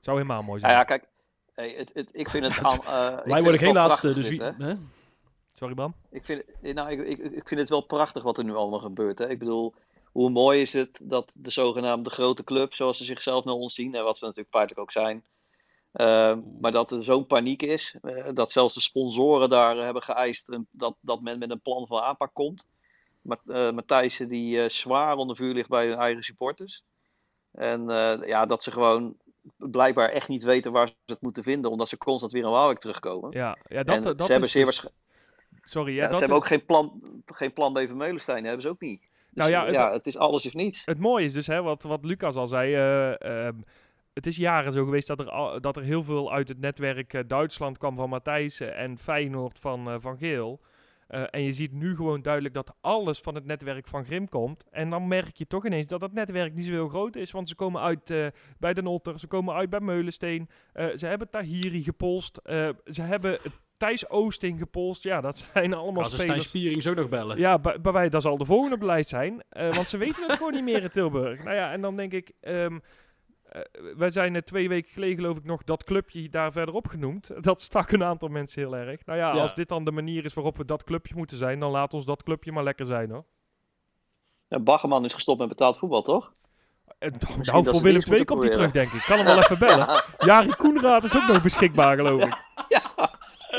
Zou 0.00 0.16
helemaal 0.16 0.42
mooi 0.42 0.60
Nou 0.60 0.72
zijn. 0.72 0.74
ja, 0.74 0.84
kijk, 0.84 1.08
hey, 1.54 1.74
het, 1.78 1.90
het, 1.94 2.10
ik 2.12 2.28
vind 2.28 2.46
het 2.46 2.58
aan. 2.64 2.78
eh, 3.12 3.18
ik 3.18 3.24
Wij 3.32 3.42
worden 3.42 3.60
geen 3.60 3.72
wel 3.74 3.82
laatste, 3.86 4.06
prachtig 4.12 4.14
dus 4.30 4.38
dit, 4.38 4.56
wie... 4.56 4.66
hè. 4.66 4.72
hè? 4.72 4.78
Sorry, 5.54 5.74
Bram. 5.74 5.94
Ik 6.10 6.24
vind, 6.24 6.42
nou, 6.60 6.90
ik, 6.90 7.06
ik, 7.06 7.18
ik 7.18 7.48
vind 7.48 7.60
het 7.60 7.68
wel 7.68 7.80
prachtig 7.86 8.22
wat 8.22 8.38
er 8.38 8.44
nu 8.44 8.54
allemaal 8.54 8.80
gebeurt. 8.80 9.18
Hè? 9.18 9.28
Ik 9.28 9.38
bedoel, 9.38 9.74
hoe 10.12 10.30
mooi 10.30 10.60
is 10.60 10.72
het 10.72 10.98
dat 11.02 11.36
de 11.38 11.50
zogenaamde 11.50 12.10
grote 12.10 12.44
club, 12.44 12.74
zoals 12.74 12.98
ze 12.98 13.04
zichzelf 13.04 13.44
nou 13.44 13.58
ontzien, 13.58 13.94
en 13.94 14.04
wat 14.04 14.18
ze 14.18 14.24
natuurlijk 14.24 14.54
feitelijk 14.54 14.80
ook 14.80 14.92
zijn, 14.92 15.24
eh, 15.92 16.36
maar 16.60 16.72
dat 16.72 16.90
er 16.90 17.04
zo'n 17.04 17.26
paniek 17.26 17.62
is, 17.62 17.96
eh, 18.02 18.28
dat 18.34 18.52
zelfs 18.52 18.74
de 18.74 18.80
sponsoren 18.80 19.48
daar 19.48 19.76
hebben 19.76 20.02
geëist 20.02 20.58
dat, 20.70 20.94
dat 21.00 21.20
men 21.20 21.38
met 21.38 21.50
een 21.50 21.60
plan 21.60 21.86
van 21.86 22.02
aanpak 22.02 22.30
komt. 22.32 22.66
Maar, 23.22 23.38
eh 23.46 23.70
Matthijssen 23.70 24.28
die 24.28 24.62
eh, 24.62 24.68
zwaar 24.68 25.16
onder 25.16 25.36
vuur 25.36 25.54
ligt 25.54 25.68
bij 25.68 25.86
hun 25.86 25.98
eigen 25.98 26.22
supporters. 26.22 26.82
En 27.52 27.86
ja, 28.26 28.46
dat 28.46 28.62
ze 28.62 28.70
gewoon 28.70 29.16
blijkbaar 29.56 30.08
echt 30.08 30.28
niet 30.28 30.42
weten 30.42 30.72
waar 30.72 30.86
ze 30.86 30.94
het 31.06 31.20
moeten 31.20 31.42
vinden, 31.42 31.70
omdat 31.70 31.88
ze 31.88 31.98
constant 31.98 32.32
weer 32.32 32.44
in 32.44 32.50
Waalwijk 32.50 32.78
terugkomen. 32.78 33.30
Ja, 33.30 33.56
ja 33.68 33.82
dat, 33.82 33.94
en 33.94 34.02
dat 34.02 34.24
ze 34.24 34.30
hebben 34.30 34.48
is 34.48 34.54
zeer 34.54 34.64
dus- 34.64 34.80
waarschijnlijk. 34.80 35.00
Sorry, 35.64 35.94
ja, 35.94 36.02
Ja, 36.02 36.06
dat 36.06 36.12
ze 36.12 36.18
hebben 36.18 36.36
ook 36.36 36.46
geen 36.46 36.64
plan, 36.64 37.02
geen 37.26 37.52
plan 37.52 37.72
B 37.72 37.78
van 37.78 37.96
Meulenstein, 37.96 38.44
hebben 38.44 38.62
ze 38.62 38.68
ook 38.68 38.80
niet. 38.80 39.10
Dus, 39.34 39.44
Nou 39.48 39.50
ja, 39.50 39.60
eh, 39.60 39.66
het- 39.66 39.74
ja, 39.74 39.92
het 39.92 40.06
is 40.06 40.16
alles 40.16 40.46
of 40.46 40.54
niets. 40.54 40.82
Het 40.84 40.98
mooie 40.98 41.24
is 41.24 41.32
dus, 41.32 41.46
hè, 41.46 41.62
wat, 41.62 41.82
wat 41.82 42.04
Lucas 42.04 42.34
al 42.36 42.46
zei, 42.46 42.74
eh, 42.74 43.46
ehm, 43.46 43.56
het 44.14 44.26
is 44.26 44.36
jaren 44.36 44.72
zo 44.72 44.84
geweest 44.84 45.06
dat 45.08 45.20
er, 45.20 45.30
al, 45.30 45.60
dat 45.60 45.76
er 45.76 45.82
heel 45.82 46.02
veel 46.02 46.32
uit 46.32 46.48
het 46.48 46.60
netwerk 46.60 47.12
eh, 47.14 47.20
Duitsland 47.26 47.78
kwam 47.78 47.96
van 47.96 48.08
Matthijssen 48.08 48.76
en 48.76 48.98
Feyenoord 48.98 49.58
van 49.58 50.00
Van 50.00 50.18
Geel. 50.18 50.60
En 51.30 51.42
je 51.42 51.52
ziet 51.52 51.72
nu 51.72 51.96
gewoon 51.96 52.22
duidelijk 52.22 52.54
dat 52.54 52.74
alles 52.80 53.18
van 53.20 53.34
het 53.34 53.44
netwerk 53.44 53.86
van 53.86 54.04
Grim 54.04 54.28
komt. 54.28 54.64
En 54.70 54.90
dan 54.90 55.08
merk 55.08 55.36
je 55.36 55.46
toch 55.46 55.66
ineens 55.66 55.86
dat 55.86 56.00
dat 56.00 56.12
netwerk 56.12 56.54
niet 56.54 56.64
zo 56.64 56.72
heel 56.72 56.88
groot 56.88 57.16
is. 57.16 57.30
Want 57.30 57.48
ze 57.48 57.54
komen 57.54 57.80
uit 57.80 58.32
bij 58.58 58.74
de 58.74 58.82
Notter, 58.82 59.18
ze 59.18 59.26
komen 59.26 59.54
uit 59.54 59.70
bij 59.70 59.80
Meulensteen. 59.80 60.48
Ze 60.94 61.06
hebben 61.06 61.30
Tahiri 61.30 61.82
gepolst. 61.82 62.40
ze 62.84 63.02
hebben 63.02 63.38
Thijs 63.82 64.08
Oosting 64.08 64.58
gepolst. 64.58 65.02
Ja, 65.02 65.20
dat 65.20 65.44
zijn 65.52 65.74
allemaal 65.82 66.02
Als 66.02 66.12
een 66.12 66.18
Stijn 66.18 66.28
spelers. 66.28 66.48
Spierings 66.48 66.86
ook 66.86 66.96
nog 66.96 67.08
bellen. 67.08 67.38
Ja, 67.38 67.58
bij, 67.58 67.80
bij 67.80 67.92
wij, 67.92 68.08
dat 68.08 68.22
zal 68.22 68.38
de 68.38 68.44
volgende 68.44 68.78
beleid 68.78 69.06
zijn. 69.06 69.42
eh, 69.48 69.74
want 69.74 69.88
ze 69.88 69.96
weten 69.96 70.22
het 70.28 70.36
gewoon 70.36 70.52
niet 70.52 70.62
meer 70.64 70.82
in 70.82 70.90
Tilburg. 70.90 71.44
Nou 71.44 71.56
ja, 71.56 71.72
en 71.72 71.80
dan 71.80 71.96
denk 71.96 72.12
ik... 72.12 72.32
ehm 72.40 72.78
eh, 73.42 73.60
wij 73.96 74.10
zijn 74.10 74.34
eh, 74.36 74.42
twee 74.42 74.68
weken 74.68 74.90
geleden 74.92 75.16
geloof 75.16 75.36
ik 75.36 75.44
nog 75.44 75.64
dat 75.64 75.84
clubje 75.84 76.28
daar 76.28 76.52
verderop 76.52 76.86
genoemd. 76.88 77.30
Dat 77.40 77.60
stak 77.60 77.90
een 77.90 78.04
aantal 78.04 78.28
mensen 78.28 78.62
heel 78.62 78.76
erg. 78.76 79.06
Nou 79.06 79.18
ja, 79.18 79.34
Ja. 79.34 79.40
als 79.40 79.54
dit 79.54 79.68
dan 79.68 79.84
de 79.84 79.92
manier 79.92 80.24
is 80.24 80.34
waarop 80.34 80.56
we 80.56 80.64
dat 80.64 80.84
clubje 80.84 81.14
moeten 81.16 81.36
zijn... 81.36 81.60
dan 81.60 81.70
laat 81.70 81.94
ons 81.94 82.04
dat 82.04 82.22
clubje 82.22 82.52
maar 82.52 82.64
lekker 82.64 82.86
zijn 82.86 83.10
hoor. 83.10 83.24
Ja, 84.48 84.58
Baggerman 84.58 85.04
is 85.04 85.14
gestopt 85.14 85.38
met 85.38 85.48
betaald 85.48 85.78
voetbal, 85.78 86.02
toch? 86.02 86.32
En 86.98 87.14
nou, 87.18 87.42
nou, 87.42 87.64
ze 87.64 87.70
voor 87.70 87.82
Willem 87.82 88.02
II 88.10 88.24
komt 88.24 88.42
hij 88.42 88.52
terug 88.52 88.70
denk 88.70 88.92
ik. 88.92 89.02
Kan 89.06 89.16
hem 89.16 89.26
wel 89.26 89.38
even 89.38 89.58
bellen. 89.58 89.86
Ja, 89.86 90.04
Jari 90.26 90.54
Koenraad 90.56 91.04
is 91.04 91.16
ook 91.16 91.26
nog 91.26 91.42
beschikbaar 91.42 91.96
geloof 91.96 92.22
ik. 92.24 92.36
ja, 92.68 92.81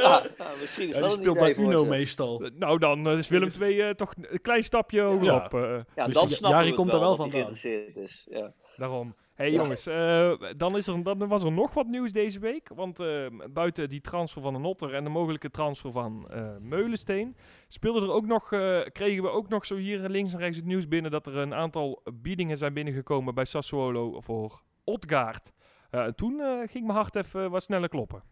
ja, 0.01 0.23
ja, 0.37 0.45
misschien 0.61 0.89
is 0.89 0.95
Ja, 0.95 1.01
dat 1.01 1.09
die 1.11 1.19
speelt 1.19 1.37
bij 1.39 1.55
Uno 1.57 1.83
ze. 1.83 1.89
meestal. 1.89 2.41
Eh, 2.43 2.51
Nou 2.57 2.79
dan 2.79 3.07
eh, 3.07 3.17
is 3.17 3.27
Willem 3.27 3.49
II 3.61 3.79
eh, 3.81 3.89
toch 3.89 4.13
een 4.21 4.41
klein 4.41 4.63
stapje 4.63 5.01
hogerop. 5.01 5.53
eh. 5.53 5.79
Ja, 5.95 6.05
Dus 6.05 6.13
dan 6.13 6.23
Ja- 6.29 6.35
snappen 6.35 6.59
Jari 6.63 6.73
komt 6.75 6.91
wel, 6.91 6.99
er 6.99 7.05
wel 7.05 7.15
vandaan. 7.15 7.31
geïnteresseerd 7.33 7.97
is. 7.97 8.27
Ja. 8.29 8.53
Daarom. 8.77 9.15
hey, 9.33 9.51
Ja. 9.51 9.61
jongens, 9.61 9.85
eh, 9.87 10.33
dan, 10.57 10.77
is 10.77 10.87
er, 10.87 11.03
dan 11.03 11.27
was 11.27 11.43
er 11.43 11.51
nog 11.51 11.73
wat 11.73 11.87
nieuws 11.87 12.11
deze 12.11 12.39
week. 12.39 12.69
Want 12.75 12.99
eh, 12.99 13.25
buiten 13.49 13.89
die 13.89 14.01
transfer 14.01 14.41
van 14.41 14.53
de 14.53 14.59
Notter 14.59 14.93
en 14.93 15.03
de 15.03 15.09
mogelijke 15.09 15.49
transfer 15.51 15.91
van 15.91 16.27
eh, 16.29 16.47
Meulensteen, 16.59 17.35
speelde 17.67 18.01
er 18.01 18.11
ook 18.13 18.25
nog, 18.25 18.51
eh, 18.51 18.79
kregen 18.91 19.23
we 19.23 19.29
ook 19.29 19.49
nog 19.49 19.65
zo 19.65 19.75
hier 19.75 19.99
links 19.99 20.33
en 20.33 20.39
rechts 20.39 20.57
het 20.57 20.65
nieuws 20.65 20.87
binnen 20.87 21.11
dat 21.11 21.27
er 21.27 21.37
een 21.37 21.53
aantal 21.53 22.01
biedingen 22.13 22.57
zijn 22.57 22.73
binnengekomen 22.73 23.33
bij 23.35 23.45
Sassuolo 23.45 24.21
voor 24.21 24.61
Otgaard. 24.83 25.51
Eh, 25.89 26.05
toen 26.05 26.39
eh, 26.39 26.47
ging 26.69 26.85
mijn 26.85 26.97
hart 26.97 27.15
even 27.15 27.51
wat 27.51 27.63
sneller 27.63 27.89
kloppen. 27.89 28.23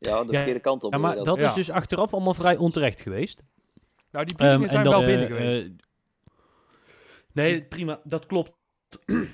Ja, 0.00 0.24
de 0.24 0.26
Ja, 0.32 0.36
verkeerde 0.36 0.60
kant 0.60 0.84
op. 0.84 0.92
Ja, 0.92 0.98
maar 0.98 1.16
dat 1.16 1.38
Ja. 1.38 1.48
is 1.48 1.54
dus 1.54 1.70
achteraf 1.70 2.12
allemaal 2.14 2.34
vrij 2.34 2.56
onterecht 2.56 3.00
geweest. 3.00 3.42
Nou, 4.10 4.24
die 4.24 4.36
biedingen 4.36 4.60
Ehm, 4.62 4.70
zijn 4.70 4.84
dan, 4.84 4.92
wel 4.92 5.00
eh, 5.02 5.06
binnen 5.08 5.26
geweest. 5.26 5.66
eh, 5.66 5.70
nee, 7.32 7.62
prima, 7.64 8.00
dat 8.04 8.26
klopt. 8.26 8.52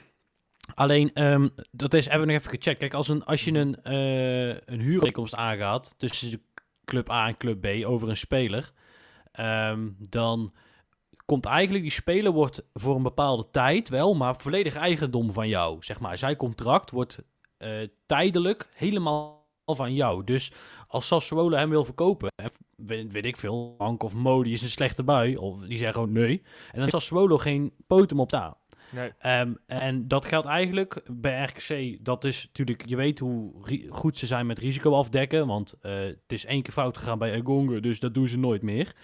Alleen, 0.75 1.13
ehm, 1.15 1.49
dat 1.71 1.95
is, 1.95 2.05
hebben 2.09 2.27
we 2.27 2.33
nog 2.33 2.41
even 2.43 2.57
gecheckt. 2.57 2.79
Kijk, 2.79 2.95
als, 2.95 3.09
een, 3.09 3.25
als 3.25 3.45
je 3.45 3.53
een, 3.53 3.83
eh 3.83 4.49
een 4.49 4.81
huurovereenkomst 4.81 5.35
aangaat 5.35 5.95
tussen 5.99 6.31
de 6.31 6.41
club 6.85 7.11
A 7.11 7.27
en 7.27 7.37
club 7.37 7.61
B 7.61 7.85
over 7.87 8.09
een 8.09 8.17
speler, 8.17 8.73
ehm, 9.33 9.89
dan 9.99 10.53
komt 11.25 11.45
eigenlijk 11.45 11.83
die 11.85 11.93
speler 11.93 12.33
wordt 12.33 12.63
voor 12.75 12.97
een 12.97 13.03
bepaalde 13.03 13.51
tijd 13.51 13.89
wel, 13.89 14.15
maar 14.15 14.37
volledig 14.37 14.75
eigendom 14.77 15.33
van 15.33 15.49
jou. 15.49 15.77
Zeg 15.85 16.01
maar, 16.01 16.19
zijn 16.19 16.37
contract 16.37 16.91
wordt 16.91 17.23
eh, 17.57 17.89
tijdelijk 18.07 18.69
helemaal 18.75 19.46
van 19.75 19.95
jou. 19.95 20.25
Dus 20.25 20.53
als 20.89 21.07
Sassuolo 21.07 21.57
hem 21.57 21.71
wil 21.71 21.85
verkopen, 21.85 22.33
hè, 22.43 22.47
weet, 22.77 23.13
weet 23.13 23.25
ik 23.25 23.37
veel, 23.37 23.75
Hank 23.79 24.03
of 24.03 24.15
Mo, 24.15 24.43
die 24.43 24.53
is 24.53 24.63
een 24.63 24.69
slechte 24.69 25.03
bui, 25.03 25.37
of 25.37 25.61
die 25.61 25.77
zeggen 25.77 25.95
gewoon 25.95 26.13
nee. 26.13 26.43
En 26.73 26.79
dan 26.79 26.85
is 26.85 26.91
Sassuolo 26.91 27.39
geen 27.39 27.73
potem 27.87 28.21
op 28.21 28.29
staan. 28.29 28.55
nee. 28.91 29.13
Ehm, 29.19 29.55
en 29.67 30.09
dat 30.09 30.25
geldt 30.25 30.47
eigenlijk 30.47 31.03
bij 31.07 31.45
RKC. 31.45 32.05
Dat 32.05 32.25
is 32.25 32.45
natuurlijk, 32.47 32.89
je 32.89 32.97
weet 32.97 33.19
hoe 33.19 33.53
goed 33.91 34.19
ze 34.19 34.27
zijn 34.27 34.47
met 34.47 34.59
risico 34.59 34.95
afdekken. 34.95 35.47
Want 35.47 35.75
eh, 35.81 35.99
het 35.99 36.33
is 36.33 36.45
één 36.45 36.63
keer 36.63 36.73
fout 36.73 36.97
gegaan 36.97 37.19
bij 37.19 37.33
Egonge, 37.33 37.81
dus 37.81 38.01
dat 38.01 38.15
doen 38.15 38.29
ze 38.29 38.39
nooit 38.39 38.63
meer. 38.63 38.95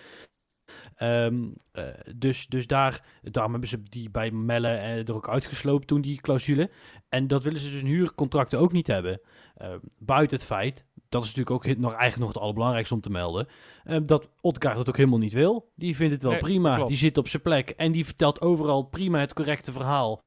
Ehm, 0.97 1.43
eh, 1.73 1.85
dus, 2.17 2.47
dus 2.47 2.67
daar, 2.67 3.05
daarom 3.23 3.51
hebben 3.53 3.69
ze 3.71 3.83
die 3.83 4.11
bij 4.11 4.31
Melle 4.31 4.69
eh, 4.69 5.09
er 5.09 5.15
ook 5.15 5.29
uitgesloopt 5.29 5.87
toen, 5.87 6.01
die 6.01 6.21
clausule. 6.21 6.71
En 7.09 7.27
dat 7.27 7.43
willen 7.43 7.59
ze 7.61 7.71
dus 7.71 7.81
in 7.81 7.87
huurcontracten 7.87 8.59
ook 8.59 8.73
niet 8.73 8.87
hebben. 8.87 9.21
Ehm, 9.57 9.79
buiten 9.99 10.37
het 10.37 10.47
feit, 10.47 10.85
dat 11.09 11.23
is 11.25 11.35
natuurlijk 11.35 11.57
ook 11.67 11.77
nog, 11.77 11.91
eigenlijk 11.93 12.21
nog 12.21 12.29
het 12.29 12.39
allerbelangrijkste 12.43 12.95
om 12.95 13.01
te 13.01 13.11
melden, 13.11 13.47
ehm, 13.85 14.07
dat 14.07 14.31
Otkaart 14.41 14.79
het 14.79 14.89
ook 14.89 14.97
helemaal 14.97 15.19
niet 15.19 15.33
wil. 15.33 15.71
Die 15.75 15.97
vindt 15.97 16.13
het 16.13 16.23
wel 16.23 16.33
Nee, 16.33 16.41
prima. 16.41 16.75
klopt. 16.75 16.89
Die 16.89 16.99
zit 16.99 17.19
op 17.19 17.29
zijn 17.29 17.43
plek 17.43 17.71
en 17.71 17.93
die 17.93 18.05
vertelt 18.05 18.41
overal 18.41 18.83
prima 18.83 19.19
het 19.19 19.33
correcte 19.33 19.73
verhaal. 19.73 20.21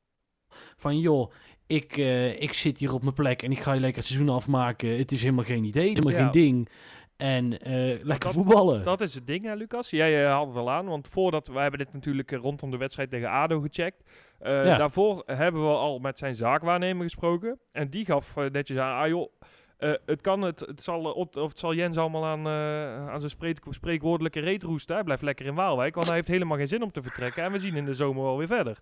Van 0.78 0.99
joh, 0.99 1.32
ik, 1.67 1.97
eh, 1.97 2.41
ik 2.41 2.54
zit 2.54 2.78
hier 2.78 2.93
op 2.93 3.01
mijn 3.01 3.13
plek 3.13 3.41
en 3.43 3.51
ik 3.51 3.60
ga 3.60 3.73
je 3.73 3.80
lekker 3.80 3.97
het 4.01 4.12
seizoen 4.12 4.30
afmaken. 4.36 4.97
Het 4.97 5.12
is 5.12 5.21
helemaal 5.21 5.43
geen 5.43 5.63
idee, 5.63 5.89
het 5.89 5.97
is 5.97 6.04
helemaal 6.04 6.25
Ja. 6.25 6.32
geen 6.32 6.41
ding. 6.41 6.69
En 7.17 7.60
eh, 7.60 7.73
lekker 8.04 8.19
dat- 8.19 8.34
voetballen. 8.34 8.84
Dat 8.84 9.01
is 9.01 9.13
het 9.13 9.28
ding, 9.28 9.45
hè, 9.45 9.54
Lucas. 9.54 9.89
Jij 9.89 10.23
eh, 10.23 10.30
haalt 10.30 10.47
het 10.47 10.58
al 10.58 10.71
aan, 10.71 10.86
want 10.86 11.08
voordat... 11.08 11.47
We 11.47 11.60
hebben 11.60 11.80
dit 11.80 11.93
natuurlijk 11.93 12.32
eh, 12.32 12.39
rondom 12.39 12.71
de 12.71 12.78
wedstrijd 12.78 13.10
tegen 13.10 13.30
ADO 13.30 13.60
gecheckt. 13.60 14.04
Ja. 14.39 14.78
Daarvoor 14.78 15.23
hebben 15.25 15.62
we 15.62 15.75
al 15.75 15.99
met 15.99 16.17
zijn 16.17 16.36
zaakwaarnemer 16.36 17.04
gesproken. 17.04 17.60
En 17.71 17.89
die 17.89 18.06
gaf 18.06 18.36
netjes 18.36 18.78
aan, 18.78 19.01
ah 19.01 19.08
joh, 19.08 19.32
het 20.06 20.21
kan, 20.21 20.41
het, 20.41 20.60
het, 20.60 20.82
zal, 20.84 21.12
of 21.12 21.34
het 21.34 21.60
zal 21.60 21.73
Jens 21.73 21.97
allemaal 21.97 22.25
aan, 22.25 22.47
aan 23.10 23.19
zijn 23.19 23.32
spreek, 23.32 23.58
spreekwoordelijke 23.69 24.39
reet 24.39 24.63
roesten. 24.63 24.95
Hij 24.95 25.04
blijft 25.04 25.21
lekker 25.21 25.45
in 25.45 25.56
Waalwijk, 25.56 25.95
want 25.95 26.08
hij 26.08 26.15
heeft 26.15 26.28
helemaal 26.28 26.58
geen 26.58 26.67
zin 26.67 26.84
om 26.84 26.91
te 26.91 27.01
vertrekken. 27.01 27.43
En 27.43 27.51
we 27.51 27.60
zien 27.60 27.75
in 27.75 27.86
de 27.86 27.93
zomer 27.93 28.23
wel 28.23 28.38
weer 28.38 28.47
verder. 28.47 28.78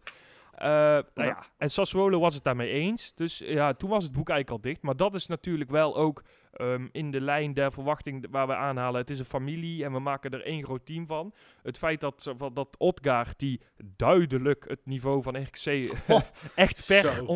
Nou 0.58 1.04
ja, 1.28 1.44
en 1.58 1.70
Sassuolo 1.70 2.20
was 2.20 2.34
het 2.36 2.44
daarmee 2.44 2.70
eens. 2.70 3.14
Dus 3.16 3.38
ja, 3.46 3.74
toen 3.74 3.90
was 3.90 4.04
het 4.04 4.12
boek 4.12 4.30
eigenlijk 4.30 4.64
al 4.64 4.70
dicht. 4.72 4.82
Maar 4.82 4.96
dat 4.96 5.14
is 5.14 5.28
natuurlijk 5.28 5.70
wel 5.70 5.96
ook 5.96 6.24
ehm, 6.54 6.88
in 6.92 7.12
de 7.12 7.22
lijn 7.22 7.54
der 7.54 7.72
verwachting 7.72 8.28
waar 8.30 8.48
we 8.48 8.56
aanhalen. 8.56 9.02
Het 9.02 9.10
is 9.10 9.20
een 9.20 9.26
familie 9.26 9.84
en 9.84 9.92
we 9.92 10.00
maken 10.00 10.32
er 10.32 10.46
één 10.46 10.64
groot 10.64 10.86
team 10.86 11.08
van. 11.08 11.34
Het 11.62 11.78
feit 11.78 12.02
dat, 12.02 12.34
dat 12.54 12.76
Otgaard, 12.78 13.40
die 13.40 13.62
duidelijk 13.96 14.66
het 14.68 14.86
niveau 14.86 15.22
van 15.22 15.42
RKC 15.42 15.94
echt 16.56 16.84
ver 16.84 17.28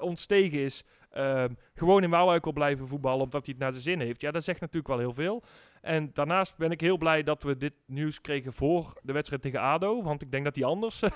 ontstegen 0.00 0.58
is... 0.58 0.84
ehm, 1.10 1.52
gewoon 1.74 2.02
in 2.02 2.10
Waalwijk 2.10 2.44
wil 2.44 2.52
blijven 2.52 2.88
voetballen 2.88 3.24
omdat 3.24 3.46
hij 3.46 3.54
het 3.54 3.62
naar 3.62 3.72
zijn 3.72 3.84
zin 3.84 4.00
heeft. 4.00 4.20
Ja, 4.20 4.30
dat 4.30 4.44
zegt 4.44 4.60
natuurlijk 4.60 4.88
wel 4.88 4.98
heel 4.98 5.14
veel. 5.14 5.42
En 5.80 6.10
daarnaast 6.12 6.56
ben 6.56 6.70
ik 6.70 6.80
heel 6.80 6.98
blij 6.98 7.22
dat 7.22 7.42
we 7.42 7.56
dit 7.56 7.74
nieuws 7.86 8.20
kregen 8.20 8.52
voor 8.52 8.92
de 9.02 9.12
wedstrijd 9.12 9.42
tegen 9.42 9.60
ADO. 9.60 10.02
Want 10.02 10.22
ik 10.22 10.30
denk 10.30 10.44
dat 10.44 10.54
hij 10.54 10.64
anders 10.64 11.02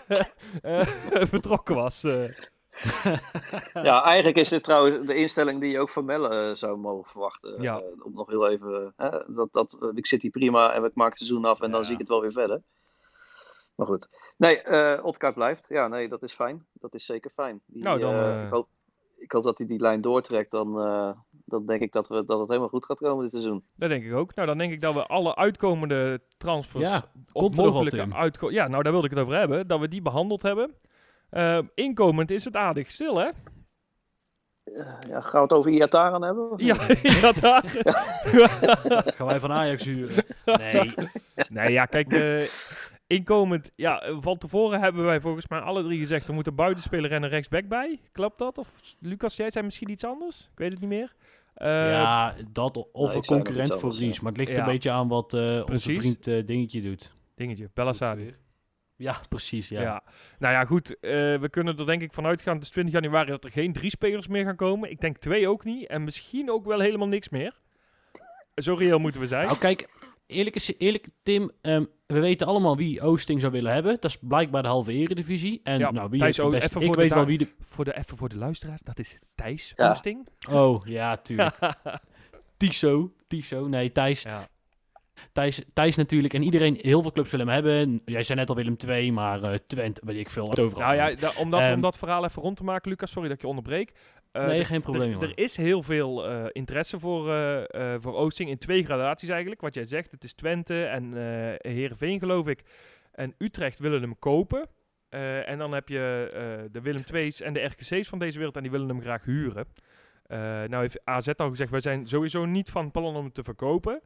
eh, 0.60 0.86
vertrokken 1.32 1.74
was. 1.74 2.04
Ja, 3.72 4.02
eigenlijk 4.04 4.36
is 4.36 4.48
dit 4.48 4.62
trouwens 4.64 5.06
de 5.06 5.14
instelling 5.14 5.60
die 5.60 5.70
je 5.70 5.78
ook 5.80 5.88
van 5.90 6.04
Melle 6.04 6.28
eh, 6.28 6.54
zou 6.54 6.76
mogen 6.78 7.10
verwachten. 7.10 7.62
Ja. 7.62 7.76
Eh, 7.78 8.04
om 8.04 8.12
nog 8.14 8.28
heel 8.28 8.48
even, 8.48 8.92
eh, 8.96 9.14
dat, 9.26 9.48
dat, 9.52 9.76
ik 9.94 10.06
zit 10.06 10.22
hier 10.22 10.30
prima 10.30 10.72
en 10.72 10.84
ik 10.84 10.94
maak 10.94 11.08
het 11.08 11.16
seizoen 11.18 11.44
af 11.44 11.60
en 11.60 11.70
dan 11.70 11.84
zie 11.84 11.92
ik 11.92 11.98
het 11.98 12.08
wel 12.08 12.20
weer 12.20 12.32
verder. 12.32 12.62
Maar 13.74 13.86
goed. 13.86 14.08
Nee, 14.36 14.60
eh 14.62 15.04
Otkaart 15.04 15.34
blijft. 15.34 15.68
Ja, 15.68 15.88
nee, 15.88 16.08
dat 16.08 16.22
is 16.22 16.34
fijn. 16.34 16.66
Dat 16.72 16.94
is 16.94 17.04
zeker 17.04 17.30
fijn. 17.34 17.60
Die, 17.66 17.82
Nou, 17.82 17.98
dan, 17.98 18.44
ik, 18.44 18.50
hoop, 18.50 18.68
ik 19.16 19.32
hoop 19.32 19.44
dat 19.44 19.58
hij 19.58 19.66
die 19.66 19.80
lijn 19.80 20.00
doortrekt. 20.00 20.50
Dan, 20.50 20.80
eh, 20.80 21.10
dan 21.44 21.66
denk 21.66 21.80
ik 21.80 21.92
dat, 21.92 22.08
we, 22.08 22.24
dat 22.24 22.38
het 22.38 22.48
helemaal 22.48 22.68
goed 22.68 22.84
gaat 22.84 22.98
komen 22.98 23.22
dit 23.22 23.32
seizoen. 23.32 23.62
Dat 23.76 23.88
denk 23.88 24.04
ik 24.04 24.14
ook. 24.14 24.34
Nou, 24.34 24.48
dan 24.48 24.58
denk 24.58 24.72
ik 24.72 24.80
dat 24.80 24.94
we 24.94 25.06
alle 25.06 25.36
uitkomende 25.36 26.20
transfers... 26.38 26.88
Ja, 26.88 26.94
er 26.94 27.02
wat, 27.32 27.56
mogelijke 27.56 28.14
uitko- 28.14 28.50
Ja, 28.50 28.68
nou, 28.68 28.82
daar 28.82 28.92
wilde 28.92 29.06
ik 29.08 29.14
het 29.14 29.22
over 29.24 29.38
hebben. 29.38 29.66
Dat 29.66 29.80
we 29.80 29.88
die 29.88 30.02
behandeld 30.02 30.42
hebben. 30.42 30.74
Eh, 31.30 31.58
inkomend 31.74 32.30
is 32.30 32.44
het 32.44 32.56
aardig 32.56 32.90
stil, 32.90 33.16
hè? 33.16 33.28
Eh, 34.64 34.98
ja, 35.08 35.20
gaan 35.20 35.32
we 35.32 35.38
het 35.40 35.52
over 35.52 35.70
Iataren 35.70 36.22
hebben? 36.22 36.52
Ja, 36.56 37.32
daar. 37.32 37.64
Gaan 39.16 39.26
wij 39.26 39.40
van 39.40 39.52
Ajax 39.52 39.84
huren? 39.84 40.24
Nee. 40.44 40.94
Nee, 41.48 41.72
ja, 41.72 41.84
kijk, 41.86 42.12
eh, 42.12 42.46
inkomend, 43.06 43.70
ja, 43.74 44.02
van 44.20 44.38
tevoren 44.38 44.80
hebben 44.80 45.04
wij 45.04 45.20
volgens 45.20 45.48
mij 45.48 45.60
alle 45.60 45.82
drie 45.82 45.98
gezegd, 45.98 46.28
er 46.28 46.34
moet 46.34 46.46
een 46.46 46.54
buitenspeler 46.54 47.12
en 47.12 47.22
een 47.22 47.28
rechtsback 47.28 47.68
bij. 47.68 48.00
Klopt 48.12 48.38
dat? 48.38 48.58
Of 48.58 48.72
Lucas, 49.00 49.36
jij 49.36 49.50
zei 49.50 49.64
misschien 49.64 49.90
iets 49.90 50.04
anders? 50.04 50.48
Ik 50.52 50.58
weet 50.58 50.70
het 50.70 50.80
niet 50.80 50.88
meer. 50.88 51.14
Eh, 51.54 51.90
ja, 51.90 52.34
dat 52.52 52.88
of 52.92 53.08
Nee, 53.08 53.16
een 53.16 53.24
concurrent 53.24 53.74
voor 53.74 53.92
Ries. 53.94 54.16
ja. 54.16 54.22
Maar 54.22 54.32
het 54.32 54.40
ligt 54.40 54.52
Ja. 54.52 54.58
een 54.58 54.72
beetje 54.72 54.90
aan 54.90 55.08
wat 55.08 55.34
eh, 55.34 55.62
onze 55.70 55.92
vriend 55.92 56.26
eh, 56.26 56.46
Dingetje 56.46 56.82
doet. 56.82 57.12
Dingetje, 57.34 57.70
Bellassadi. 57.74 58.34
Ja, 58.98 59.20
precies. 59.28 59.68
Ja. 59.68 59.80
Ja. 59.80 60.02
Nou 60.38 60.54
ja, 60.54 60.64
goed. 60.64 60.98
eh, 61.00 61.10
we 61.38 61.48
kunnen 61.50 61.78
er 61.78 61.86
denk 61.86 62.02
ik 62.02 62.12
van 62.12 62.26
uitgaan, 62.26 62.54
het 62.54 62.62
is 62.64 62.70
20 62.70 62.94
januari, 62.94 63.30
dat 63.30 63.44
er 63.44 63.50
geen 63.50 63.72
drie 63.72 63.90
spelers 63.90 64.26
meer 64.26 64.44
gaan 64.44 64.56
komen. 64.56 64.90
Ik 64.90 65.00
denk 65.00 65.16
twee 65.18 65.48
ook 65.48 65.64
niet. 65.64 65.86
En 65.86 66.04
misschien 66.04 66.50
ook 66.50 66.64
wel 66.66 66.80
helemaal 66.80 67.08
niks 67.08 67.28
meer. 67.28 67.56
Zo 68.54 68.74
reëel 68.74 68.98
moeten 68.98 69.20
we 69.20 69.26
zijn. 69.26 69.46
Nou, 69.46 69.58
kijk, 69.58 69.88
eerlijk, 70.26 70.56
is, 70.56 70.72
eerlijk 70.78 71.06
Tim, 71.22 71.50
ehm, 71.60 71.84
we 72.06 72.20
weten 72.20 72.46
allemaal 72.46 72.76
wie 72.76 73.00
Oosting 73.02 73.40
zou 73.40 73.52
willen 73.52 73.72
hebben. 73.72 73.92
Dat 74.00 74.04
is 74.10 74.18
blijkbaar 74.20 74.62
de 74.62 74.68
halve 74.68 74.92
eredivisie. 74.92 75.60
En 75.62 75.78
Ja, 75.78 75.90
nou, 75.90 76.10
wie 76.10 76.20
Thijs 76.20 76.36
heeft 76.36 76.48
de 76.50 76.56
O- 76.56 76.60
beste... 76.60 76.66
even 76.68 76.80
Ik 76.80 76.86
voor 76.86 76.96
de 76.96 77.02
weet 77.02 77.12
wel 77.14 77.26
wie 77.26 77.38
de... 77.38 77.48
Voor 77.60 77.84
de, 77.84 77.96
even 77.96 78.16
voor 78.16 78.28
de 78.28 78.36
luisteraars, 78.36 78.80
dat 78.80 78.98
is 78.98 79.18
Thijs 79.34 79.72
Ja. 79.76 79.88
Oosting. 79.88 80.28
Oh, 80.50 80.86
ja, 80.86 81.16
tuurlijk. 81.16 81.58
Tiso. 82.56 83.12
Tiso. 83.28 83.66
Nee, 83.68 83.92
Thijs. 83.92 84.22
Ja. 84.22 84.48
Thijs, 85.32 85.62
Thijs 85.72 85.96
natuurlijk. 85.96 86.34
En 86.34 86.42
iedereen, 86.42 86.78
heel 86.80 87.02
veel 87.02 87.12
clubs 87.12 87.30
willen 87.30 87.46
hem 87.48 87.54
hebben. 87.54 88.00
Jij 88.04 88.22
zei 88.22 88.38
net 88.38 88.48
al 88.48 88.54
Willem 88.54 88.76
II, 88.88 89.12
maar 89.12 89.42
eh 89.42 89.54
Twente, 89.66 90.00
weet 90.04 90.16
ik 90.16 90.30
veel. 90.30 90.56
Overal. 90.56 90.82
Nou 90.82 90.94
ja, 90.96 91.14
da- 91.14 91.32
om, 91.36 91.50
dat, 91.50 91.60
Ehm, 91.60 91.72
om 91.72 91.80
dat 91.80 91.98
verhaal 91.98 92.24
even 92.24 92.42
rond 92.42 92.56
te 92.56 92.64
maken, 92.64 92.90
Lucas, 92.90 93.10
sorry 93.10 93.28
dat 93.28 93.36
ik 93.36 93.42
je 93.42 93.48
onderbreek. 93.48 93.92
Eh, 94.32 94.46
Nee, 94.46 94.58
er- 94.58 94.66
geen 94.66 94.82
probleem, 94.82 95.22
Er, 95.22 95.38
is 95.38 95.56
heel 95.56 95.82
veel 95.82 96.28
eh, 96.28 96.44
interesse 96.52 96.98
voor, 96.98 97.24
voor 97.98 98.14
Oosting 98.14 98.50
in 98.50 98.58
twee 98.58 98.84
gradaties 98.84 99.28
eigenlijk. 99.28 99.60
Wat 99.60 99.74
jij 99.74 99.84
zegt, 99.84 100.10
het 100.10 100.24
is 100.24 100.34
Twente 100.34 100.84
en 100.84 101.12
Heerenveen 101.58 102.18
geloof 102.18 102.48
ik. 102.48 102.62
En 103.12 103.34
Utrecht 103.38 103.78
willen 103.78 104.00
hem 104.02 104.18
kopen. 104.18 104.68
En 105.44 105.58
dan 105.58 105.72
heb 105.72 105.88
je 105.88 106.68
de 106.72 106.80
Willem 106.80 107.02
II's 107.14 107.40
en 107.40 107.52
de 107.52 107.60
RKC's 107.64 108.08
van 108.08 108.18
deze 108.18 108.36
wereld 108.36 108.56
en 108.56 108.62
die 108.62 108.70
willen 108.70 108.88
hem 108.88 109.00
graag 109.00 109.24
huren. 109.24 109.66
Nou 110.70 110.76
heeft 110.76 111.00
AZ 111.04 111.28
al 111.36 111.48
gezegd, 111.48 111.70
wij 111.70 111.80
zijn 111.80 112.06
sowieso 112.06 112.44
niet 112.44 112.70
van 112.70 112.90
plan 112.90 113.04
om 113.04 113.14
hem 113.14 113.32
te 113.32 113.42
verkopen. 113.42 114.00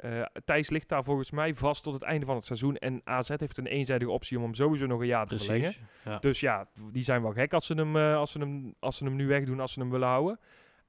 Eh, 0.00 0.22
Thijs 0.44 0.70
ligt 0.70 0.88
daar 0.88 1.04
volgens 1.04 1.30
mij 1.30 1.54
vast 1.54 1.82
tot 1.82 1.94
het 1.94 2.02
einde 2.02 2.26
van 2.26 2.36
het 2.36 2.44
seizoen. 2.44 2.76
En 2.76 3.00
AZ 3.04 3.28
heeft 3.28 3.58
een 3.58 3.66
eenzijdige 3.66 4.10
optie 4.10 4.36
om 4.36 4.42
hem 4.42 4.54
sowieso 4.54 4.86
nog 4.86 5.00
een 5.00 5.06
jaar 5.06 5.26
te 5.26 5.38
verlengen. 5.38 5.74
Ja. 6.04 6.18
Dus 6.18 6.40
ja, 6.40 6.66
die 6.92 7.02
zijn 7.02 7.22
wel 7.22 7.32
gek 7.32 7.52
als 7.52 7.66
ze 7.66 7.74
hem, 7.74 7.96
eh, 7.96 8.16
als 8.16 8.30
ze 8.30 8.38
hem, 8.38 8.74
als 8.78 8.96
ze 8.96 9.04
hem 9.04 9.16
nu 9.16 9.26
wegdoen, 9.26 9.60
als 9.60 9.72
ze 9.72 9.80
hem 9.80 9.90
willen 9.90 10.08
houden. 10.08 10.38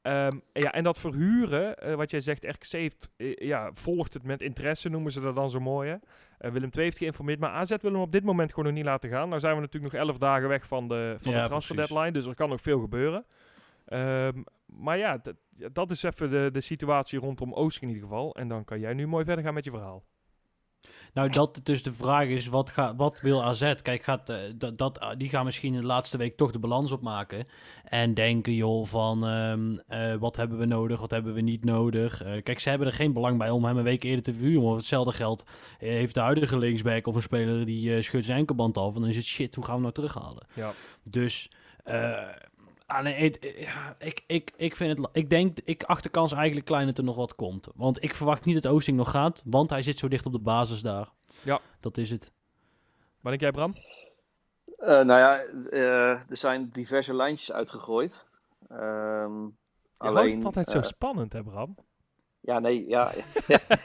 Ehm, 0.01 0.39
ja, 0.53 0.71
en 0.71 0.83
dat 0.83 0.99
verhuren, 0.99 1.77
eh, 1.77 1.95
wat 1.95 2.11
jij 2.11 2.19
zegt, 2.19 2.43
RKC 2.43 2.71
heeft, 2.71 3.09
ja, 3.35 3.69
volgt 3.73 4.13
het 4.13 4.23
met 4.23 4.41
interesse, 4.41 4.89
noemen 4.89 5.11
ze 5.11 5.21
dat 5.21 5.35
dan 5.35 5.49
zo 5.49 5.59
mooi. 5.59 5.89
Hè? 5.89 6.51
Willem 6.51 6.69
II 6.73 6.83
heeft 6.83 6.97
geïnformeerd, 6.97 7.39
maar 7.39 7.51
AZ 7.51 7.75
wil 7.81 7.91
hem 7.91 8.01
op 8.01 8.11
dit 8.11 8.23
moment 8.23 8.49
gewoon 8.49 8.65
nog 8.65 8.73
niet 8.73 8.85
laten 8.85 9.09
gaan. 9.09 9.29
Nou 9.29 9.39
zijn 9.39 9.55
we 9.55 9.61
natuurlijk 9.61 9.93
nog 9.93 10.01
elf 10.01 10.17
dagen 10.17 10.47
weg 10.47 10.65
van 10.67 10.87
de, 10.87 11.15
van 11.19 11.31
Ja, 11.31 11.41
de 11.41 11.47
transfer 11.47 11.75
deadline, 11.75 12.11
dus 12.11 12.25
er 12.25 12.35
kan 12.35 12.49
nog 12.49 12.61
veel 12.61 12.79
gebeuren. 12.79 13.25
Ehm, 13.85 14.41
maar 14.65 14.97
ja, 14.97 15.21
dat- 15.71 15.91
is 15.91 16.03
even 16.03 16.29
de, 16.29 16.49
de 16.53 16.61
situatie 16.61 17.19
rondom 17.19 17.53
Oost 17.53 17.81
in 17.81 17.87
ieder 17.87 18.03
geval. 18.03 18.35
En 18.35 18.47
dan 18.47 18.63
kan 18.65 18.79
jij 18.79 18.93
nu 18.93 19.07
mooi 19.07 19.25
verder 19.25 19.43
gaan 19.43 19.53
met 19.53 19.63
je 19.63 19.71
verhaal. 19.71 20.03
Nou, 21.13 21.29
dat 21.29 21.59
dus 21.63 21.83
de 21.83 21.93
vraag 21.93 22.27
is, 22.27 22.47
wat, 22.47 22.69
ga, 22.69 22.95
wat 22.95 23.19
wil 23.21 23.43
AZ? 23.43 23.73
Kijk, 23.81 24.03
gaat, 24.03 24.29
eh, 24.29 24.37
dat, 24.55 24.77
dat, 24.77 24.99
ah, 24.99 25.17
die 25.17 25.29
gaan 25.29 25.45
misschien 25.45 25.73
in 25.73 25.79
de 25.79 25.85
laatste 25.85 26.17
week 26.17 26.37
toch 26.37 26.51
de 26.51 26.59
balans 26.59 26.91
opmaken. 26.91 27.45
En 27.83 28.13
denken, 28.13 28.53
joh, 28.53 28.85
van 28.85 29.27
ehm, 29.27 29.77
eh, 29.87 30.15
wat 30.15 30.35
hebben 30.35 30.57
we 30.57 30.65
nodig, 30.65 30.99
wat 30.99 31.11
hebben 31.11 31.33
we 31.33 31.41
niet 31.41 31.63
nodig. 31.65 32.23
Eh, 32.23 32.43
kijk, 32.43 32.59
ze 32.59 32.69
hebben 32.69 32.87
er 32.87 32.93
geen 32.93 33.13
belang 33.13 33.37
bij 33.37 33.49
om 33.49 33.65
hem 33.65 33.77
een 33.77 33.83
week 33.83 34.03
eerder 34.03 34.23
te 34.23 34.33
verhuren. 34.33 34.61
Voor 34.61 34.75
hetzelfde 34.75 35.11
geld 35.13 35.45
heeft 35.77 36.13
de 36.13 36.19
huidige 36.19 36.57
linksback 36.57 37.07
of 37.07 37.15
een 37.15 37.21
speler 37.21 37.65
die 37.65 38.01
scheurt 38.01 38.25
zijn 38.25 38.37
enkelband 38.37 38.77
af. 38.77 38.95
En 38.95 39.01
dan 39.01 39.09
is 39.09 39.15
het 39.15 39.25
shit, 39.25 39.55
hoe 39.55 39.65
gaan 39.65 39.75
we 39.75 39.81
nou 39.81 39.93
terughalen? 39.93 40.47
Ja. 40.53 40.73
Dus... 41.03 41.51
eh, 41.83 42.19
ah, 42.91 43.03
nee, 43.03 43.13
het- 43.23 43.39
eh, 43.39 43.89
ik, 43.99 44.23
ik, 44.27 44.51
ik 44.55 44.75
vind 44.75 44.97
het... 44.97 45.09
Ik 45.13 45.29
denk, 45.29 45.57
ik 45.63 45.83
acht 45.83 46.03
de 46.03 46.09
kans 46.09 46.31
eigenlijk 46.33 46.65
klein 46.65 46.85
dat 46.87 46.97
er 46.97 47.03
nog 47.03 47.15
wat 47.15 47.35
komt. 47.35 47.67
Want 47.75 48.03
ik 48.03 48.15
verwacht 48.15 48.45
niet 48.45 48.63
dat 48.63 48.71
Oosting 48.73 48.97
nog 48.97 49.09
gaat, 49.11 49.41
want 49.45 49.69
hij 49.69 49.81
zit 49.81 49.97
zo 49.97 50.07
dicht 50.07 50.25
op 50.25 50.31
de 50.31 50.39
basis 50.39 50.81
daar. 50.81 51.09
Ja. 51.43 51.59
Dat 51.79 51.97
is 51.97 52.09
het. 52.09 52.31
Wat 53.21 53.31
denk 53.31 53.41
jij, 53.41 53.51
Bram? 53.51 53.75
Eh, 54.77 54.87
nou 55.01 55.19
ja, 55.19 55.39
eh, 55.69 56.09
er 56.09 56.37
zijn 56.37 56.69
diverse 56.69 57.13
lijntjes 57.15 57.51
uitgegooid. 57.51 58.25
Ehm, 58.69 59.43
Je 59.43 59.51
houdt 59.97 60.33
het 60.35 60.45
altijd 60.45 60.69
zo 60.69 60.81
spannend, 60.81 61.33
hè, 61.33 61.43
Bram? 61.43 61.75
Ja, 62.41 62.59
nee, 62.59 62.87
ja. 62.87 63.11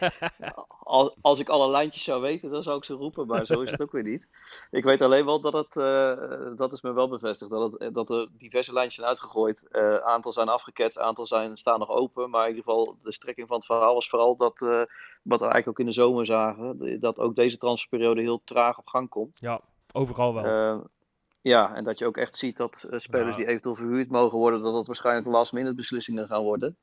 als, 0.82 1.14
als 1.20 1.38
ik 1.38 1.48
alle 1.48 1.70
lijntjes 1.70 2.04
zou 2.04 2.20
weten, 2.20 2.50
dan 2.50 2.62
zou 2.62 2.76
ik 2.76 2.84
ze 2.84 2.94
roepen, 2.94 3.26
maar 3.26 3.46
zo 3.46 3.60
is 3.60 3.70
het 3.70 3.82
ook 3.82 3.92
weer 3.92 4.02
niet. 4.02 4.28
Ik 4.70 4.84
weet 4.84 5.02
alleen 5.02 5.24
wel 5.24 5.40
dat 5.40 5.52
het, 5.52 5.76
eh, 5.76 6.56
dat 6.56 6.72
is 6.72 6.82
me 6.82 6.92
wel 6.92 7.08
bevestigd, 7.08 7.50
dat, 7.50 7.72
het, 7.78 7.94
dat 7.94 8.10
er 8.10 8.28
diverse 8.32 8.72
lijntjes 8.72 8.94
zijn 8.94 9.08
uitgegooid. 9.08 9.68
Eh 9.70 9.96
aantal 9.96 10.32
zijn 10.32 10.48
afgeketst, 10.48 10.98
aantal 10.98 11.26
zijn, 11.26 11.56
staan 11.56 11.78
nog 11.78 11.90
open. 11.90 12.30
Maar 12.30 12.48
in 12.48 12.54
ieder 12.54 12.64
geval, 12.64 12.96
de 13.02 13.12
strekking 13.12 13.48
van 13.48 13.56
het 13.56 13.66
verhaal 13.66 13.94
was 13.94 14.08
vooral 14.08 14.36
dat, 14.36 14.62
eh, 14.62 14.82
wat 15.22 15.40
we 15.40 15.46
eigenlijk 15.46 15.68
ook 15.68 15.78
in 15.78 15.86
de 15.86 15.92
zomer 15.92 16.26
zagen, 16.26 17.00
dat 17.00 17.20
ook 17.20 17.34
deze 17.34 17.56
transferperiode 17.56 18.20
heel 18.20 18.40
traag 18.44 18.78
op 18.78 18.86
gang 18.86 19.08
komt. 19.08 19.38
Ja, 19.40 19.60
overal 19.92 20.34
wel. 20.34 20.44
Eh, 20.44 20.84
ja, 21.40 21.74
en 21.74 21.84
dat 21.84 21.98
je 21.98 22.06
ook 22.06 22.16
echt 22.16 22.36
ziet 22.36 22.56
dat 22.56 22.86
eh, 22.90 22.98
spelers 22.98 23.36
die 23.36 23.46
eventueel 23.46 23.74
verhuurd 23.74 24.10
mogen 24.10 24.38
worden, 24.38 24.62
dat 24.62 24.72
dat 24.72 24.86
waarschijnlijk 24.86 25.26
last 25.26 25.52
minute 25.52 25.74
beslissingen 25.74 26.26
gaan 26.26 26.42
worden. 26.42 26.76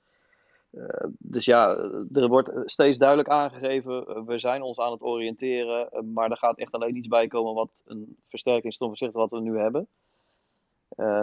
Eh, 0.73 1.07
dus 1.19 1.45
ja, 1.45 1.75
er 2.13 2.27
wordt 2.27 2.51
steeds 2.65 2.97
duidelijk 2.97 3.29
aangegeven, 3.29 4.07
eh, 4.07 4.21
we 4.25 4.39
zijn 4.39 4.62
ons 4.62 4.79
aan 4.79 4.91
het 4.91 5.01
oriënteren, 5.01 5.91
eh, 5.91 6.01
maar 6.01 6.31
er 6.31 6.38
gaat 6.38 6.57
echt 6.57 6.71
alleen 6.71 6.95
iets 6.95 7.07
bij 7.07 7.27
komen 7.27 7.53
wat 7.53 7.81
een 7.86 8.17
versterking 8.27 8.71
is 8.71 8.77
ten 8.77 8.88
opzichte 8.88 9.17
wat 9.17 9.31
we 9.31 9.39
nu 9.39 9.57
hebben. 9.57 9.88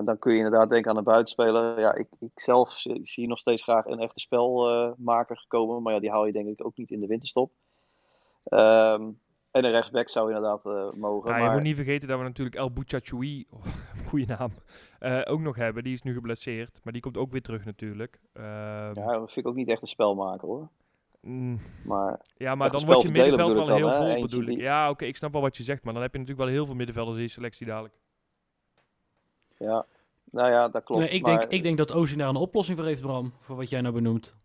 Dan 0.05 0.19
kun 0.19 0.33
je 0.33 0.37
inderdaad 0.37 0.69
denken 0.69 0.91
aan 0.91 0.97
een 0.97 1.05
buitenspeler. 1.05 1.81
Ja, 1.81 1.95
ik, 1.95 2.09
ik 2.19 2.41
zelf 2.41 2.73
zie, 3.03 3.29
nog 3.29 3.39
steeds 3.39 3.63
graag 3.63 3.85
een 3.87 4.01
echte 4.01 4.21
spelmaker 4.21 5.39
gekomen, 5.39 5.83
maar 5.83 5.93
ja, 5.93 6.01
die 6.01 6.11
hou 6.11 6.27
je 6.27 6.33
denk 6.33 6.49
ik 6.49 6.65
ook 6.65 6.77
niet 6.77 6.91
in 6.91 7.01
de 7.01 7.07
winterstop. 7.07 7.53
Ehm, 8.45 9.11
en 9.51 9.65
een 9.65 9.71
rechtsback 9.71 10.09
zou 10.09 10.27
inderdaad 10.27 10.67
eh, 10.67 10.93
mogen. 10.93 11.31
Ja, 11.31 11.37
maar... 11.37 11.47
je 11.47 11.53
moet 11.55 11.63
niet 11.63 11.75
vergeten 11.77 12.09
dat 12.09 12.19
we 12.19 12.25
natuurlijk 12.25 12.57
El 12.57 12.71
Bouchachoui, 12.73 13.47
goede 14.09 14.27
naam, 14.27 14.51
eh, 14.99 15.21
ook 15.25 15.41
nog 15.41 15.57
hebben. 15.57 15.83
Die 15.85 15.93
is 15.95 16.03
nu 16.03 16.13
geblesseerd, 16.13 16.81
maar 16.85 16.93
die 16.93 17.03
komt 17.03 17.17
ook 17.17 17.31
weer 17.31 17.43
terug 17.43 17.65
natuurlijk. 17.65 18.21
Ehm, 18.33 18.45
Ja, 18.95 19.13
dat 19.13 19.33
vind 19.33 19.37
ik 19.37 19.47
ook 19.47 19.55
niet 19.55 19.69
echt 19.69 19.83
een 19.83 19.89
spelmaker 19.89 20.49
hoor. 20.49 20.69
mm, 21.21 21.59
Maar 21.85 22.21
ja, 22.37 22.55
maar 22.55 22.71
dan 22.71 22.85
wordt 22.85 23.03
je 23.03 23.11
middenveld 23.11 23.53
wel 23.55 23.77
heel 23.77 23.89
hè? 23.89 23.97
vol, 24.13 24.21
bedoel 24.23 24.41
ik. 24.43 24.47
die- 24.47 24.59
Ja, 24.59 24.91
oké, 24.91 25.05
ik 25.05 25.17
snap 25.17 25.33
wel 25.33 25.43
wat 25.43 25.57
je 25.57 25.63
zegt, 25.63 25.85
maar 25.85 25.93
dan 25.93 26.03
heb 26.03 26.13
je 26.13 26.19
natuurlijk 26.19 26.47
wel 26.47 26.57
heel 26.57 26.67
veel 26.67 26.75
middenvelders 26.75 27.17
in 27.17 27.23
je 27.23 27.29
selectie 27.29 27.67
dadelijk. 27.67 27.95
Ja, 29.57 29.87
nou 30.31 30.51
ja, 30.51 30.69
dat 30.69 30.85
klopt. 30.85 31.01
Nee, 31.03 31.11
ik, 31.11 31.23
maar- 31.23 31.39
denk, 31.39 31.51
ik 31.53 31.63
denk 31.63 31.79
dat 31.79 31.89
daar 31.89 32.29
een 32.29 32.37
oplossing 32.37 32.79
voor 32.79 32.87
heeft, 32.87 33.01
Bram. 33.03 33.33
Voor 33.41 33.57
wat 33.57 33.71
jij 33.71 33.81
nou 33.81 33.95
benoemt. 33.95 34.37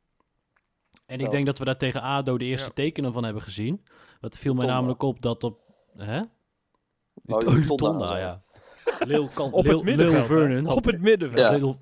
En 1.05 1.19
ik 1.19 1.31
denk 1.31 1.45
dat 1.45 1.57
we 1.57 1.65
daar 1.65 1.77
tegen 1.77 2.01
ADO 2.01 2.37
de 2.37 2.45
eerste 2.45 2.67
Ja. 2.67 2.73
tekenen 2.73 3.13
van 3.13 3.23
hebben 3.23 3.41
gezien. 3.41 3.85
Dat 4.19 4.37
viel 4.37 4.53
mij 4.53 4.61
Tonda. 4.61 4.75
namelijk 4.79 5.01
op 5.03 5.21
dat 5.21 5.43
op... 5.43 5.59
Hè? 5.97 6.19
Oh, 7.25 7.39
Tonda, 7.39 7.75
Tonda, 7.75 8.17
ja. 8.17 8.41
Lil, 8.99 9.29
kan, 9.33 9.51
Op 9.51 9.65
Lil, 9.65 9.83
het. 9.85 9.95
Lil? 9.95 10.25
Vernon. 10.25 10.67
Op 10.67 10.85
het 10.85 11.01
middenveld. 11.01 11.39
Ja. 11.39 11.51
Lil, 11.57 11.79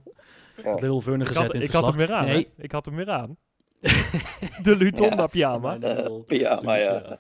Ja. 0.64 0.76
Lil 0.76 1.02
Vernon 1.02 1.28
gezet 1.28 1.44
had, 1.44 1.54
in 1.54 1.60
het 1.60 1.70
ik 1.70 1.76
had 1.76 1.86
hem 1.86 1.96
weer 1.98 2.14
aan. 2.14 2.26
Nee. 2.26 2.48
hè? 2.58 2.64
Ik 2.64 2.72
had 2.72 2.86
hem 2.86 2.96
weer 2.96 3.10
aan. 3.10 3.38
De 4.64 4.76
Lutonda 4.76 5.28
pyjama. 5.28 5.78
Ja, 6.26 6.62
maar 6.62 6.80
ja. 6.80 7.18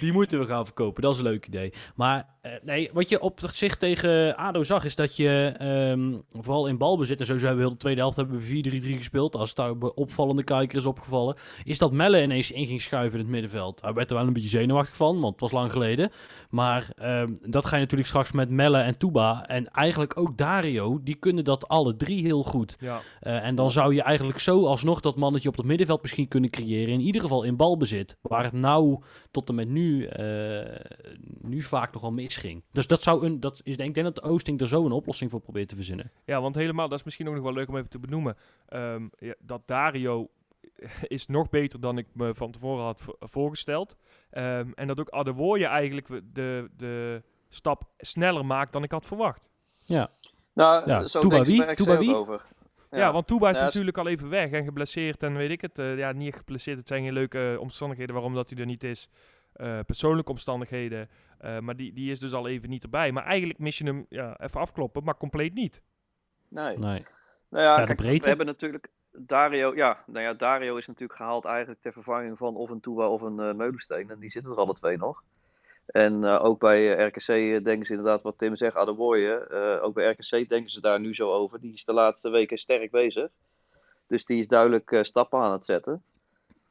Die 0.00 0.12
moeten 0.12 0.38
we 0.38 0.46
gaan 0.46 0.64
verkopen, 0.64 1.02
dat 1.02 1.12
is 1.12 1.18
een 1.18 1.24
leuk 1.24 1.46
idee. 1.46 1.72
Maar 1.94 2.33
eh, 2.44 2.52
nee, 2.62 2.90
wat 2.92 3.08
je 3.08 3.20
op 3.20 3.40
zich 3.52 3.76
tegen 3.76 4.36
ADO 4.36 4.64
zag, 4.64 4.84
is 4.84 4.94
dat 4.94 5.16
je 5.16 5.52
ehm, 5.58 6.12
vooral 6.32 6.66
in 6.66 6.78
balbezit, 6.78 7.20
en 7.20 7.26
sowieso 7.26 7.46
hebben 7.46 7.64
we 7.64 7.68
heel 7.68 7.78
de 7.78 7.82
tweede 7.82 8.00
helft 8.00 8.16
hebben 8.16 8.38
we 8.38 8.90
4-3-3 8.92 8.96
gespeeld, 8.96 9.36
als 9.36 9.54
daar 9.54 9.70
opvallende 9.70 10.44
kijker 10.44 10.78
is 10.78 10.86
opgevallen, 10.86 11.36
is 11.64 11.78
dat 11.78 11.92
Melle 11.92 12.22
ineens 12.22 12.50
in 12.50 12.66
ging 12.66 12.82
schuiven 12.82 13.18
in 13.18 13.24
het 13.24 13.32
middenveld. 13.34 13.80
Hij 13.80 13.92
werd 13.92 14.10
er 14.10 14.16
wel 14.16 14.26
een 14.26 14.32
beetje 14.32 14.48
zenuwachtig 14.48 14.96
van, 14.96 15.20
want 15.20 15.32
het 15.32 15.40
was 15.40 15.52
lang 15.52 15.72
geleden. 15.72 16.10
Maar 16.50 16.90
ehm, 16.96 17.34
dat 17.42 17.66
ga 17.66 17.76
je 17.76 17.82
natuurlijk 17.82 18.08
straks 18.08 18.32
met 18.32 18.50
Melle 18.50 18.78
en 18.78 18.98
Tuba, 18.98 19.46
en 19.46 19.68
eigenlijk 19.70 20.18
ook 20.18 20.38
Dario, 20.38 21.00
die 21.02 21.14
kunnen 21.14 21.44
dat 21.44 21.68
alle 21.68 21.96
drie 21.96 22.24
heel 22.24 22.42
goed. 22.42 22.76
Ja. 22.80 23.00
Eh, 23.20 23.44
en 23.44 23.54
dan 23.54 23.70
zou 23.70 23.94
je 23.94 24.02
eigenlijk 24.02 24.38
zo 24.38 24.66
alsnog 24.66 25.00
dat 25.00 25.16
mannetje 25.16 25.48
op 25.48 25.56
het 25.56 25.66
middenveld 25.66 26.02
misschien 26.02 26.28
kunnen 26.28 26.50
creëren. 26.50 26.94
In 26.94 27.00
ieder 27.00 27.20
geval 27.20 27.42
in 27.42 27.56
balbezit. 27.56 28.16
Waar 28.20 28.44
het 28.44 28.52
nou 28.52 29.02
tot 29.30 29.48
en 29.48 29.54
met 29.54 29.68
nu, 29.68 30.04
eh, 30.04 30.80
nu 31.40 31.62
vaak 31.62 31.92
nog 31.92 32.02
wel 32.02 32.10
misging. 32.34 32.62
Dus 32.72 32.86
dat 32.86 33.02
zou 33.02 33.26
een. 33.26 33.40
Dat 33.40 33.60
is, 33.62 33.76
ik 33.76 33.94
denk 33.94 34.06
dat 34.06 34.14
de 34.14 34.22
Oosting 34.22 34.60
er 34.60 34.68
zo 34.68 34.84
een 34.84 34.92
oplossing 34.92 35.30
voor 35.30 35.40
probeert 35.40 35.68
te 35.68 35.74
verzinnen. 35.76 36.10
ja, 36.24 36.40
want 36.40 36.54
helemaal, 36.54 36.88
dat 36.88 36.98
is 36.98 37.04
misschien 37.04 37.28
ook 37.28 37.34
nog 37.34 37.42
wel 37.42 37.52
leuk 37.52 37.68
om 37.68 37.76
even 37.76 37.90
te 37.90 37.98
benoemen. 37.98 38.36
Ehm, 38.68 39.08
ja, 39.18 39.34
dat 39.38 39.62
Dario 39.66 40.28
is 41.06 41.26
nog 41.26 41.48
beter 41.48 41.80
dan 41.80 41.98
ik 41.98 42.06
me 42.12 42.34
van 42.34 42.50
tevoren 42.50 42.84
had 42.84 43.00
vo- 43.00 43.16
voorgesteld. 43.20 43.96
Ehm, 44.30 44.70
en 44.74 44.86
dat 44.86 45.00
ook 45.00 45.10
Adewoye 45.10 45.66
eigenlijk 45.66 46.08
de, 46.34 46.70
de 46.76 47.22
stap 47.48 47.82
sneller 47.98 48.46
maakt 48.46 48.72
dan 48.72 48.82
ik 48.82 48.90
had 48.90 49.06
verwacht. 49.06 49.48
Nou, 49.86 50.08
Ja, 50.88 51.06
zo 51.06 51.20
denkt 51.28 51.48
wie? 51.98 52.14
Over. 52.14 52.42
Ja, 52.90 53.12
want 53.12 53.26
Touba 53.26 53.50
is 53.50 53.58
Ja, 53.58 53.64
natuurlijk 53.64 53.98
al 53.98 54.06
even 54.08 54.28
weg 54.28 54.50
en 54.50 54.64
geblesseerd 54.64 55.22
en 55.22 55.36
weet 55.36 55.50
ik 55.50 55.60
het. 55.60 55.78
eh, 55.78 55.98
ja, 55.98 56.12
niet 56.12 56.28
echt 56.28 56.36
geblesseerd. 56.38 56.78
Het 56.78 56.88
zijn 56.88 57.02
geen 57.02 57.12
leuke 57.12 57.52
eh, 57.52 57.60
omstandigheden 57.60 58.14
waarom 58.14 58.34
dat 58.34 58.50
hij 58.50 58.58
er 58.58 58.66
niet 58.66 58.84
is. 58.84 59.08
Eh, 59.54 59.80
persoonlijke 59.86 60.30
omstandigheden. 60.30 61.08
Eh, 61.38 61.58
maar 61.58 61.76
die, 61.76 61.92
die 61.92 62.10
is 62.10 62.20
dus 62.20 62.32
al 62.32 62.48
even 62.48 62.68
niet 62.68 62.82
erbij. 62.82 63.12
Maar 63.12 63.24
eigenlijk 63.24 63.58
mis 63.58 63.78
je 63.78 63.84
hem 63.84 64.06
ja, 64.08 64.40
even 64.40 64.60
afkloppen, 64.60 65.04
maar 65.04 65.16
compleet 65.16 65.54
niet. 65.54 65.82
Nee. 66.48 66.78
Nee. 66.78 67.06
Nou 67.48 67.64
ja, 67.64 67.84
kijk, 67.84 67.96
breedte. 67.96 68.22
we 68.22 68.28
hebben 68.28 68.46
natuurlijk 68.46 68.88
Dario, 69.16 69.74
ja, 69.74 70.04
nou 70.06 70.24
ja, 70.24 70.32
Dario 70.32 70.76
is 70.76 70.86
natuurlijk 70.86 71.18
gehaald 71.18 71.44
eigenlijk 71.44 71.80
ter 71.80 71.92
vervanging 71.92 72.38
van 72.38 72.56
of 72.56 72.70
een 72.70 72.80
Touba 72.80 73.08
of 73.08 73.20
een 73.20 73.40
eh 73.40 73.54
Meulensteen. 73.54 74.10
En 74.10 74.18
die 74.18 74.30
zitten 74.30 74.52
er 74.52 74.58
alle 74.58 74.72
twee 74.72 74.96
nog. 74.96 75.22
En 75.86 76.24
eh, 76.24 76.44
ook 76.44 76.58
bij 76.58 77.06
RKC 77.06 77.26
denken 77.64 77.86
ze 77.86 77.94
inderdaad 77.94 78.22
wat 78.22 78.38
Tim 78.38 78.56
zegt, 78.56 78.76
Adewoye. 78.76 79.36
eh 79.36 79.84
ook 79.84 79.94
bij 79.94 80.10
RKC 80.10 80.48
denken 80.48 80.70
ze 80.70 80.80
daar 80.80 81.00
nu 81.00 81.14
zo 81.14 81.32
over. 81.32 81.60
Die 81.60 81.72
is 81.72 81.84
de 81.84 81.92
laatste 81.92 82.30
weken 82.30 82.58
sterk 82.58 82.90
bezig. 82.90 83.28
Dus 84.06 84.24
die 84.24 84.38
is 84.38 84.48
duidelijk 84.48 84.92
eh, 84.92 85.02
stappen 85.02 85.38
aan 85.38 85.52
het 85.52 85.64
zetten. 85.64 86.02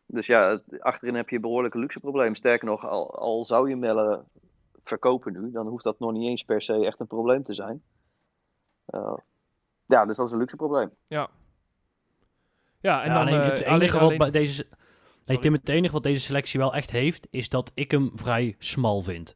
Dus 0.06 0.28
ja, 0.28 0.50
het- 0.50 0.82
achterin 0.82 1.16
heb 1.16 1.30
je 1.30 1.36
een 1.36 1.42
behoorlijk 1.42 1.74
luxe 1.74 2.00
probleem. 2.00 2.36
Sterker 2.36 2.68
nog, 2.68 2.88
al, 2.88 3.16
al 3.16 3.44
zou 3.46 3.70
je 3.70 3.76
Melle 3.76 4.24
verkopen 4.84 5.34
nu, 5.34 5.52
dan 5.52 5.68
hoeft 5.68 5.84
dat 5.84 6.00
nog 6.00 6.12
niet 6.12 6.28
eens 6.30 6.44
per 6.44 6.62
se 6.62 6.86
echt 6.86 7.00
een 7.00 7.08
probleem 7.08 7.44
te 7.44 7.54
zijn. 7.54 7.84
Eh, 8.86 9.18
ja, 9.86 10.06
dus 10.06 10.18
dat 10.18 10.26
is 10.26 10.32
een 10.32 10.40
luxe 10.40 10.56
probleem. 10.56 10.92
Ja. 11.08 11.30
Ja, 12.80 13.02
en 13.04 13.08
Ja, 13.10 13.14
dan 13.14 13.28
alleen 13.28 13.42
eh, 13.42 13.50
het 13.50 13.64
alleen- 13.64 13.74
enige 13.82 13.94
wat 13.98 14.06
alleen- 14.06 14.18
bij 14.18 14.32
deze. 14.32 14.68
Nee. 15.26 15.40
Tim, 15.40 15.54
het 15.54 15.70
enige 15.70 15.94
wat 15.94 16.04
deze 16.04 16.22
selectie 16.22 16.60
wel 16.60 16.74
echt 16.74 16.90
heeft, 16.92 17.28
is 17.30 17.50
dat 17.50 17.72
ik 17.74 17.92
hem 17.92 18.12
vrij 18.16 18.56
smal 18.58 19.02
vind. 19.02 19.36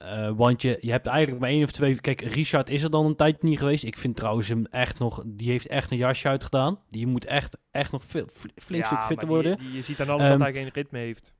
Eh, 0.00 0.30
want 0.36 0.62
je, 0.62 0.78
je 0.80 0.90
hebt 0.90 1.06
eigenlijk 1.06 1.40
maar 1.40 1.50
één 1.50 1.62
of 1.64 1.70
twee. 1.70 2.00
Kijk, 2.00 2.20
Richard 2.20 2.70
is 2.70 2.82
er 2.82 2.90
dan 2.90 3.06
een 3.06 3.16
tijd 3.16 3.42
niet 3.42 3.58
geweest. 3.58 3.84
Ik 3.84 3.96
vind 3.98 4.16
trouwens 4.16 4.48
hem 4.48 4.66
echt 4.66 4.98
nog. 4.98 5.22
Die 5.26 5.50
heeft 5.50 5.66
echt 5.66 5.90
een 5.90 5.96
jasje 5.96 6.28
uitgedaan. 6.28 6.78
Die 6.90 7.06
moet 7.06 7.24
echt, 7.24 7.56
echt 7.70 7.92
nog 7.92 8.02
veel, 8.06 8.26
fl- 8.32 8.46
flink 8.56 8.82
Ja, 8.84 8.88
stuk 8.88 9.02
fitter 9.02 9.28
worden. 9.28 9.58
die- 9.58 9.72
je 9.72 9.82
ziet 9.82 10.00
aan 10.00 10.08
alles 10.08 10.22
Ehm, 10.22 10.30
dat 10.38 10.40
hij 10.40 10.52
geen 10.52 10.70
ritme 10.72 10.98
heeft. 10.98 11.32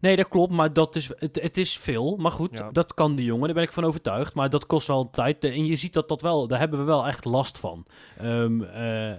Nee, 0.00 0.16
dat 0.16 0.28
klopt, 0.28 0.52
maar 0.52 0.72
dat 0.72 0.96
is, 0.96 1.10
het, 1.18 1.38
het 1.42 1.56
is 1.56 1.78
veel. 1.78 2.16
Maar 2.16 2.30
goed, 2.30 2.58
Ja. 2.58 2.70
dat 2.70 2.94
kan 2.94 3.14
die 3.14 3.24
jongen, 3.24 3.44
daar 3.44 3.54
ben 3.54 3.62
ik 3.62 3.72
van 3.72 3.84
overtuigd. 3.84 4.34
Maar 4.34 4.50
dat 4.50 4.66
kost 4.66 4.86
wel 4.86 5.10
tijd. 5.10 5.44
En 5.44 5.66
je 5.66 5.76
ziet 5.76 5.92
dat 5.92 6.08
dat 6.08 6.22
wel, 6.22 6.46
daar 6.48 6.58
hebben 6.58 6.78
we 6.78 6.84
wel 6.84 7.06
echt 7.06 7.24
last 7.24 7.58
van. 7.58 7.86
Ehm, 8.18 8.62
eh, 8.62 9.10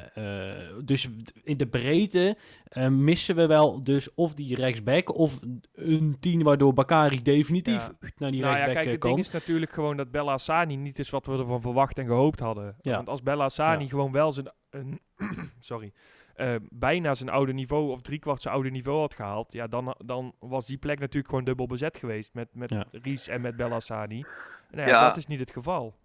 eh, 0.52 0.76
dus 0.86 1.10
in 1.44 1.58
de 1.58 1.68
breedte 1.68 2.38
eh, 2.70 2.88
missen 2.88 3.36
we 3.36 3.46
wel 3.46 3.84
dus 3.84 4.14
of 4.14 4.34
die 4.34 4.56
rechtsback 4.56 5.16
of 5.16 5.40
een 5.74 6.18
tien 6.20 6.44
waardoor 6.44 6.74
Bakari 6.74 7.22
definitief 7.22 7.90
Ja. 8.02 8.10
naar 8.18 8.32
die 8.32 8.42
Nou 8.42 8.58
ja, 8.58 8.66
rechtsback 8.66 8.74
kijk, 8.74 8.86
eh, 8.86 8.92
het 8.92 9.00
kan. 9.00 9.10
ding 9.10 9.26
is 9.26 9.32
natuurlijk 9.32 9.72
gewoon 9.72 9.98
dat 9.98 10.12
Bella 10.12 10.38
Sani 10.38 10.76
niet 10.76 11.00
is 11.00 11.10
wat 11.10 11.26
we 11.26 11.38
ervan 11.38 11.62
verwacht 11.62 11.98
en 11.98 12.06
gehoopt 12.06 12.40
hadden. 12.40 12.76
Ja. 12.82 12.96
Want 12.96 13.08
als 13.10 13.24
Bella 13.24 13.50
Sani 13.50 13.84
Ja. 13.84 13.90
gewoon 13.90 14.12
wel 14.12 14.32
zijn, 14.32 14.52
een, 14.70 15.00
sorry, 15.60 15.94
eh, 16.40 16.56
bijna 16.70 17.14
zijn 17.16 17.30
oude 17.30 17.54
niveau 17.54 17.92
of 17.92 18.02
driekwart 18.02 18.42
zijn 18.42 18.54
oude 18.54 18.70
niveau 18.70 19.00
had 19.00 19.14
gehaald, 19.14 19.52
ja, 19.52 19.68
dan, 19.68 19.96
dan 20.06 20.34
was 20.40 20.66
die 20.68 20.78
plek 20.78 21.00
natuurlijk 21.00 21.30
gewoon 21.30 21.44
dubbel 21.44 21.68
bezet 21.68 21.98
geweest 21.98 22.34
met, 22.34 22.48
met 22.54 22.70
Ja. 22.70 22.86
Ries 22.92 23.28
en 23.28 23.42
met 23.42 23.56
Bella 23.56 23.80
Sani. 23.80 24.26
Nou 24.72 24.88
ja, 24.88 24.88
Ja. 24.88 25.08
dat 25.08 25.18
is 25.18 25.28
niet 25.28 25.40
het 25.40 25.52
geval. 25.52 25.96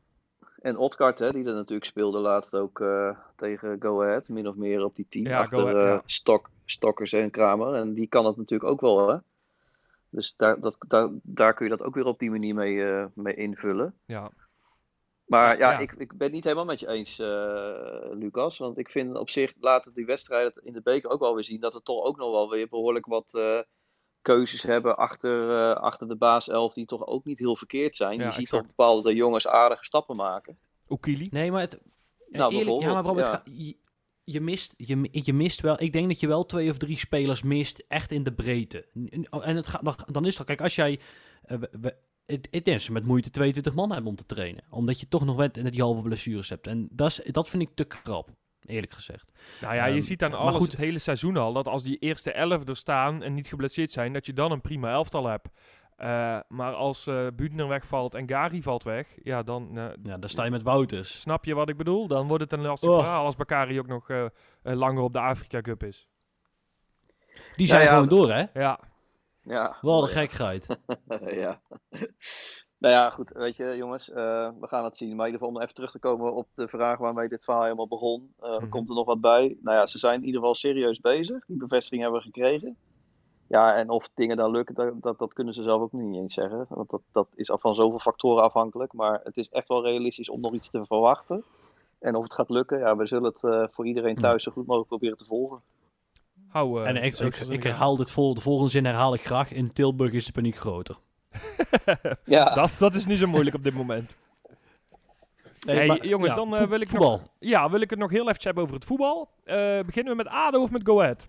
En 0.61 0.77
Otkart, 0.77 1.19
hè, 1.19 1.33
die 1.33 1.45
er 1.47 1.55
natuurlijk 1.55 1.87
speelde 1.89 2.19
laatst 2.19 2.55
ook 2.57 2.81
eh, 2.81 3.19
tegen 3.37 3.77
Go 3.81 4.03
Ahead, 4.03 4.29
min 4.29 4.49
of 4.49 4.55
meer 4.55 4.85
op 4.85 4.97
die 4.97 5.07
team 5.09 5.27
Ja, 5.27 5.39
achter 5.41 5.59
Ahead, 5.59 5.77
eh, 5.77 5.83
ja. 5.83 6.03
Stok, 6.07 6.51
Stokkers 6.65 7.13
en 7.13 7.31
Kramer. 7.31 7.75
En 7.75 7.95
die 7.95 8.07
kan 8.07 8.27
het 8.27 8.37
natuurlijk 8.37 8.71
ook 8.71 8.81
wel, 8.81 9.09
hè. 9.09 9.17
Dus 10.11 10.37
daar, 10.37 10.61
dat, 10.61 10.77
daar, 10.89 11.09
daar 11.23 11.55
kun 11.55 11.65
je 11.65 11.77
dat 11.77 11.87
ook 11.87 11.95
weer 11.95 12.07
op 12.07 12.19
die 12.19 12.31
manier 12.31 12.55
mee, 12.55 12.85
eh, 12.85 13.05
mee 13.15 13.35
invullen. 13.35 13.95
Ja, 14.05 14.31
Maar 15.25 15.59
Ja, 15.59 15.71
ja, 15.71 15.73
ja. 15.73 15.79
Ik, 15.79 15.93
ik 15.93 16.09
ben 16.17 16.27
het 16.27 16.33
niet 16.33 16.45
helemaal 16.45 16.65
met 16.65 16.81
je 16.81 16.89
eens, 16.89 17.19
eh, 17.19 18.11
Lucas. 18.11 18.59
Want 18.59 18.79
ik 18.79 18.91
vind 18.91 19.17
op 19.17 19.31
zich, 19.31 19.53
laten 19.61 19.95
die 19.95 20.07
wedstrijden 20.07 20.53
in 20.63 20.73
de 20.73 20.83
beker 20.83 21.11
ook 21.11 21.21
wel 21.21 21.35
weer 21.35 21.45
zien, 21.45 21.61
dat 21.61 21.75
we 21.75 21.83
toch 21.83 22.05
ook 22.05 22.17
nog 22.17 22.31
wel 22.31 22.51
weer 22.51 22.69
behoorlijk 22.69 23.07
wat 23.07 23.35
eh, 23.35 23.59
keuzes 24.23 24.63
hebben 24.63 24.97
achter, 24.97 25.51
eh, 25.71 25.77
achter 25.83 26.09
de 26.09 26.17
baaself, 26.17 26.73
die 26.75 26.87
toch 26.87 27.07
ook 27.07 27.25
niet 27.25 27.39
heel 27.39 27.57
verkeerd 27.57 27.97
zijn. 27.97 28.19
Ja, 28.19 28.25
je 28.27 28.33
ziet 28.33 28.49
toch 28.49 28.67
bepaalde 28.67 29.15
jongens 29.15 29.47
aardige 29.47 29.85
stappen 29.85 30.17
maken. 30.17 30.59
Okili. 30.87 31.29
Nee, 31.31 31.51
maar 31.53 31.61
het. 31.61 31.81
Nou, 32.29 32.53
eerlijk, 32.53 32.81
ja, 32.83 32.93
maar 32.93 33.03
ga- 33.27 33.43
je, 33.45 33.77
je, 34.25 34.41
mist, 34.41 34.75
je, 34.77 35.09
je 35.11 35.33
mist 35.33 35.61
wel. 35.61 35.83
Ik 35.83 35.93
denk 35.93 36.09
dat 36.09 36.21
je 36.21 36.27
wel 36.27 36.47
twee 36.47 36.71
of 36.71 36.77
drie 36.77 36.99
spelers 36.99 37.43
mist, 37.43 37.85
echt 37.89 38.11
in 38.13 38.23
de 38.23 38.33
breedte. 38.33 38.87
N- 38.99 39.27
En 39.31 39.57
het 39.57 39.69
gaat, 39.69 40.15
dan, 40.15 40.25
is 40.27 40.37
dat, 40.37 40.47
kijk, 40.47 40.61
als 40.61 40.75
jij. 40.75 41.01
we- 41.43 41.97
het, 42.27 42.49
het 42.51 42.69
is 42.69 42.89
met 42.89 43.05
moeite 43.05 43.31
22 43.31 43.75
man 43.75 43.91
hebben 43.93 44.11
om 44.11 44.17
te 44.17 44.27
trainen. 44.27 44.65
Omdat 44.71 45.01
je 45.01 45.09
toch 45.09 45.25
nog 45.25 45.37
met 45.37 45.55
die 45.55 45.83
halve 45.83 46.03
blessures 46.03 46.49
hebt. 46.49 46.67
En 46.67 46.89
dat, 46.91 47.09
is, 47.11 47.21
dat 47.33 47.49
vind 47.49 47.63
ik 47.63 47.71
te 47.75 47.85
krap, 47.85 48.29
eerlijk 48.61 48.93
gezegd. 48.93 49.33
Nou 49.61 49.75
ja, 49.75 49.85
je 49.87 49.93
Ehm, 49.95 50.03
ziet 50.03 50.23
aan 50.23 50.35
alles 50.35 50.55
goed. 50.55 50.71
het 50.71 50.81
hele 50.81 50.99
seizoen 50.99 51.37
al 51.37 51.53
dat 51.53 51.69
als 51.69 51.83
die 51.83 51.99
eerste 51.99 52.33
elf 52.33 52.69
er 52.69 52.77
staan 52.77 53.23
en 53.23 53.35
niet 53.35 53.47
geblesseerd 53.49 53.91
zijn, 53.91 54.13
dat 54.13 54.27
je 54.27 54.33
dan 54.33 54.53
een 54.53 54.61
prima 54.61 54.91
elftal 54.93 55.27
hebt. 55.27 55.49
Eh, 55.97 56.39
maar 56.49 56.73
als 56.75 57.07
eh 57.07 57.27
Buutner 57.37 57.69
wegvalt 57.69 58.15
en 58.15 58.29
Gari 58.29 58.63
valt 58.63 58.83
weg, 58.83 59.09
ja, 59.23 59.43
dan 59.43 59.69
eh, 59.79 59.85
Ja, 60.03 60.17
dan 60.19 60.29
sta 60.29 60.45
je 60.45 60.51
met 60.51 60.63
Wouters. 60.63 61.21
snap 61.21 61.45
je 61.45 61.55
wat 61.55 61.69
ik 61.69 61.77
bedoel. 61.77 62.07
Dan 62.07 62.27
wordt 62.29 62.43
het 62.43 62.53
een 62.53 62.61
lastig 62.63 62.91
Oh. 62.91 62.99
verhaal 62.99 63.25
als 63.25 63.37
Bakari 63.37 63.79
ook 63.79 63.87
nog 63.87 64.09
langer 64.63 65.03
op 65.03 65.13
de 65.13 65.19
Afrika 65.21 65.61
Cup 65.61 65.83
is. 65.85 66.09
Die 67.57 67.67
zijn 67.67 67.83
ja, 67.83 67.93
gewoon 67.93 68.09
door, 68.09 68.33
hè? 68.33 68.45
Ja, 68.55 68.81
Ja, 69.45 69.77
Wel 69.81 70.01
ja. 70.01 70.13
gekheid. 70.13 70.67
ja. 71.45 71.61
nou 72.79 72.95
ja, 72.95 73.11
goed. 73.11 73.31
Weet 73.31 73.57
je, 73.57 73.77
jongens, 73.77 74.11
eh, 74.11 74.51
we 74.61 74.67
gaan 74.67 74.85
het 74.85 74.97
zien. 74.97 75.17
Maar 75.17 75.27
in 75.27 75.33
ieder 75.33 75.41
geval 75.41 75.55
om 75.57 75.61
even 75.63 75.75
terug 75.75 75.91
te 75.91 75.99
komen 75.99 76.35
op 76.35 76.49
de 76.55 76.69
vraag 76.69 76.99
waarmee 76.99 77.29
dit 77.29 77.45
verhaal 77.45 77.63
helemaal 77.63 77.89
begon. 77.89 78.35
Eh, 78.41 78.59
Mhm. 78.59 78.69
Komt 78.69 78.89
er 78.89 78.95
nog 78.95 79.07
wat 79.07 79.21
bij? 79.21 79.57
Nou 79.61 79.77
ja, 79.77 79.87
ze 79.87 79.99
zijn 79.99 80.21
in 80.21 80.25
ieder 80.27 80.41
geval 80.41 80.55
serieus 80.55 81.01
bezig. 81.01 81.45
Die 81.47 81.57
bevestiging 81.57 82.03
hebben 82.03 82.21
we 82.21 82.27
gekregen. 82.27 82.77
Ja, 83.49 83.75
en 83.75 83.89
of 83.91 84.09
dingen 84.15 84.37
dan 84.37 84.51
lukken, 84.51 84.75
dat, 84.75 85.03
dat, 85.03 85.19
dat 85.19 85.33
kunnen 85.33 85.55
ze 85.55 85.63
zelf 85.63 85.83
ook 85.83 85.93
niet 85.93 86.17
eens 86.17 86.35
zeggen. 86.35 86.67
Want 86.69 86.91
dat, 86.91 87.03
dat 87.13 87.29
is 87.35 87.53
van 87.55 87.75
zoveel 87.75 87.99
factoren 87.99 88.43
afhankelijk. 88.43 88.93
Maar 88.93 89.21
het 89.25 89.37
is 89.37 89.49
echt 89.49 89.69
wel 89.69 89.83
realistisch 89.83 90.29
om 90.31 90.41
nog 90.41 90.55
iets 90.55 90.71
te 90.71 90.87
verwachten. 90.87 91.45
En 91.99 92.15
of 92.15 92.23
het 92.23 92.35
gaat 92.35 92.51
lukken, 92.51 92.79
ja, 92.79 92.97
we 92.97 93.07
zullen 93.07 93.25
het 93.25 93.45
eh, 93.45 93.65
voor 93.71 93.87
iedereen 93.87 94.15
thuis 94.17 94.43
zo 94.43 94.53
goed 94.53 94.67
mogelijk 94.67 94.89
proberen 94.89 95.17
te 95.17 95.25
volgen. 95.25 95.63
Hou 96.55 96.83
eh, 96.83 96.89
en 96.89 96.97
ik, 96.97 97.19
ik, 97.49 97.63
herhaal 97.63 97.97
dit 97.97 98.11
vol, 98.11 98.35
de 98.35 98.41
volgende 98.41 98.71
zin 98.71 98.85
herhaal 98.85 99.15
ik 99.15 99.27
graag. 99.27 99.53
In 99.53 99.73
Tilburg 99.73 100.13
is 100.13 100.27
de 100.27 100.33
paniek 100.33 100.57
groter. 100.57 100.97
Ja, 102.25 102.55
dat, 102.55 102.71
dat 102.79 102.95
is 102.95 103.07
niet 103.07 103.19
zo 103.19 103.27
moeilijk 103.27 103.57
op 103.57 103.65
dit 103.65 103.75
moment. 103.75 104.17
Hey, 105.67 105.87
maar- 105.87 106.07
jongens, 106.07 106.31
ja, 106.31 106.37
dan 106.37 106.57
eh, 106.57 106.67
wil 106.67 106.81
ik 106.81 106.89
voetbal. 106.89 107.11
nog... 107.11 107.29
Ja, 107.39 107.71
wil 107.71 107.81
ik 107.81 107.91
het 107.91 107.99
nog 107.99 108.11
heel 108.11 108.29
even 108.29 108.43
hebben 108.43 108.63
over 108.63 108.75
het 108.75 108.85
voetbal. 108.85 109.31
Eh, 109.45 109.81
beginnen 109.81 110.17
we 110.17 110.23
met 110.23 110.29
ADO 110.29 110.63
of 110.63 110.71
met 110.71 110.83
Go 110.85 111.01
Ahead? 111.01 111.29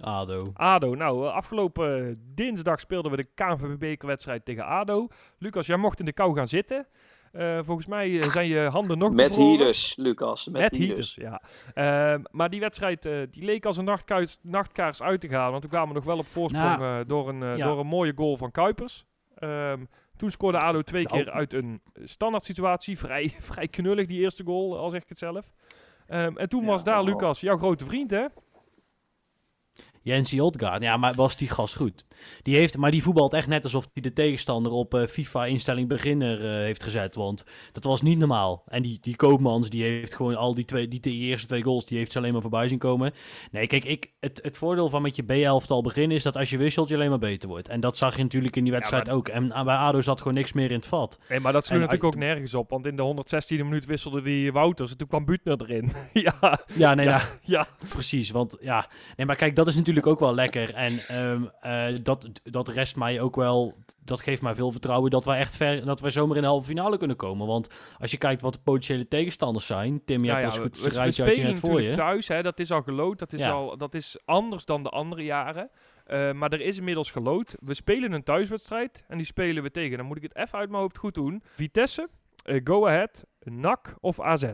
ADO. 0.00 0.50
ADO, 0.54 0.94
nou, 0.94 1.26
afgelopen 1.28 2.20
dinsdag 2.34 2.80
speelden 2.80 3.10
we 3.10 3.16
de 3.16 3.28
KNVB-bekerwedstrijd 3.34 4.44
tegen 4.44 4.64
ADO. 4.66 5.08
Lucas, 5.38 5.66
jij 5.66 5.76
mocht 5.76 5.98
in 5.98 6.04
de 6.04 6.12
kou 6.12 6.36
gaan 6.36 6.46
zitten. 6.48 6.86
Eh, 7.36 7.58
volgens 7.64 7.86
mij 7.86 8.18
eh, 8.20 8.30
zijn 8.30 8.46
je 8.48 8.58
handen 8.60 8.98
nog 8.98 9.12
Met 9.12 9.28
bevroren. 9.28 9.56
heaters, 9.56 9.96
Lucas. 9.96 10.46
Met, 10.46 10.62
Met 10.62 10.76
heaters. 10.76 11.16
heaters, 11.16 11.40
ja. 11.74 12.12
Ehm, 12.12 12.22
maar 12.30 12.50
die 12.50 12.60
wedstrijd 12.60 13.04
eh, 13.06 13.12
die 13.30 13.44
leek 13.44 13.64
als 13.64 13.76
een 13.76 13.84
nachtkaars, 13.84 14.38
nachtkaars 14.42 15.02
uit 15.02 15.20
te 15.20 15.28
gaan. 15.28 15.48
Want 15.50 15.60
toen 15.60 15.70
kwamen 15.70 15.88
we 15.88 15.94
nog 15.94 16.04
wel 16.04 16.18
op 16.18 16.26
voorsprong 16.26 16.78
Nou, 16.78 17.00
eh, 17.00 17.06
door, 17.08 17.28
een, 17.28 17.56
ja. 17.56 17.66
door 17.66 17.78
een 17.80 17.86
mooie 17.86 18.12
goal 18.16 18.36
van 18.36 18.50
Kuipers. 18.50 19.04
Ehm, 19.38 19.84
toen 20.16 20.30
scoorde 20.30 20.58
ADO 20.58 20.82
twee 20.82 21.04
Nou. 21.04 21.16
keer 21.22 21.32
uit 21.32 21.52
een 21.52 21.80
standaard 22.04 22.44
situatie. 22.44 22.98
Vrij, 23.06 23.34
vrij 23.38 23.68
knullig 23.68 24.06
die 24.06 24.20
eerste 24.20 24.44
goal, 24.44 24.78
al 24.78 24.90
zeg 24.90 25.02
ik 25.02 25.08
het 25.08 25.18
zelf. 25.18 25.52
Ehm, 26.06 26.36
en 26.36 26.48
toen 26.48 26.60
Ja, 26.62 26.66
was 26.66 26.84
daar. 26.84 27.04
Lucas, 27.04 27.40
jouw 27.40 27.56
grote 27.58 27.84
vriend 27.84 28.10
hè? 28.10 28.24
Jensie 30.06 30.42
Odgaard. 30.44 30.82
Ja, 30.82 30.96
maar 30.96 31.14
was 31.14 31.36
die 31.36 31.48
gast 31.48 31.76
goed? 31.76 32.04
Die 32.42 32.56
heeft, 32.56 32.76
maar 32.76 32.90
die 32.90 33.02
voetbalt 33.02 33.32
echt 33.32 33.46
net 33.48 33.62
alsof 33.64 33.88
hij 33.92 34.02
de 34.02 34.12
tegenstander 34.12 34.72
op 34.72 34.94
eh, 34.94 35.06
FIFA-instelling 35.06 35.88
beginner 35.88 36.40
eh, 36.44 36.50
heeft 36.50 36.82
gezet. 36.82 37.14
Want 37.14 37.44
dat 37.72 37.84
was 37.84 38.02
niet 38.02 38.18
normaal. 38.18 38.62
En 38.68 38.82
die, 38.82 38.98
die 39.00 39.16
Koopmans, 39.16 39.70
die 39.70 39.82
heeft 39.82 40.14
gewoon 40.14 40.36
al 40.36 40.54
die, 40.54 40.64
twee, 40.64 40.88
die, 40.88 41.00
die 41.00 41.20
eerste 41.22 41.46
twee 41.46 41.62
goals, 41.62 41.84
die 41.86 41.98
heeft 41.98 42.12
ze 42.12 42.18
alleen 42.18 42.32
maar 42.32 42.40
voorbij 42.42 42.68
zien 42.68 42.78
komen. 42.78 43.12
Nee, 43.50 43.66
kijk, 43.66 43.84
ik, 43.84 44.10
het, 44.20 44.38
het 44.42 44.56
voordeel 44.56 44.88
van 44.88 45.02
met 45.02 45.16
je 45.16 45.22
B-elftal 45.22 45.82
beginnen 45.82 46.16
is 46.16 46.22
dat 46.22 46.36
als 46.36 46.50
je 46.50 46.56
wisselt, 46.58 46.88
je 46.88 46.94
alleen 46.94 47.10
maar 47.10 47.18
beter 47.18 47.48
wordt. 47.48 47.68
En 47.68 47.80
dat 47.80 47.96
zag 47.96 48.16
je 48.16 48.22
natuurlijk 48.22 48.56
in 48.56 48.62
die 48.64 48.72
wedstrijd 48.72 49.06
maar- 49.06 49.14
ook. 49.14 49.28
En 49.28 49.52
ah, 49.52 49.64
bij 49.64 49.76
ADO 49.76 50.00
zat 50.00 50.18
gewoon 50.18 50.34
niks 50.34 50.52
meer 50.52 50.70
in 50.70 50.76
het 50.76 50.86
vat. 50.86 51.18
Nee, 51.28 51.40
maar 51.40 51.52
dat 51.52 51.64
sloeg 51.64 51.78
natuurlijk 51.80 52.04
uit- 52.04 52.14
ook 52.14 52.20
nergens 52.20 52.54
op. 52.54 52.70
Want 52.70 52.86
in 52.86 52.96
de 52.96 53.02
116e 53.02 53.56
minuut 53.64 53.86
wisselde 53.86 54.22
die 54.22 54.52
Wouters. 54.52 54.90
En 54.90 54.96
toen 54.96 55.08
kwam 55.08 55.24
Butner 55.24 55.60
erin. 55.60 55.92
ja, 56.12 56.58
Ja, 56.74 56.94
nee, 56.94 57.06
Ja. 57.06 57.12
ja. 57.16 57.26
ja. 57.42 57.66
Precies, 57.88 58.30
want 58.30 58.56
ja, 58.60 58.88
nee, 59.16 59.26
maar 59.26 59.36
kijk, 59.36 59.56
dat 59.56 59.66
is 59.66 59.74
natuurlijk 59.74 59.94
ook 60.04 60.20
wel 60.20 60.34
lekker. 60.34 60.74
En 60.74 60.98
ehm, 61.08 61.44
eh, 61.60 61.98
dat, 62.02 62.28
dat 62.42 62.68
rest 62.68 62.96
mij 62.96 63.20
ook 63.20 63.36
wel, 63.36 63.74
dat 64.04 64.20
geeft 64.20 64.42
mij 64.42 64.54
veel 64.54 64.70
vertrouwen 64.70 65.10
dat 65.10 65.24
wij 65.24 65.38
echt 65.38 65.56
ver, 65.56 65.84
dat 65.84 66.00
wij 66.00 66.10
zomaar 66.10 66.36
in 66.36 66.42
de 66.42 66.48
halve 66.48 66.66
finale 66.66 66.98
kunnen 66.98 67.16
komen. 67.16 67.46
Want 67.46 67.68
als 67.98 68.10
je 68.10 68.18
kijkt 68.18 68.42
wat 68.42 68.52
de 68.52 68.58
potentiële 68.58 69.08
tegenstanders 69.08 69.66
zijn, 69.66 70.04
Tim, 70.04 70.24
je 70.24 70.30
Nou 70.30 70.40
hebt 70.40 70.52
ja, 70.54 70.60
als 70.60 70.68
goed 70.68 70.78
we, 70.78 71.02
het 71.02 71.16
we 71.16 71.42
net 71.42 71.58
voor 71.58 71.82
je. 71.82 71.94
thuis, 71.94 72.28
hè, 72.28 72.42
dat 72.42 72.58
is 72.58 72.70
al 72.70 72.82
gelood. 72.82 73.18
Dat 73.18 73.32
is, 73.32 73.40
Ja. 73.40 73.50
al, 73.50 73.76
dat 73.76 73.94
is 73.94 74.18
anders 74.24 74.64
dan 74.64 74.82
de 74.82 74.88
andere 74.90 75.24
jaren. 75.24 75.70
Eh, 76.04 76.32
maar 76.32 76.52
er 76.52 76.60
is 76.60 76.78
inmiddels 76.78 77.10
gelood. 77.10 77.54
We 77.60 77.74
spelen 77.74 78.12
een 78.12 78.22
thuiswedstrijd 78.22 79.04
en 79.08 79.16
die 79.16 79.26
spelen 79.26 79.62
we 79.62 79.70
tegen. 79.70 79.96
Dan 79.96 80.06
moet 80.06 80.16
ik 80.16 80.22
het 80.22 80.36
even 80.36 80.58
uit 80.58 80.68
mijn 80.70 80.82
hoofd 80.82 80.98
goed 80.98 81.14
doen. 81.14 81.42
Vitesse, 81.54 82.08
eh, 82.44 82.60
Go 82.64 82.86
Ahead, 82.86 83.24
NAC 83.40 83.96
of 84.00 84.20
AZ. 84.20 84.44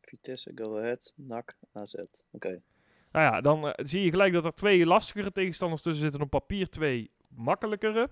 Vitesse, 0.00 0.52
Go 0.54 0.78
Ahead, 0.78 1.12
NAC, 1.16 1.56
AZ. 1.72 1.94
Oké. 2.32 2.60
Nou 3.12 3.34
ja, 3.34 3.40
dan 3.40 3.68
eh, 3.68 3.84
zie 3.86 4.02
je 4.02 4.10
gelijk 4.10 4.32
dat 4.32 4.44
er 4.44 4.54
twee 4.54 4.86
lastigere 4.86 5.32
tegenstanders 5.32 5.82
tussen 5.82 6.02
zitten. 6.02 6.20
Op 6.20 6.30
papier 6.30 6.68
twee 6.68 7.10
makkelijkere. 7.28 8.10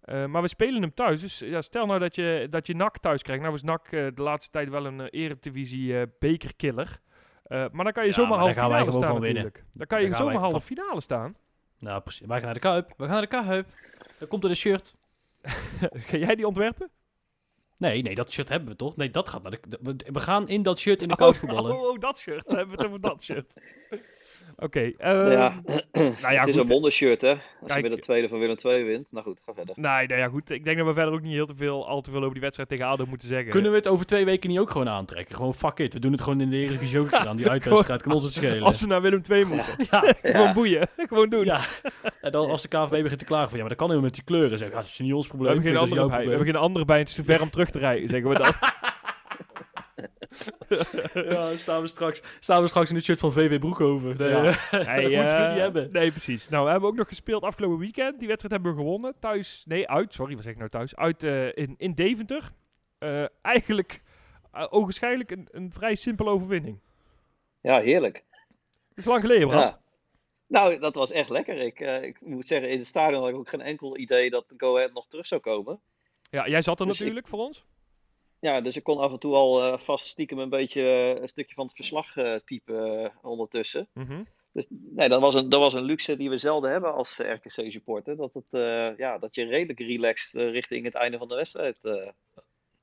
Eh, 0.00 0.26
maar 0.26 0.42
we 0.42 0.48
spelen 0.48 0.82
hem 0.82 0.94
thuis. 0.94 1.20
Dus 1.20 1.38
ja, 1.38 1.62
stel 1.62 1.86
nou 1.86 1.98
dat 2.00 2.14
je, 2.14 2.46
dat 2.50 2.66
je 2.66 2.74
NAC 2.74 2.98
thuis 2.98 3.22
krijgt. 3.22 3.42
Nou 3.42 3.54
is 3.54 3.62
NAC 3.62 3.84
eh, 3.84 4.06
de 4.14 4.22
laatste 4.22 4.50
tijd 4.50 4.68
wel 4.68 4.86
een 4.86 5.08
eredivisie 5.08 6.06
bekerkiller. 6.18 7.00
Maar 7.48 7.84
dan 7.84 7.92
kan 7.92 8.02
je 8.02 8.08
Ja, 8.08 8.14
zomaar 8.14 8.30
maar 8.30 8.38
halve 8.38 8.54
finale 8.54 8.90
staan 8.90 9.02
van 9.02 9.20
winnen. 9.20 9.42
natuurlijk. 9.44 9.64
Dan 9.72 9.86
kan 9.86 10.02
je 10.02 10.14
zomaar 10.14 10.34
halve 10.34 10.60
finale 10.60 11.00
staan. 11.00 11.36
Nou, 11.78 12.00
precies. 12.00 12.26
Wij 12.26 12.36
gaan 12.36 12.44
naar 12.44 12.54
de 12.54 12.60
Kuip. 12.60 12.88
We 12.96 13.04
gaan 13.04 13.12
naar 13.12 13.20
de 13.20 13.26
Kuip. 13.26 13.66
Dan 14.18 14.28
komt 14.28 14.44
er 14.44 14.50
een 14.50 14.56
shirt. 14.56 14.94
Ga 16.08 16.16
jij 16.16 16.34
die 16.34 16.46
ontwerpen? 16.46 16.90
Nee, 17.76 18.02
nee, 18.02 18.14
dat 18.14 18.32
shirt 18.32 18.48
hebben 18.48 18.68
we 18.68 18.76
toch? 18.76 18.96
Nee, 18.96 19.10
dat 19.10 19.28
gaat 19.28 19.42
naar 19.42 19.58
de... 19.68 19.96
We, 20.12 20.20
gaan 20.20 20.48
in 20.48 20.62
dat 20.62 20.78
shirt 20.78 21.02
in 21.02 21.08
de 21.08 21.16
Kuip 21.16 21.36
voetballen. 21.36 21.72
oh, 21.76 21.88
oh, 21.88 21.98
dat 21.98 22.18
shirt. 22.18 22.46
Dan 22.46 22.56
hebben 22.56 22.76
we 22.76 22.82
het 22.82 22.90
over 22.90 23.00
dat 23.00 23.22
shirt. 23.22 23.52
Oké. 24.56 24.92
ehm, 24.98 25.30
ja, 25.30 25.60
nou 25.92 26.14
ja, 26.20 26.28
het 26.28 26.48
is 26.48 26.54
goed. 26.54 26.62
een 26.62 26.66
wondershirt, 26.70 27.20
hè? 27.22 27.30
Als 27.30 27.40
Kijk. 27.66 27.76
je 27.84 27.88
met 27.88 27.92
de 27.98 28.04
tweede 28.04 28.28
van 28.28 28.38
Willem 28.38 28.56
II 28.64 28.84
wint. 28.84 29.12
Nou 29.12 29.24
goed, 29.24 29.40
ga 29.46 29.52
verder. 29.54 29.74
Nee, 29.78 30.06
nou 30.06 30.20
ja, 30.20 30.28
goed. 30.28 30.50
Ik 30.50 30.64
denk 30.64 30.76
dat 30.78 30.86
we 30.86 30.92
verder 30.92 31.14
ook 31.14 31.22
niet 31.22 31.32
heel 31.32 31.46
te 31.46 31.54
veel, 31.56 31.88
al 31.88 32.00
te 32.00 32.10
veel 32.10 32.20
over 32.20 32.32
die 32.32 32.40
wedstrijd 32.40 32.68
tegen 32.68 32.86
ADO 32.86 33.06
moeten 33.08 33.28
zeggen. 33.28 33.50
Kunnen 33.50 33.70
we 33.70 33.76
het 33.76 33.88
over 33.88 34.06
twee 34.06 34.24
weken 34.24 34.50
niet 34.50 34.58
ook 34.58 34.70
gewoon 34.70 34.88
aantrekken? 34.88 35.34
Gewoon 35.36 35.54
fuck 35.54 35.78
it. 35.78 35.92
We 35.92 35.98
doen 35.98 36.12
het 36.12 36.20
gewoon 36.22 36.40
in 36.40 36.50
de 36.50 36.56
Eredivisie 36.56 36.98
ook 36.98 37.12
aan. 37.12 37.36
Die 37.36 37.50
uitwedstrijd 37.56 38.02
kan 38.02 38.12
ons 38.12 38.24
het 38.24 38.32
schelen. 38.32 38.62
Als 38.62 38.80
we 38.80 38.86
naar 38.86 39.02
Willem 39.02 39.22
II 39.30 39.44
moeten. 39.44 39.74
Ja, 39.90 40.00
Gewoon 40.22 40.46
Ja. 40.46 40.52
boeien. 40.52 40.88
Gewoon 40.96 41.28
doen. 41.28 41.44
Ja, 41.44 41.60
en 42.20 42.32
dan 42.32 42.50
als 42.50 42.62
de 42.62 42.68
KVB 42.68 43.02
begint 43.02 43.18
te 43.18 43.24
klagen 43.24 43.48
van 43.48 43.54
ja, 43.56 43.60
maar 43.60 43.68
dat 43.68 43.78
kan 43.78 43.88
helemaal 43.88 44.10
met 44.10 44.14
die 44.14 44.24
kleuren. 44.24 44.58
Zeg, 44.58 44.68
ja, 44.68 44.74
dat 44.74 44.84
is 44.84 44.98
niet 44.98 45.12
ons 45.12 45.22
We 45.26 45.28
probleem. 45.28 45.52
hebben 45.52 45.70
geen 45.72 45.80
dat 45.80 45.84
is 45.84 45.90
andere 45.90 46.08
jouw 46.08 46.16
bij. 46.18 46.24
We 46.26 46.34
hebben 46.36 46.52
geen 46.54 46.62
andere 46.62 46.84
bij. 46.84 46.98
Het 46.98 47.08
is 47.08 47.14
te 47.14 47.24
ver 47.24 47.40
om 47.42 47.50
terug 47.50 47.70
te 47.70 47.78
rijden, 47.78 48.08
zeggen 48.08 48.28
we 48.28 48.34
dan. 48.34 48.52
Ja, 51.32 51.56
staan 51.56 51.80
we, 51.80 51.86
straks, 51.86 52.22
staan 52.40 52.62
we 52.62 52.68
straks 52.68 52.88
in 52.90 52.94
het 52.96 53.04
shirt 53.04 53.18
van 53.20 53.32
VW 53.32 53.58
Broekhoven. 53.58 54.16
Nee, 54.16 54.28
Ja. 54.28 54.42
Hey, 54.70 55.02
dat 55.02 55.10
moeten 55.12 55.38
we 55.38 55.44
eh, 55.44 55.50
niet 55.50 55.60
hebben. 55.60 55.88
Nee, 55.92 56.10
precies. 56.10 56.48
Nou, 56.48 56.64
we 56.64 56.70
hebben 56.70 56.88
ook 56.88 56.96
nog 56.96 57.08
gespeeld 57.08 57.42
afgelopen 57.42 57.78
weekend. 57.78 58.18
Die 58.18 58.28
wedstrijd 58.28 58.54
hebben 58.54 58.72
we 58.74 58.82
gewonnen. 58.82 59.14
Thuis, 59.20 59.64
nee, 59.68 59.88
uit. 59.88 60.12
Sorry, 60.14 60.34
wat 60.34 60.42
zeg 60.44 60.52
ik 60.52 60.58
nou 60.58 60.70
thuis? 60.70 60.96
Uit 60.96 61.22
eh, 61.22 61.46
in, 61.56 61.74
in 61.78 61.94
Deventer. 61.94 62.50
Eh, 62.98 63.24
eigenlijk, 63.42 64.02
uh, 64.54 64.66
ogenschijnlijk 64.70 65.30
een, 65.30 65.48
een 65.50 65.72
vrij 65.72 65.94
simpele 65.94 66.30
overwinning. 66.30 66.78
Ja, 67.60 67.80
heerlijk. 67.80 68.24
Dat 68.88 68.98
is 68.98 69.04
lang 69.04 69.20
geleden, 69.20 69.48
Bram. 69.48 69.60
Ja. 69.60 69.78
Nou, 70.46 70.78
dat 70.78 70.94
was 70.94 71.10
echt 71.10 71.28
lekker. 71.30 71.58
Ik, 71.58 71.80
eh, 71.80 72.02
ik 72.02 72.20
moet 72.20 72.46
zeggen, 72.46 72.68
in 72.70 72.78
het 72.78 72.88
stadion 72.88 73.20
had 73.20 73.30
ik 73.30 73.36
ook 73.36 73.48
geen 73.48 73.60
enkel 73.60 73.96
idee 73.98 74.30
dat 74.30 74.44
Go 74.56 74.76
Ahead 74.76 74.92
nog 74.92 75.06
terug 75.08 75.26
zou 75.26 75.40
komen. 75.40 75.80
Ja, 76.30 76.48
jij 76.48 76.62
zat 76.62 76.80
er 76.80 76.86
Dus 76.86 76.94
ik- 76.94 77.00
natuurlijk 77.00 77.28
voor 77.28 77.38
ons. 77.38 77.64
Ja, 78.44 78.60
dus 78.60 78.76
ik 78.76 78.82
kon 78.82 78.98
af 78.98 79.12
en 79.12 79.18
toe 79.18 79.34
al 79.34 79.62
eh, 79.62 79.78
vast 79.78 80.06
stiekem 80.06 80.38
een 80.38 80.48
beetje 80.48 80.82
eh, 80.82 81.20
een 81.22 81.28
stukje 81.28 81.54
van 81.54 81.66
het 81.66 81.74
verslag 81.74 82.16
eh, 82.16 82.34
typen 82.44 83.12
ondertussen. 83.22 83.88
Mhm. 83.92 84.22
Dus 84.52 84.66
nee, 84.70 85.08
dat 85.08 85.20
was, 85.20 85.34
een, 85.34 85.48
dat 85.48 85.60
was 85.60 85.74
een 85.74 85.82
luxe 85.82 86.16
die 86.16 86.30
we 86.30 86.38
zelden 86.38 86.70
hebben 86.70 86.94
als 86.94 87.18
RKC-supporter. 87.18 88.16
Dat, 88.16 88.30
het, 88.34 88.44
eh, 88.50 88.96
ja, 88.96 89.18
dat 89.18 89.34
je 89.34 89.44
redelijk 89.44 89.78
relaxed 89.80 90.40
richting 90.50 90.84
het 90.84 90.94
einde 90.94 91.18
van 91.18 91.28
de 91.28 91.34
wedstrijd 91.34 91.76
eh, 91.82 91.92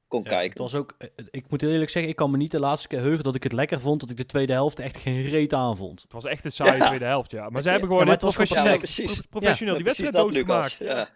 kon 0.08 0.24
Ja, 0.24 0.30
kijken. 0.30 0.50
Het 0.50 0.58
was 0.58 0.76
ook, 0.76 0.96
ik 1.32 1.50
moet 1.50 1.64
eerlijk 1.64 1.90
zeggen, 1.90 2.12
ik 2.12 2.18
kan 2.18 2.32
me 2.32 2.38
niet 2.38 2.52
de 2.52 2.60
laatste 2.60 2.88
keer 2.88 3.00
heugen 3.00 3.24
dat 3.24 3.36
ik 3.36 3.44
het 3.44 3.54
lekker 3.54 3.80
vond, 3.82 4.00
dat 4.00 4.10
ik 4.10 4.18
de 4.18 4.26
tweede 4.26 4.54
helft 4.54 4.80
echt 4.80 4.98
geen 4.98 5.22
reet 5.22 5.54
aan 5.54 5.78
vond. 5.78 6.02
Het 6.02 6.12
was 6.14 6.26
echt 6.26 6.46
een 6.46 6.52
saaie 6.52 6.78
Ja. 6.78 6.88
tweede 6.88 7.06
helft, 7.06 7.32
ja. 7.32 7.50
Maar 7.50 7.62
ze 7.62 7.68
Ja, 7.68 7.74
hebben 7.74 7.90
gewoon 7.92 8.08
het 8.08 8.22
was 8.22 8.36
gewoon 8.36 8.48
professioneel. 8.48 8.74
Ja, 8.74 8.78
precies. 8.78 9.20
pro- 9.28 9.40
professioneel 9.40 9.72
Ja, 9.74 9.80
die 9.80 9.88
wedstrijd 9.88 10.14
doodgemaakt. 10.14 10.78
Ja. 10.80 11.10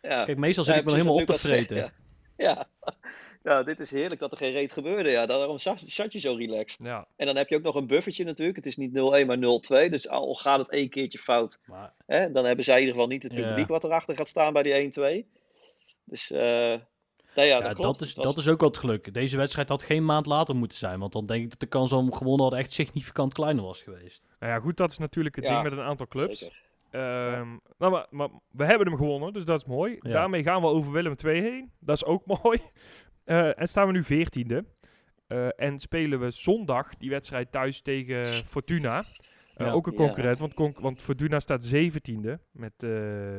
Ja. 0.00 0.24
Kijk, 0.24 0.38
meestal 0.38 0.64
zit 0.64 0.74
Ja, 0.74 0.80
ik 0.80 0.86
me 0.86 0.92
helemaal 0.92 1.14
op 1.14 1.26
te 1.26 1.38
vreten. 1.38 1.76
zegt, 1.76 1.92
Ja. 2.36 2.66
Ja. 3.42 3.52
ja, 3.52 3.62
dit 3.62 3.80
is 3.80 3.90
heerlijk 3.90 4.20
dat 4.20 4.30
er 4.30 4.36
geen 4.36 4.52
reet 4.52 4.72
gebeurde. 4.72 5.10
Ja, 5.10 5.26
daarom 5.26 5.58
zat, 5.58 5.82
zat 5.86 6.12
je 6.12 6.18
zo 6.18 6.34
relaxed. 6.34 6.86
Ja. 6.86 7.06
En 7.16 7.26
dan 7.26 7.36
heb 7.36 7.48
je 7.48 7.56
ook 7.56 7.62
nog 7.62 7.74
een 7.74 7.86
buffertje 7.86 8.24
natuurlijk. 8.24 8.56
Het 8.56 8.66
is 8.66 8.76
niet 8.76 8.90
0-1, 8.90 9.26
maar 9.26 9.36
0-2. 9.86 9.90
Dus 9.90 10.08
al 10.08 10.34
gaat 10.34 10.58
het 10.58 10.70
één 10.70 10.88
keertje 10.88 11.18
fout, 11.18 11.58
Maar 11.66 11.92
hè, 12.06 12.32
dan 12.32 12.44
hebben 12.44 12.64
zij 12.64 12.74
in 12.74 12.80
ieder 12.80 12.94
geval 12.94 13.10
niet 13.10 13.22
het 13.22 13.32
Ja. 13.32 13.48
publiek 13.48 13.68
wat 13.68 13.84
erachter 13.84 14.16
gaat 14.16 14.28
staan 14.28 14.52
bij 14.52 14.62
die 14.62 14.72
1-2. 14.74 15.26
Dus, 16.04 16.30
eh 16.30 16.38
nou 17.34 17.48
ja, 17.48 17.58
ja, 17.58 17.60
dat, 17.60 17.76
dat, 17.76 18.00
is, 18.00 18.12
was- 18.14 18.24
dat 18.26 18.36
is 18.36 18.48
ook 18.48 18.60
wel 18.60 18.68
het 18.68 18.78
geluk. 18.78 19.14
Deze 19.14 19.36
wedstrijd 19.36 19.68
had 19.68 19.82
geen 19.82 20.04
maand 20.04 20.26
later 20.26 20.56
moeten 20.56 20.78
zijn, 20.78 20.98
want 20.98 21.12
dan 21.12 21.26
denk 21.26 21.42
ik 21.44 21.50
dat 21.50 21.60
de 21.60 21.66
kans 21.66 21.92
om 21.92 22.12
gewonnen 22.14 22.40
hadden 22.40 22.58
echt 22.58 22.72
significant 22.72 23.32
kleiner 23.32 23.64
was 23.64 23.82
geweest. 23.82 24.22
Nou 24.40 24.52
ja, 24.52 24.58
goed, 24.60 24.76
dat 24.76 24.90
is 24.90 24.98
natuurlijk 24.98 25.36
het 25.36 25.44
Ja, 25.44 25.50
ding 25.50 25.62
met 25.62 25.78
een 25.78 25.84
aantal 25.84 26.06
clubs. 26.08 26.38
Zeker. 26.38 26.60
Ehm, 26.90 27.48
nou, 27.78 27.92
maar, 27.92 28.06
maar 28.10 28.28
we 28.50 28.64
hebben 28.64 28.86
hem 28.86 28.96
gewonnen, 28.96 29.32
dus 29.32 29.44
dat 29.44 29.60
is 29.60 29.66
mooi. 29.66 29.96
Ja. 30.00 30.10
Daarmee 30.10 30.42
gaan 30.42 30.60
we 30.60 30.66
over 30.66 30.92
Willem 30.92 31.14
II 31.24 31.40
heen. 31.40 31.72
Dat 31.80 31.96
is 31.96 32.04
ook 32.04 32.26
mooi. 32.42 32.60
Eh, 33.24 33.60
en 33.60 33.68
staan 33.68 33.86
we 33.86 33.92
nu 33.92 34.04
veertiende. 34.04 34.64
Eh 35.26 35.46
en 35.56 35.78
spelen 35.78 36.20
we 36.20 36.30
zondag 36.30 36.96
die 36.96 37.10
wedstrijd 37.10 37.52
thuis 37.52 37.80
tegen 37.80 38.26
Fortuna. 38.26 38.98
Eh, 38.98 39.66
Ja. 39.66 39.72
Ook 39.72 39.86
een 39.86 39.92
Ja. 39.92 39.98
concurrent, 39.98 40.38
want, 40.38 40.54
conc- 40.54 40.78
want 40.80 41.00
Fortuna 41.02 41.40
staat 41.40 41.64
zeventiende 41.64 42.38
met 42.52 42.72
eh, 42.76 42.90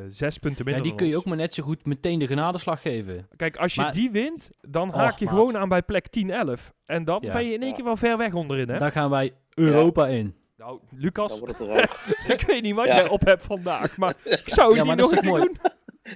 zes 0.10 0.38
punten 0.38 0.66
Ja, 0.66 0.72
minder 0.72 0.82
die 0.82 0.92
dan 0.92 0.96
kun 0.98 1.08
je 1.08 1.18
ook 1.18 1.26
maar 1.26 1.38
net 1.38 1.54
zo 1.54 1.64
goed 1.64 1.86
meteen 1.86 2.20
de 2.20 2.28
genadeslag 2.28 2.82
geven. 2.82 3.28
Kijk, 3.36 3.56
als 3.58 3.76
je 3.76 3.82
Maar- 3.82 3.92
die 3.92 4.12
wint, 4.12 4.50
dan 4.62 4.90
Och, 4.90 4.96
haak 4.96 5.18
je 5.20 5.26
maat. 5.26 5.34
gewoon 5.34 5.58
aan 5.58 5.70
bij 5.70 5.82
plek 5.82 6.08
10-11. 6.08 6.72
En 6.86 7.04
dan 7.04 7.20
Ja. 7.22 7.34
ben 7.34 7.46
je 7.46 7.54
in 7.54 7.60
één 7.62 7.70
Ja. 7.70 7.76
keer 7.76 7.84
wel 7.84 7.96
ver 7.98 8.18
weg 8.18 8.34
onderin, 8.34 8.70
hè? 8.70 8.78
Daar 8.78 8.92
gaan 8.92 9.10
wij 9.10 9.34
Europa 9.56 10.08
in. 10.08 10.36
Nou, 10.58 10.80
Lucas, 10.92 11.30
Dan 11.30 11.40
wordt 11.40 11.60
het 11.60 11.68
eruit. 11.68 11.92
ik 12.40 12.42
weet 12.48 12.62
niet 12.62 12.76
wat 12.76 12.86
Ja. 12.86 12.96
jij 12.96 13.08
op 13.10 13.26
hebt 13.26 13.44
vandaag, 13.46 13.98
maar 13.98 14.16
ik 14.24 14.42
zou 14.50 14.68
het 14.78 14.86
Ja, 14.86 14.94
niet 14.94 15.02
nog 15.02 15.12
een 15.12 15.20
keer 15.22 15.32
doen. 15.32 15.58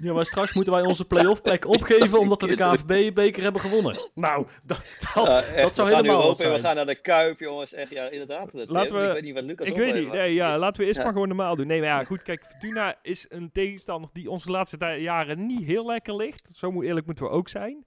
Ja, 0.01 0.13
maar 0.13 0.25
straks 0.25 0.53
moeten 0.53 0.73
wij 0.73 0.81
onze 0.81 1.05
play-off 1.05 1.41
plek 1.41 1.65
opgeven 1.75 2.19
omdat 2.19 2.41
we 2.41 2.47
de 2.47 2.55
KNVB-beker 2.55 3.43
hebben 3.43 3.61
gewonnen. 3.61 3.95
Nou, 4.15 4.47
dat, 4.65 4.81
dat, 5.13 5.25
Ja, 5.25 5.41
echt, 5.41 5.61
dat 5.61 5.75
zou 5.75 5.89
helemaal 5.95 6.23
wat 6.23 6.39
in, 6.39 6.45
We 6.45 6.51
zijn. 6.51 6.65
gaan 6.65 6.75
naar 6.75 6.85
de 6.85 7.01
Kuip, 7.01 7.39
jongens. 7.39 7.73
Echt, 7.73 7.89
ja, 7.89 8.09
inderdaad. 8.09 8.53
Laten 8.53 8.95
we- 8.99 9.07
Ik 9.07 9.13
weet 9.13 9.23
niet 9.23 9.33
wat 9.33 9.43
Lucas 9.43 9.67
Ik 9.67 9.75
weet 9.75 9.93
niet. 9.93 10.11
Nee, 10.11 10.33
ja, 10.33 10.57
laten 10.57 10.81
we 10.81 10.85
eerst 10.87 10.97
Ja. 10.97 11.03
maar 11.03 11.13
gewoon 11.13 11.27
normaal 11.27 11.55
doen. 11.55 11.67
Nee, 11.67 11.79
maar 11.79 11.89
ja, 11.89 12.03
goed. 12.03 12.21
Kijk, 12.21 12.45
Fortuna 12.45 12.95
is 13.01 13.25
een 13.29 13.51
tegenstander 13.51 14.09
die 14.13 14.29
ons 14.29 14.43
de 14.43 14.51
laatste 14.51 14.77
jaren 14.99 15.45
niet 15.45 15.63
heel 15.65 15.85
lekker 15.85 16.15
ligt. 16.15 16.49
Zo 16.53 16.71
moet, 16.71 16.85
eerlijk 16.85 17.05
moeten 17.05 17.25
we 17.25 17.31
ook 17.31 17.49
zijn. 17.49 17.85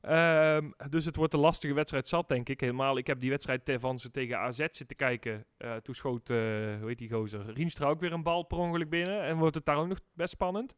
Ehm, 0.00 0.70
dus 0.90 1.04
het 1.04 1.16
wordt 1.16 1.32
een 1.34 1.40
lastige 1.40 1.74
wedstrijd 1.74 2.06
zat, 2.08 2.28
denk 2.28 2.48
ik. 2.48 2.60
Helemaal, 2.60 2.98
ik 2.98 3.06
heb 3.06 3.20
die 3.20 3.30
wedstrijd 3.30 3.64
te- 3.64 3.80
van 3.80 3.98
ze 3.98 4.10
tegen 4.10 4.38
AZ 4.38 4.58
zitten 4.70 4.96
kijken. 4.96 5.44
Eh, 5.56 5.74
toen 5.76 5.94
schoot, 5.94 6.30
eh, 6.30 6.36
hoe 6.80 6.88
heet 6.88 6.98
die 6.98 7.10
gozer, 7.10 7.40
Rienstra 7.54 7.88
ook 7.88 8.00
weer 8.00 8.12
een 8.12 8.22
bal 8.22 8.42
per 8.42 8.58
ongeluk 8.58 8.88
binnen. 8.90 9.22
En 9.22 9.36
wordt 9.36 9.54
het 9.54 9.64
daar 9.64 9.76
ook 9.76 9.88
nog 9.88 9.98
best 10.14 10.30
spannend. 10.32 10.74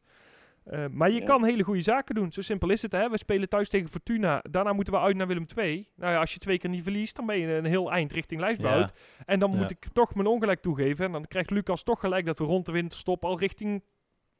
Eh, 0.69 0.85
maar 0.91 1.11
je 1.11 1.19
Ja. 1.19 1.25
kan 1.25 1.43
hele 1.43 1.63
goede 1.63 1.81
zaken 1.81 2.15
doen. 2.15 2.31
Zo 2.31 2.41
simpel 2.41 2.69
is 2.69 2.81
het. 2.81 2.91
Hè? 2.91 3.09
We 3.09 3.17
spelen 3.17 3.49
thuis 3.49 3.69
tegen 3.69 3.89
Fortuna. 3.89 4.43
Daarna 4.49 4.73
moeten 4.73 4.93
we 4.93 4.99
uit 4.99 5.15
naar 5.15 5.27
Willem 5.27 5.45
II. 5.55 5.87
Nou 5.95 6.13
ja, 6.13 6.19
als 6.19 6.33
je 6.33 6.39
twee 6.39 6.57
keer 6.57 6.69
niet 6.69 6.83
verliest, 6.83 7.15
dan 7.15 7.25
ben 7.25 7.37
je 7.39 7.47
een 7.47 7.65
heel 7.65 7.91
eind 7.91 8.11
richting 8.11 8.39
lijfsbehoud. 8.39 8.91
En 9.25 9.39
dan 9.39 9.55
moet 9.55 9.71
ik 9.71 9.87
toch 9.93 10.15
mijn 10.15 10.27
ongelijk 10.27 10.61
toegeven. 10.61 11.05
En 11.05 11.11
dan 11.11 11.27
krijgt 11.27 11.49
Lucas 11.49 11.83
toch 11.83 11.99
gelijk 11.99 12.25
dat 12.25 12.37
we 12.37 12.43
rond 12.43 12.65
de 12.65 12.71
winterstop 12.71 13.25
al 13.25 13.39
richting 13.39 13.83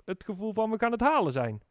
het 0.06 0.24
gevoel 0.24 0.54
van 0.54 0.72
we 0.72 0.78
gaan 0.80 0.92
het 0.92 1.02
halen 1.02 1.32
zijn. 1.32 1.62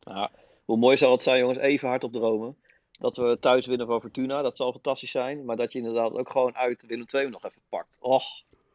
Ja, 0.00 0.30
hoe 0.64 0.76
mooi 0.76 0.96
zou 0.96 1.12
het 1.12 1.22
zijn, 1.22 1.38
jongens, 1.38 1.58
even 1.58 1.88
hard 1.88 2.04
op 2.04 2.12
dromen. 2.12 2.56
Dat 2.90 3.16
we 3.16 3.36
thuis 3.40 3.66
winnen 3.66 3.86
van 3.86 4.00
Fortuna, 4.00 4.42
dat 4.42 4.56
zal 4.56 4.72
fantastisch 4.72 5.10
zijn. 5.10 5.44
Maar 5.44 5.56
dat 5.56 5.72
je 5.72 5.78
inderdaad 5.78 6.12
ook 6.12 6.30
gewoon 6.30 6.56
uit 6.56 6.86
Willem 6.86 7.06
II 7.14 7.28
nog 7.28 7.44
even 7.44 7.62
pakt. 7.68 7.98
Och, 8.00 8.24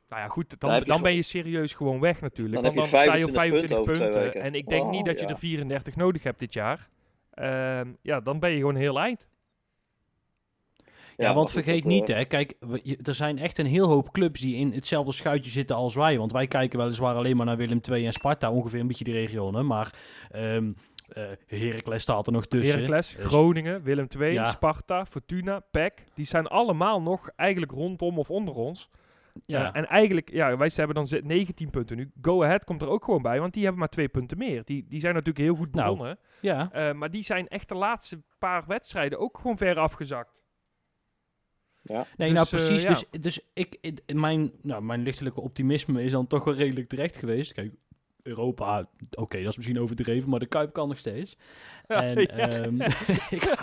Nou 0.10 0.22
ja, 0.22 0.28
goed, 0.28 0.60
Dan 0.60 0.84
dan, 0.84 1.02
ben 1.02 1.16
je 1.16 1.22
serieus 1.22 1.74
gewoon 1.74 2.00
weg 2.00 2.22
natuurlijk. 2.22 2.54
Dan 2.64 2.64
Want 2.64 2.76
dan 2.76 2.88
sta 2.88 3.16
je 3.16 3.26
op 3.28 3.34
25 3.34 3.78
25 3.84 4.12
punten. 4.12 4.42
En 4.42 4.54
ik 4.56 4.68
denk 4.68 4.90
niet 4.90 5.06
dat 5.06 5.20
je 5.20 5.26
ja. 5.26 5.32
er 5.32 5.38
34 5.38 5.96
nodig 5.96 6.24
hebt 6.24 6.40
dit 6.40 6.54
jaar. 6.54 6.90
Ehm, 7.32 7.94
ja, 8.02 8.20
dan 8.20 8.40
ben 8.40 8.50
je 8.52 8.58
gewoon 8.58 8.76
heel 8.76 9.00
eind. 9.00 9.28
Ja, 11.18 11.34
want 11.34 11.52
vergeet 11.52 11.84
dat, 11.84 11.92
niet, 11.92 12.10
eh, 12.10 12.16
hè. 12.16 12.26
Kijk, 12.26 12.54
we- 12.60 12.80
je- 12.84 13.00
er 13.04 13.16
zijn 13.16 13.40
echt 13.40 13.58
een 13.58 13.66
heel 13.66 13.88
hoop 13.88 14.12
clubs 14.12 14.42
die 14.42 14.56
in 14.56 14.72
hetzelfde 14.72 15.12
schuitje 15.12 15.52
zitten 15.52 15.76
als 15.76 15.96
wij. 15.96 16.18
Want 16.18 16.32
wij 16.32 16.48
kijken 16.48 16.80
weliswaar 16.80 17.16
alleen 17.16 17.38
maar 17.38 17.46
naar 17.46 17.58
Willem 17.58 17.80
II 17.92 18.06
en 18.06 18.14
Sparta, 18.14 18.52
ongeveer 18.52 18.80
een 18.80 18.88
beetje 18.88 19.04
die 19.04 19.14
regionen. 19.14 19.66
Maar 19.66 19.94
ehm 20.32 20.72
eh 21.06 21.24
Heracles 21.48 22.02
staat 22.02 22.28
er 22.28 22.34
nog 22.34 22.48
tussen. 22.48 22.76
Heracles, 22.76 23.16
Dus- 23.16 23.26
Groningen, 23.26 23.84
Willem 23.84 24.08
II, 24.20 24.34
Ja. 24.34 24.52
Sparta, 24.52 25.06
Fortuna, 25.06 25.60
PEC. 25.72 26.06
Die 26.14 26.26
zijn 26.26 26.48
allemaal 26.48 27.02
nog 27.02 27.30
eigenlijk 27.36 27.72
rondom 27.72 28.20
of 28.20 28.30
onder 28.30 28.54
ons. 28.56 28.90
Ja, 29.46 29.70
Eh, 29.74 29.80
en 29.82 29.88
eigenlijk, 29.88 30.32
ja, 30.32 30.58
wij 30.58 30.72
hebben 30.76 30.96
dan 30.96 31.08
ze- 31.08 31.22
19 31.24 31.70
punten 31.70 31.98
nu. 31.98 32.12
Go 32.22 32.44
Ahead 32.44 32.64
komt 32.64 32.82
er 32.82 32.88
ook 32.90 33.04
gewoon 33.04 33.22
bij, 33.22 33.40
want 33.40 33.54
die 33.54 33.62
hebben 33.62 33.80
maar 33.80 33.90
twee 33.90 34.08
punten 34.08 34.38
meer. 34.38 34.62
Die, 34.66 34.86
die 34.90 35.00
zijn 35.00 35.14
natuurlijk 35.14 35.46
heel 35.46 35.56
goed 35.56 35.72
Nou. 35.74 35.90
begonnen. 35.92 36.18
ja. 36.42 36.72
Eh, 36.72 36.94
maar 36.94 37.12
die 37.12 37.24
zijn 37.24 37.48
echt 37.48 37.68
de 37.70 37.76
laatste 37.76 38.22
paar 38.40 38.64
wedstrijden 38.68 39.20
ook 39.20 39.38
gewoon 39.38 39.58
ver 39.58 39.78
afgezakt. 39.78 40.44
ja. 41.82 42.08
Nee, 42.18 42.28
Dus, 42.34 42.38
nou 42.38 42.48
precies. 42.48 42.82
ja. 42.84 42.90
Dus, 42.90 43.06
dus 43.22 43.40
ik, 43.54 43.78
ik- 43.82 44.14
mijn, 44.14 44.52
nou, 44.62 44.84
mijn 44.84 45.02
lichtelijke 45.04 45.42
optimisme 45.42 46.04
is 46.04 46.12
dan 46.12 46.28
toch 46.28 46.44
wel 46.44 46.54
redelijk 46.56 46.88
terecht 46.90 47.16
geweest. 47.16 47.54
Kijk, 47.54 47.74
Europa, 48.24 48.90
oké, 49.12 49.38
dat 49.42 49.50
is 49.50 49.56
misschien 49.58 49.80
overdreven, 49.80 50.30
maar 50.30 50.40
de 50.40 50.46
Kuip 50.46 50.74
kan 50.74 50.88
nog 50.88 50.98
steeds. 50.98 51.38
En 51.88 52.20
Ja. 52.22 52.28
ehm, 52.50 52.82
ik, 53.38 53.56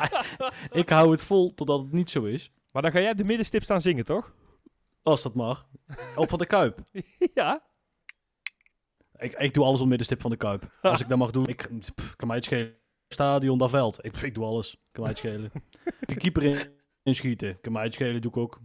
ik 0.72 0.88
hou 0.88 1.10
het 1.10 1.22
vol 1.22 1.54
totdat 1.54 1.80
het 1.80 1.92
niet 1.92 2.10
zo 2.10 2.24
is. 2.24 2.52
Maar 2.70 2.82
dan 2.82 2.90
ga 2.92 3.00
jij 3.00 3.14
de 3.14 3.24
middenstip 3.24 3.62
staan 3.62 3.80
zingen, 3.80 4.04
toch? 4.04 4.34
Als 5.02 5.22
dat 5.22 5.34
mag. 5.34 5.68
Op 6.16 6.28
van 6.28 6.38
de 6.38 6.46
Kuip. 6.46 6.78
ja. 7.34 7.62
Ik, 9.18 9.32
ik 9.32 9.54
doe 9.54 9.64
alles 9.64 9.80
op 9.80 9.86
middenstip 9.86 10.20
van 10.20 10.30
de 10.30 10.36
Kuip. 10.36 10.70
Als 10.80 11.00
ik 11.00 11.08
dat 11.08 11.18
mag 11.18 11.30
doen, 11.30 11.46
ik, 11.46 11.68
pff, 11.94 12.16
kan 12.16 12.26
mij 12.28 12.36
het 12.36 12.44
schelen. 12.44 12.74
Stadion, 13.08 13.58
dat 13.58 13.70
veld. 13.70 14.04
Ik, 14.04 14.16
ik 14.16 14.34
doe 14.34 14.44
alles. 14.44 14.76
Kan 14.92 15.02
mij 15.02 15.10
het 15.10 15.18
schelen. 15.18 15.50
De 16.06 16.14
keeper 16.14 16.42
in, 16.42 16.58
inschieten. 17.02 17.60
Kan 17.60 17.72
mij 17.72 17.84
het 17.84 17.94
schelen, 17.94 18.20
doe 18.20 18.30
ik 18.30 18.36
ook. 18.36 18.58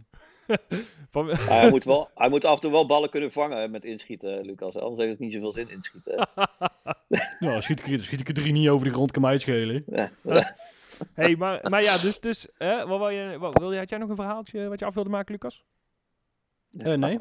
Van, 1.10 1.26
Ja, 1.26 1.34
hij, 1.34 1.70
moet 1.70 1.84
wel, 1.84 2.10
hij 2.14 2.28
moet 2.28 2.44
af 2.44 2.54
en 2.54 2.60
toe 2.60 2.70
wel 2.70 2.86
ballen 2.86 3.10
kunnen 3.10 3.32
vangen 3.32 3.70
met 3.70 3.84
inschieten, 3.84 4.44
Lucas. 4.44 4.76
Anders 4.76 4.98
heeft 4.98 5.10
het 5.10 5.18
niet 5.20 5.32
zoveel 5.32 5.52
zin 5.52 5.70
inschieten. 5.70 6.28
Nou, 7.38 7.62
schiet 7.62 7.78
ik, 7.80 7.86
er- 7.86 8.04
schiet 8.04 8.20
ik 8.20 8.28
er 8.28 8.34
drie 8.34 8.52
niet 8.52 8.68
over 8.68 8.86
de 8.86 8.92
grond, 8.92 9.10
kan 9.10 9.22
mij 9.22 9.32
het 9.32 9.40
schelen. 9.42 9.84
Ja. 9.86 10.10
hey, 11.14 11.36
maar, 11.36 11.70
maar 11.70 11.82
ja, 11.82 11.98
dus, 11.98 12.20
dus 12.20 12.48
hè, 12.54 12.86
wat 12.86 12.98
wil 12.98 13.08
je, 13.08 13.38
wat, 13.38 13.58
wil 13.58 13.76
had 13.76 13.88
jij 13.90 13.98
nog 13.98 14.08
een 14.08 14.16
verhaaltje 14.16 14.68
wat 14.68 14.78
je 14.78 14.84
af 14.84 14.94
wilde 14.94 15.10
maken, 15.10 15.32
Lucas? 15.32 15.64
Eh, 16.78 16.94
nee. 16.94 17.18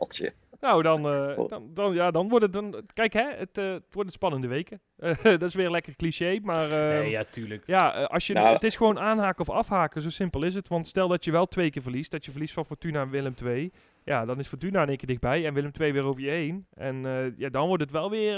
Nou, 0.59 0.81
dan, 0.83 1.07
eh, 1.07 1.33
Goed. 1.33 1.49
dan, 1.49 1.69
dan, 1.73 1.93
ja, 1.93 2.11
dan 2.11 2.29
wordt 2.29 2.43
het 2.45 2.53
dan. 2.53 2.83
Kijk, 2.93 3.13
hè, 3.13 3.29
het, 3.35 3.57
eh, 3.57 3.71
het 3.71 3.93
worden 3.93 4.11
spannende 4.11 4.47
weken. 4.47 4.81
Dat 5.23 5.41
is 5.41 5.55
weer 5.55 5.69
lekker 5.69 5.95
cliché, 5.95 6.39
maar. 6.41 6.71
eh, 6.71 6.99
Nee, 6.99 7.09
ja, 7.09 7.23
tuurlijk. 7.23 7.63
Ja, 7.67 7.89
als 7.89 8.27
je, 8.27 8.33
Nou- 8.33 8.53
het 8.53 8.63
is 8.63 8.75
gewoon 8.75 8.99
aanhaken 8.99 9.41
of 9.47 9.49
afhaken, 9.55 10.01
zo 10.01 10.09
simpel 10.09 10.43
is 10.43 10.55
het. 10.55 10.67
Want 10.67 10.87
stel 10.87 11.07
dat 11.07 11.23
je 11.23 11.31
wel 11.31 11.45
twee 11.45 11.69
keer 11.69 11.81
verliest, 11.81 12.11
dat 12.11 12.25
je 12.25 12.31
verliest 12.31 12.53
van 12.53 12.65
Fortuna 12.65 13.01
en 13.01 13.09
Willem 13.09 13.33
II. 13.43 13.71
Ja, 14.03 14.25
dan 14.25 14.39
is 14.39 14.47
Fortuna 14.47 14.81
in 14.81 14.87
één 14.87 14.97
keer 14.97 15.07
dichtbij 15.07 15.45
en 15.45 15.53
Willem 15.53 15.71
II 15.79 15.91
weer 15.91 16.03
over 16.03 16.21
je 16.21 16.29
heen. 16.29 16.67
En 16.73 17.05
eh, 17.05 17.37
ja, 17.37 17.49
dan 17.49 17.67
wordt 17.67 17.83
het 17.83 17.91
wel 17.91 18.09
weer 18.09 18.37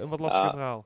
een 0.00 0.08
wat 0.08 0.20
lastiger 0.20 0.50
verhaal. 0.50 0.84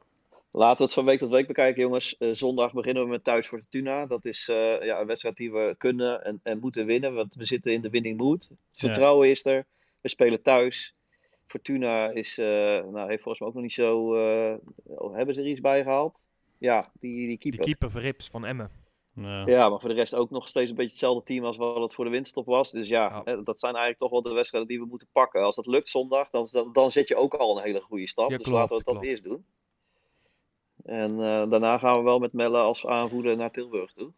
Laten 0.55 0.77
we 0.77 0.83
het 0.85 0.93
van 0.93 1.05
week 1.05 1.19
tot 1.19 1.31
week 1.31 1.47
bekijken, 1.47 1.83
jongens. 1.83 2.17
Eh, 2.19 2.29
zondag 2.33 2.73
beginnen 2.73 3.03
we 3.03 3.09
met 3.09 3.25
thuis 3.25 3.49
voor 3.49 3.59
Fortuna. 3.59 4.07
Dat 4.07 4.25
is 4.25 4.49
eh, 4.49 4.83
ja, 4.85 5.01
een 5.01 5.07
wedstrijd 5.07 5.37
die 5.37 5.53
we 5.53 5.75
kunnen 5.79 6.25
en, 6.25 6.41
en 6.43 6.59
moeten 6.59 6.87
winnen, 6.87 7.15
want 7.15 7.35
we 7.35 7.45
zitten 7.47 7.73
in 7.73 7.81
de 7.81 7.91
winning 7.91 8.17
mood. 8.19 8.51
Vertrouwen 8.73 9.31
is 9.31 9.45
er. 9.47 9.67
We 10.01 10.09
spelen 10.09 10.43
thuis. 10.43 10.95
Fortuna 11.47 12.11
is, 12.11 12.39
eh, 12.39 12.47
nou, 12.47 13.09
heeft 13.09 13.23
volgens 13.23 13.39
mij 13.39 13.49
ook 13.49 13.55
nog 13.55 13.63
niet 13.63 13.73
zo. 13.73 14.15
eh, 14.17 14.55
oh, 14.85 15.15
hebben 15.17 15.35
ze 15.35 15.41
er 15.41 15.47
iets 15.49 15.61
bij 15.61 15.83
gehaald? 15.83 16.23
Ja, 16.59 16.91
die, 17.01 17.17
die 17.17 17.27
Die 17.27 17.39
keeper. 17.39 17.65
keeper 17.65 17.91
Verrips 17.91 18.29
van 18.29 18.45
Emmen. 18.45 18.71
Ja. 19.15 19.47
Ja, 19.47 19.69
maar 19.69 19.81
voor 19.81 19.89
de 19.89 19.95
rest 19.95 20.15
ook 20.15 20.31
nog 20.31 20.49
steeds 20.49 20.71
een 20.71 20.77
beetje 20.77 20.91
hetzelfde 20.91 21.23
team 21.25 21.45
als 21.45 21.57
wat 21.57 21.83
het 21.83 21.95
voor 21.95 22.05
de 22.05 22.11
winststop 22.11 22.47
was. 22.47 22.71
Dus 22.71 22.89
ja, 22.89 23.23
dat 23.23 23.59
zijn 23.59 23.73
eigenlijk 23.75 23.99
toch 23.99 24.11
wel 24.11 24.23
de 24.23 24.33
wedstrijden 24.33 24.71
die 24.71 24.81
we 24.81 24.87
moeten 24.87 25.09
pakken. 25.13 25.43
Als 25.43 25.57
dat 25.57 25.67
lukt 25.67 25.89
zondag, 25.89 26.31
dan, 26.31 26.49
dan, 26.51 26.73
dan 26.73 26.91
zet 26.93 27.09
je 27.09 27.17
ook 27.17 27.35
al 27.35 27.57
een 27.57 27.63
hele 27.65 27.81
goede 27.81 28.09
stap. 28.09 28.31
Ja, 28.31 28.37
dus 28.37 28.47
klopt, 28.47 28.61
laten 28.61 28.77
we 28.77 28.83
dat 28.85 28.93
klopt. 28.93 29.07
eerst 29.09 29.25
doen. 29.25 29.45
En 30.85 31.11
eh, 31.11 31.51
daarna 31.51 31.78
gaan 31.78 31.97
we 31.97 32.03
wel 32.03 32.18
met 32.18 32.33
Melle 32.33 32.59
als 32.59 32.87
aanvoerder 32.87 33.37
naar 33.37 33.51
Tilburg 33.51 33.93
toe. 33.93 34.12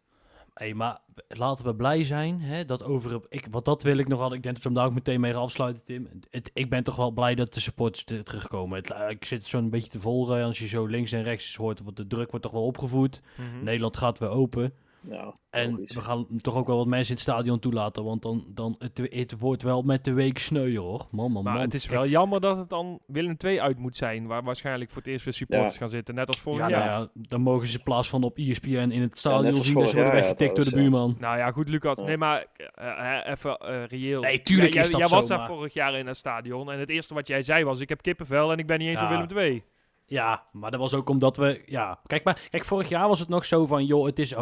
Hey, 0.53 0.73
maar 0.73 0.99
laten 1.27 1.65
we 1.65 1.75
blij 1.75 2.03
zijn 2.03 2.41
hè, 2.41 2.65
dat 2.65 2.83
over... 2.83 3.21
Ik, 3.29 3.47
want 3.51 3.65
dat 3.65 3.83
wil 3.83 3.97
ik 3.97 4.07
nog 4.07 4.19
altijd. 4.19 4.37
Ik 4.37 4.43
denk 4.43 4.55
dat 4.55 4.63
we 4.63 4.69
hem 4.69 4.77
daar 4.77 4.87
ook 4.87 4.93
meteen 4.93 5.19
mee 5.19 5.33
gaan 5.33 5.41
afsluiten, 5.41 5.83
Tim. 5.85 6.09
Het, 6.29 6.51
ik 6.53 6.69
ben 6.69 6.83
toch 6.83 6.95
wel 6.95 7.11
blij 7.11 7.35
dat 7.35 7.53
de 7.53 7.59
supporters 7.59 8.03
ter- 8.03 8.23
terugkomen. 8.23 8.77
Het, 8.77 8.91
eh, 8.91 9.09
ik 9.09 9.25
zit 9.25 9.45
zo'n 9.45 9.69
beetje 9.69 9.89
te 9.89 9.99
volgen. 9.99 10.43
Als 10.43 10.59
je 10.59 10.67
zo 10.67 10.85
links 10.85 11.11
en 11.11 11.23
rechts 11.23 11.55
hoort, 11.55 11.79
wordt 11.81 11.97
de 11.97 12.07
druk 12.07 12.29
wordt 12.29 12.45
toch 12.45 12.53
wel 12.53 12.65
opgevoed. 12.65 13.21
Mhm. 13.37 13.63
Nederland 13.63 13.97
gaat 13.97 14.19
weer 14.19 14.29
open. 14.29 14.73
Nou, 15.07 15.33
En 15.49 15.71
logisch. 15.71 15.95
we 15.95 16.01
gaan 16.01 16.27
toch 16.41 16.55
ook 16.55 16.67
wel 16.67 16.77
wat 16.77 16.87
mensen 16.87 17.09
in 17.09 17.21
het 17.21 17.23
stadion 17.31 17.59
toelaten. 17.59 18.03
Want 18.03 18.21
dan, 18.21 18.45
dan 18.47 18.75
het, 18.79 19.01
het 19.09 19.39
wordt 19.39 19.63
wel 19.63 19.81
met 19.81 20.03
de 20.05 20.13
week 20.13 20.39
sneuien, 20.39 20.81
hoor. 20.81 21.07
Man, 21.11 21.31
man, 21.31 21.43
Maar 21.43 21.53
man. 21.53 21.61
het 21.61 21.73
is 21.73 21.85
wel 21.87 22.07
jammer 22.07 22.41
dat 22.41 22.57
het 22.57 22.69
dan 22.69 22.99
Willem 23.07 23.35
II 23.45 23.59
uit 23.61 23.77
moet 23.79 23.95
zijn, 23.95 24.27
waar 24.27 24.43
waarschijnlijk 24.43 24.89
voor 24.91 25.01
het 25.01 25.11
eerst 25.11 25.25
weer 25.25 25.33
supporters 25.33 25.73
Ja. 25.73 25.79
gaan 25.79 25.89
zitten, 25.89 26.15
net 26.15 26.27
als 26.27 26.39
vorig 26.39 26.59
Ja, 26.59 26.69
jaar. 26.69 26.85
nou 26.85 27.01
ja, 27.01 27.09
dan 27.27 27.41
mogen 27.41 27.67
ze 27.67 27.77
in 27.77 27.83
plaats 27.83 28.09
van 28.09 28.23
op 28.23 28.37
ESPN 28.37 28.67
in 28.69 29.01
het 29.01 29.19
stadion 29.19 29.63
zien 29.63 29.73
vorig 29.73 29.91
worden 29.93 30.11
weggetikt 30.11 30.55
door 30.55 30.65
de 30.65 30.75
buurman. 30.75 31.15
Nou 31.19 31.37
ja, 31.37 31.51
goed, 31.51 31.69
Lucas. 31.69 31.97
Ja. 31.97 32.03
Nee, 32.03 32.17
maar 32.17 32.45
eh, 32.73 33.19
eh, 33.21 33.31
even 33.31 33.57
eh, 33.57 33.85
reëel. 33.85 34.21
Nee, 34.21 34.41
tuurlijk 34.43 34.73
Jij- 34.73 34.83
is 34.83 34.89
dat 34.89 34.99
Jij 34.99 35.09
zo, 35.09 35.15
was 35.15 35.27
daar 35.27 35.47
vorig 35.47 35.73
jaar 35.73 35.95
in 35.97 36.07
het 36.07 36.17
stadion 36.17 36.71
en 36.71 36.79
het 36.79 36.89
eerste 36.89 37.13
wat 37.13 37.27
jij 37.27 37.41
zei 37.41 37.63
was, 37.63 37.79
ik 37.79 37.89
heb 37.89 38.01
kippenvel 38.01 38.51
en 38.51 38.57
ik 38.57 38.67
ben 38.67 38.79
niet 38.79 38.87
eens 38.87 38.99
Ja. 38.99 39.07
voor 39.07 39.17
Willem 39.27 39.37
II. 39.37 39.63
Ja, 40.07 40.43
maar 40.51 40.71
dat 40.71 40.79
was 40.79 40.93
ook 40.93 41.09
omdat 41.09 41.37
we... 41.37 41.61
Ja, 41.65 41.99
kijk, 42.03 42.23
maar, 42.23 42.47
kijk, 42.49 42.65
vorig 42.65 42.89
jaar 42.89 43.07
was 43.07 43.19
het 43.19 43.29
nog 43.29 43.45
zo 43.45 43.65
van... 43.65 43.85
joh, 43.85 44.05
het 44.05 44.19
is, 44.19 44.33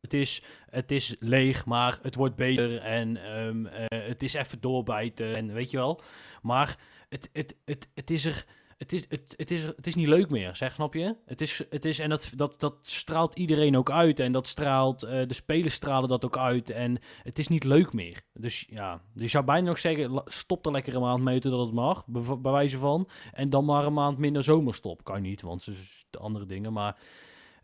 het 0.00 0.12
is, 0.12 0.42
het 0.70 0.90
is 0.90 1.16
leeg, 1.18 1.66
maar 1.66 1.98
het 2.02 2.14
wordt 2.14 2.36
beter. 2.36 2.78
En 2.78 3.16
ehm, 3.16 3.66
eh, 3.66 4.08
het 4.08 4.22
is 4.22 4.34
even 4.34 4.60
doorbijten. 4.60 5.36
En 5.36 5.52
weet 5.52 5.70
je 5.70 5.76
wel. 5.76 6.00
Maar 6.42 6.78
het, 7.08 7.30
het, 7.32 7.56
het, 7.64 7.88
het 7.94 8.10
is 8.10 8.24
er... 8.24 8.44
Het 8.78 8.92
is, 8.92 9.04
het, 9.08 9.34
het, 9.36 9.50
is, 9.50 9.62
het 9.62 9.86
is 9.86 9.94
niet 9.94 10.08
leuk 10.08 10.30
meer, 10.30 10.56
zeg, 10.56 10.74
snap 10.74 10.94
je? 10.94 11.16
Het 11.26 11.40
is, 11.40 11.64
het 11.70 11.84
is, 11.84 11.98
en 11.98 12.08
dat, 12.08 12.32
dat, 12.36 12.60
dat 12.60 12.76
straalt 12.82 13.38
iedereen 13.38 13.76
ook 13.76 13.90
uit. 13.90 14.20
En 14.20 14.32
dat 14.32 14.46
straalt, 14.46 15.02
eh, 15.02 15.26
de 15.26 15.34
spelers 15.34 15.74
stralen 15.74 16.08
dat 16.08 16.24
ook 16.24 16.36
uit. 16.36 16.70
En 16.70 16.98
het 17.22 17.38
is 17.38 17.48
niet 17.48 17.64
leuk 17.64 17.92
meer. 17.92 18.22
Dus 18.32 18.66
ja, 18.70 19.00
je 19.14 19.28
zou 19.28 19.44
bijna 19.44 19.68
nog 19.68 19.78
zeggen, 19.78 20.22
stop 20.26 20.66
er 20.66 20.72
lekker 20.72 20.94
een 20.94 21.00
maand 21.00 21.22
mee 21.22 21.40
dat 21.40 21.60
het 21.66 21.72
mag. 21.72 22.06
Bij, 22.06 22.52
wijze 22.52 22.78
van. 22.78 23.08
En 23.32 23.50
dan 23.50 23.64
maar 23.64 23.84
een 23.84 23.92
maand 23.92 24.18
minder 24.18 24.44
zomerstop. 24.44 25.04
Kan 25.04 25.22
niet, 25.22 25.42
want 25.42 25.62
ze 25.62 25.72
de 26.10 26.18
andere 26.18 26.46
dingen. 26.46 26.72
Maar 26.72 26.96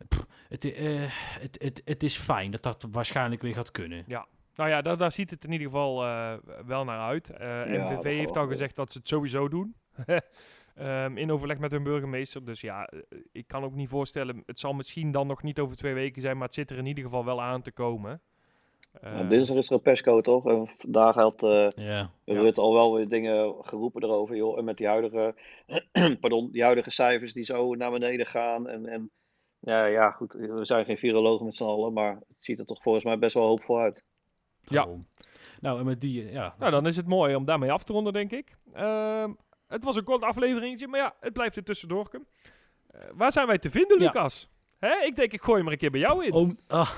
pff, 0.07 0.25
het, 0.49 0.65
eh, 0.65 1.01
het, 1.39 1.57
het, 1.61 1.81
het 1.85 2.03
is 2.03 2.17
fijn 2.17 2.51
dat 2.51 2.63
dat 2.63 2.87
waarschijnlijk 2.91 3.41
weer 3.41 3.53
gaat 3.53 3.71
kunnen. 3.71 4.05
Nou 4.55 4.69
ja, 4.69 4.81
daar, 4.81 4.97
daar 4.97 5.11
ziet 5.11 5.29
het 5.29 5.43
in 5.43 5.51
ieder 5.51 5.67
geval 5.67 6.03
eh, 6.03 6.33
wel 6.65 6.83
naar 6.83 6.99
uit. 6.99 7.29
Eh 7.29 7.47
Ja, 7.47 7.83
MVV 7.83 7.95
dat 7.95 8.03
heeft 8.03 8.37
al 8.37 8.43
ja. 8.43 8.49
gezegd 8.49 8.75
dat 8.75 8.91
ze 8.91 8.97
het 8.97 9.07
sowieso 9.07 9.47
doen. 9.47 9.75
Ehm, 10.75 11.17
in 11.17 11.31
overleg 11.31 11.57
met 11.59 11.71
hun 11.71 11.83
burgemeester. 11.83 12.45
Dus 12.45 12.61
ja, 12.61 12.85
eh, 12.85 12.99
ik 13.31 13.47
kan 13.47 13.63
ook 13.63 13.73
niet 13.73 13.89
voorstellen. 13.89 14.43
Het 14.45 14.59
zal 14.59 14.73
misschien 14.73 15.11
dan 15.11 15.27
nog 15.27 15.43
niet 15.43 15.59
over 15.59 15.77
twee 15.77 15.93
weken 15.93 16.21
zijn, 16.21 16.37
maar 16.37 16.45
het 16.45 16.53
zit 16.53 16.71
er 16.71 16.77
in 16.77 16.85
ieder 16.85 17.03
geval 17.03 17.25
wel 17.25 17.41
aan 17.41 17.61
te 17.61 17.71
komen. 17.71 18.21
Eh, 19.01 19.13
Nou, 19.13 19.27
dinsdag 19.27 19.57
is 19.57 19.67
er 19.67 19.73
een 19.75 19.81
persco, 19.81 20.21
toch? 20.21 20.45
En 20.47 20.69
vandaag 20.77 21.15
had 21.15 21.43
eh 21.43 21.69
Ja. 21.75 22.11
Ja. 22.23 22.39
Rutte 22.39 22.61
al 22.61 22.73
wel 22.73 22.93
weer 22.93 23.09
dingen 23.09 23.55
geroepen 23.61 24.03
erover, 24.03 24.35
joh. 24.35 24.57
En 24.57 24.63
met 24.63 24.77
die 24.77 24.87
huidige, 24.87 25.35
pardon, 26.21 26.51
die 26.51 26.63
huidige 26.63 26.91
cijfers 26.91 27.33
die 27.33 27.45
zo 27.45 27.75
naar 27.75 27.91
beneden 27.91 28.25
gaan. 28.25 28.67
En, 28.67 28.85
en 28.85 29.11
ja, 29.67 29.85
ja, 29.85 30.11
goed, 30.11 30.33
we 30.33 30.65
zijn 30.65 30.85
geen 30.85 30.97
virologen 30.97 31.45
met 31.45 31.55
z'n 31.55 31.63
allen, 31.63 31.93
maar 31.93 32.11
het 32.13 32.35
ziet 32.39 32.59
er 32.59 32.65
toch 32.65 32.81
volgens 32.81 33.03
mij 33.03 33.19
best 33.19 33.33
wel 33.33 33.47
hoopvol 33.47 33.79
uit. 33.79 34.03
Ja. 34.61 34.87
Nou, 35.61 35.79
en 35.79 35.85
met 35.85 36.01
die, 36.01 36.23
eh, 36.27 36.33
ja. 36.33 36.55
Nou, 36.59 36.71
dan 36.71 36.87
is 36.87 36.95
het 36.97 37.07
mooi 37.07 37.35
om 37.35 37.45
daarmee 37.45 37.71
af 37.71 37.83
te 37.83 37.93
ronden, 37.93 38.13
denk 38.13 38.31
ik. 38.31 38.55
Ehm, 38.73 39.31
het 39.67 39.83
was 39.83 39.95
een 39.95 40.03
kort 40.03 40.23
afleveringetje, 40.23 40.87
maar 40.87 40.99
ja, 40.99 41.15
het 41.19 41.33
blijft 41.33 41.57
een 41.57 41.63
tussendoor. 41.63 42.09
Eh, 42.87 43.01
waar 43.13 43.31
zijn 43.31 43.47
wij 43.47 43.57
te 43.57 43.69
vinden, 43.69 43.99
Ja. 43.99 44.05
Lucas? 44.05 44.49
Hè? 44.79 45.05
Ik 45.05 45.15
denk, 45.15 45.33
ik 45.33 45.41
gooi 45.41 45.57
hem 45.57 45.65
er 45.65 45.71
een 45.71 45.77
keer 45.79 45.91
bij 45.91 45.99
jou 45.99 46.25
in. 46.25 46.33
Oom, 46.33 46.57
ah. 46.67 46.91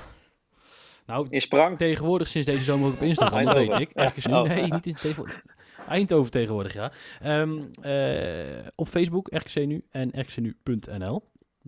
Nou, 1.06 1.26
In 1.30 1.40
Sprang, 1.40 1.78
tegenwoordig 1.78 2.28
sinds 2.28 2.46
deze 2.46 2.64
zomer 2.64 2.88
ook 2.88 2.94
op 2.94 3.00
Instagram, 3.00 3.44
dat 3.44 3.54
Eindhoven. 3.56 3.78
weet 3.78 3.88
ik. 3.88 3.96
Ergens 3.96 4.26
nu. 4.26 4.32
Oh. 4.34 4.42
Nee, 4.42 4.62
niet 4.72 4.86
in 4.86 4.94
tegenwoordig. 4.94 5.44
Eindhoven 5.88 6.30
tegenwoordig, 6.30 6.72
ja. 6.72 6.92
Ehm, 7.20 7.62
eh, 7.80 8.66
op 8.74 8.88
Facebook, 8.88 9.28
RKC 9.32 9.54
Nu 9.66 9.84
en 9.90 10.10
rkcnu.nl 10.20 11.22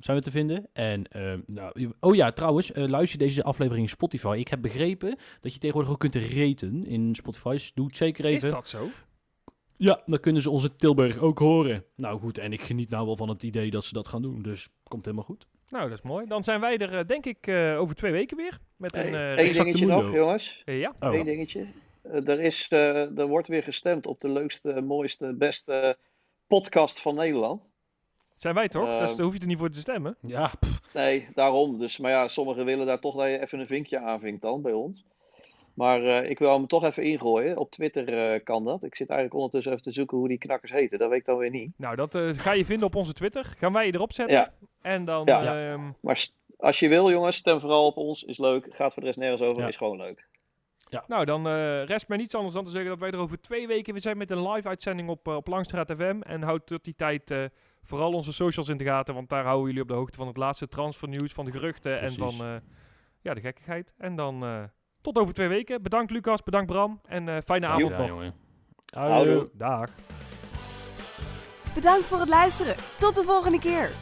zijn 0.04 0.16
we 0.16 0.22
te 0.22 0.30
vinden. 0.30 0.66
En, 0.72 1.08
ehm, 1.08 1.40
nou, 1.46 1.92
oh 2.00 2.14
ja, 2.14 2.32
trouwens, 2.32 2.72
eh, 2.72 2.84
luister 2.88 3.18
deze 3.18 3.42
aflevering 3.42 3.84
in 3.84 3.90
Spotify. 3.92 4.36
Ik 4.38 4.48
heb 4.48 4.62
begrepen 4.62 5.16
dat 5.40 5.52
je 5.52 5.58
tegenwoordig 5.58 5.92
ook 5.92 6.00
kunt 6.00 6.14
raten 6.16 6.86
in 6.86 7.14
Spotify. 7.14 7.50
Dus 7.50 7.72
doe 7.74 7.86
het 7.86 7.96
zeker 7.96 8.24
is 8.24 8.34
even. 8.34 8.50
dat 8.50 8.66
zo? 8.66 8.88
Ja, 9.76 10.02
dan 10.06 10.20
kunnen 10.20 10.42
ze 10.42 10.50
onze 10.50 10.76
Tilburg 10.76 11.18
ook 11.18 11.38
horen. 11.38 11.84
Nou 11.96 12.20
goed, 12.20 12.38
en 12.38 12.52
ik 12.52 12.62
geniet 12.62 12.90
nou 12.90 13.06
wel 13.06 13.16
van 13.16 13.28
het 13.28 13.42
idee 13.42 13.70
dat 13.70 13.84
ze 13.84 13.92
dat 13.92 14.08
gaan 14.08 14.22
doen. 14.22 14.42
Dus 14.42 14.68
komt 14.88 15.04
helemaal 15.04 15.24
goed. 15.26 15.46
Nou, 15.68 15.88
dat 15.88 15.98
is 15.98 16.04
mooi. 16.04 16.26
Dan 16.26 16.42
zijn 16.44 16.60
wij 16.60 16.76
er, 16.78 16.98
eh, 16.98 17.06
denk 17.06 17.26
ik, 17.26 17.46
eh, 17.46 17.78
over 17.80 17.94
twee 17.94 18.12
weken 18.12 18.36
weer. 18.36 18.58
Met 18.76 18.96
een 18.96 19.12
Hey, 19.12 19.46
Eén 19.46 19.52
dingetje 19.52 19.86
mundo. 19.86 20.02
nog, 20.02 20.14
jongens. 20.14 20.62
ja. 20.64 20.94
Oh. 21.00 21.14
Eén 21.14 21.24
dingetje. 21.24 21.66
Er, 22.02 22.40
is, 22.40 22.66
eh, 22.68 23.18
er 23.18 23.26
wordt 23.26 23.48
weer 23.48 23.62
gestemd 23.62 24.06
op 24.06 24.20
de 24.20 24.28
leukste, 24.28 24.80
mooiste, 24.80 25.34
beste 25.34 25.96
podcast 26.46 27.00
van 27.02 27.14
Nederland. 27.14 27.70
Zijn 28.42 28.54
wij 28.54 28.68
toch? 28.68 28.88
Eh, 28.88 28.98
dus 28.98 29.16
daar 29.16 29.24
hoef 29.24 29.34
je 29.34 29.40
er 29.40 29.46
niet 29.46 29.58
voor 29.58 29.70
te 29.70 29.78
stemmen. 29.78 30.16
Ja, 30.20 30.52
pff, 30.60 30.80
Nee, 30.94 31.28
daarom. 31.34 31.78
Dus, 31.78 31.98
maar 31.98 32.10
ja, 32.10 32.28
sommigen 32.28 32.64
willen 32.64 32.86
daar 32.86 33.00
toch 33.00 33.16
dat 33.16 33.26
je 33.26 33.40
even 33.40 33.60
een 33.60 33.66
vinkje 33.66 34.00
aanvinkt 34.00 34.42
dan 34.42 34.62
bij 34.62 34.72
ons. 34.72 35.04
Maar 35.74 36.04
eh, 36.04 36.30
ik 36.30 36.38
wil 36.38 36.52
hem 36.52 36.66
toch 36.66 36.84
even 36.84 37.02
ingooien. 37.02 37.56
Op 37.56 37.70
Twitter 37.70 38.32
eh, 38.32 38.44
kan 38.44 38.64
dat. 38.64 38.84
Ik 38.84 38.94
zit 38.96 39.08
eigenlijk 39.08 39.38
ondertussen 39.38 39.72
even 39.72 39.84
te 39.84 39.92
zoeken 39.92 40.18
hoe 40.18 40.28
die 40.28 40.38
knakkers 40.38 40.72
heten. 40.72 40.98
Dat 40.98 41.08
weet 41.10 41.18
ik 41.18 41.24
dan 41.26 41.36
weer 41.38 41.50
niet. 41.50 41.70
Nou, 41.76 41.96
dat 41.96 42.14
eh, 42.14 42.28
ga 42.28 42.52
je 42.52 42.64
vinden 42.64 42.86
op 42.86 42.94
onze 42.94 43.12
Twitter. 43.12 43.54
Gaan 43.58 43.72
wij 43.72 43.86
je 43.86 43.94
erop 43.94 44.12
zetten. 44.12 44.36
Ja. 44.36 44.52
En 44.82 45.04
dan, 45.04 45.22
Ja. 45.24 45.70
ehm, 45.72 45.90
Maar 46.00 46.26
als 46.58 46.78
je 46.78 46.88
wil, 46.88 47.10
jongens, 47.10 47.36
stem 47.36 47.60
vooral 47.60 47.86
op 47.86 47.96
ons. 47.96 48.22
Is 48.22 48.38
leuk. 48.38 48.66
Gaat 48.70 48.92
voor 48.92 49.02
de 49.02 49.08
rest 49.08 49.18
nergens 49.18 49.42
over. 49.42 49.62
Ja. 49.62 49.68
Is 49.68 49.76
gewoon 49.76 49.96
leuk. 49.96 50.26
nou, 51.06 51.24
dan 51.24 51.46
eh, 51.46 51.84
rest 51.84 52.08
mij 52.08 52.16
niets 52.18 52.34
anders 52.34 52.54
dan 52.54 52.64
te 52.64 52.70
zeggen 52.70 52.90
dat 52.90 52.98
wij 52.98 53.10
er 53.10 53.18
over 53.18 53.40
twee 53.40 53.66
weken 53.66 53.92
weer 53.92 54.02
zijn 54.02 54.16
met 54.16 54.30
een 54.30 54.50
live 54.50 54.68
uitzending 54.68 55.08
op, 55.08 55.26
op 55.26 55.46
Langstraat 55.46 55.92
FM. 55.92 56.20
En 56.22 56.42
houd 56.42 56.66
tot 56.66 56.84
die 56.84 56.94
tijd 56.96 57.30
eh, 57.30 57.44
vooral 57.82 58.12
onze 58.12 58.32
socials 58.32 58.68
in 58.68 58.76
de 58.76 58.84
gaten, 58.84 59.14
want 59.14 59.28
daar 59.28 59.44
houden 59.44 59.66
jullie 59.66 59.82
op 59.82 59.88
de 59.88 59.94
hoogte 59.94 60.16
van 60.16 60.26
het 60.26 60.36
laatste 60.36 60.68
transfernieuws, 60.68 61.32
van 61.32 61.44
de 61.44 61.50
geruchten 61.50 62.00
en 62.00 62.12
van 62.12 62.34
eh, 62.40 62.54
ja, 63.20 63.34
de 63.34 63.40
gekkigheid. 63.40 63.94
En 63.98 64.16
dan 64.16 64.44
eh, 64.44 64.62
tot 65.00 65.18
over 65.18 65.34
twee 65.34 65.48
weken. 65.48 65.82
Bedankt 65.82 66.10
Lucas, 66.10 66.42
bedankt 66.42 66.66
Bram 66.66 67.00
en 67.04 67.28
eh, 67.28 67.36
fijne 67.44 67.66
avond 67.66 67.96
nog. 67.96 68.32
Houdoe. 68.94 69.48
Dag. 69.52 69.90
Bedankt 71.74 72.08
voor 72.08 72.18
het 72.18 72.28
luisteren. 72.28 72.74
Tot 72.96 73.14
de 73.14 73.22
volgende 73.22 73.58
keer. 73.58 73.92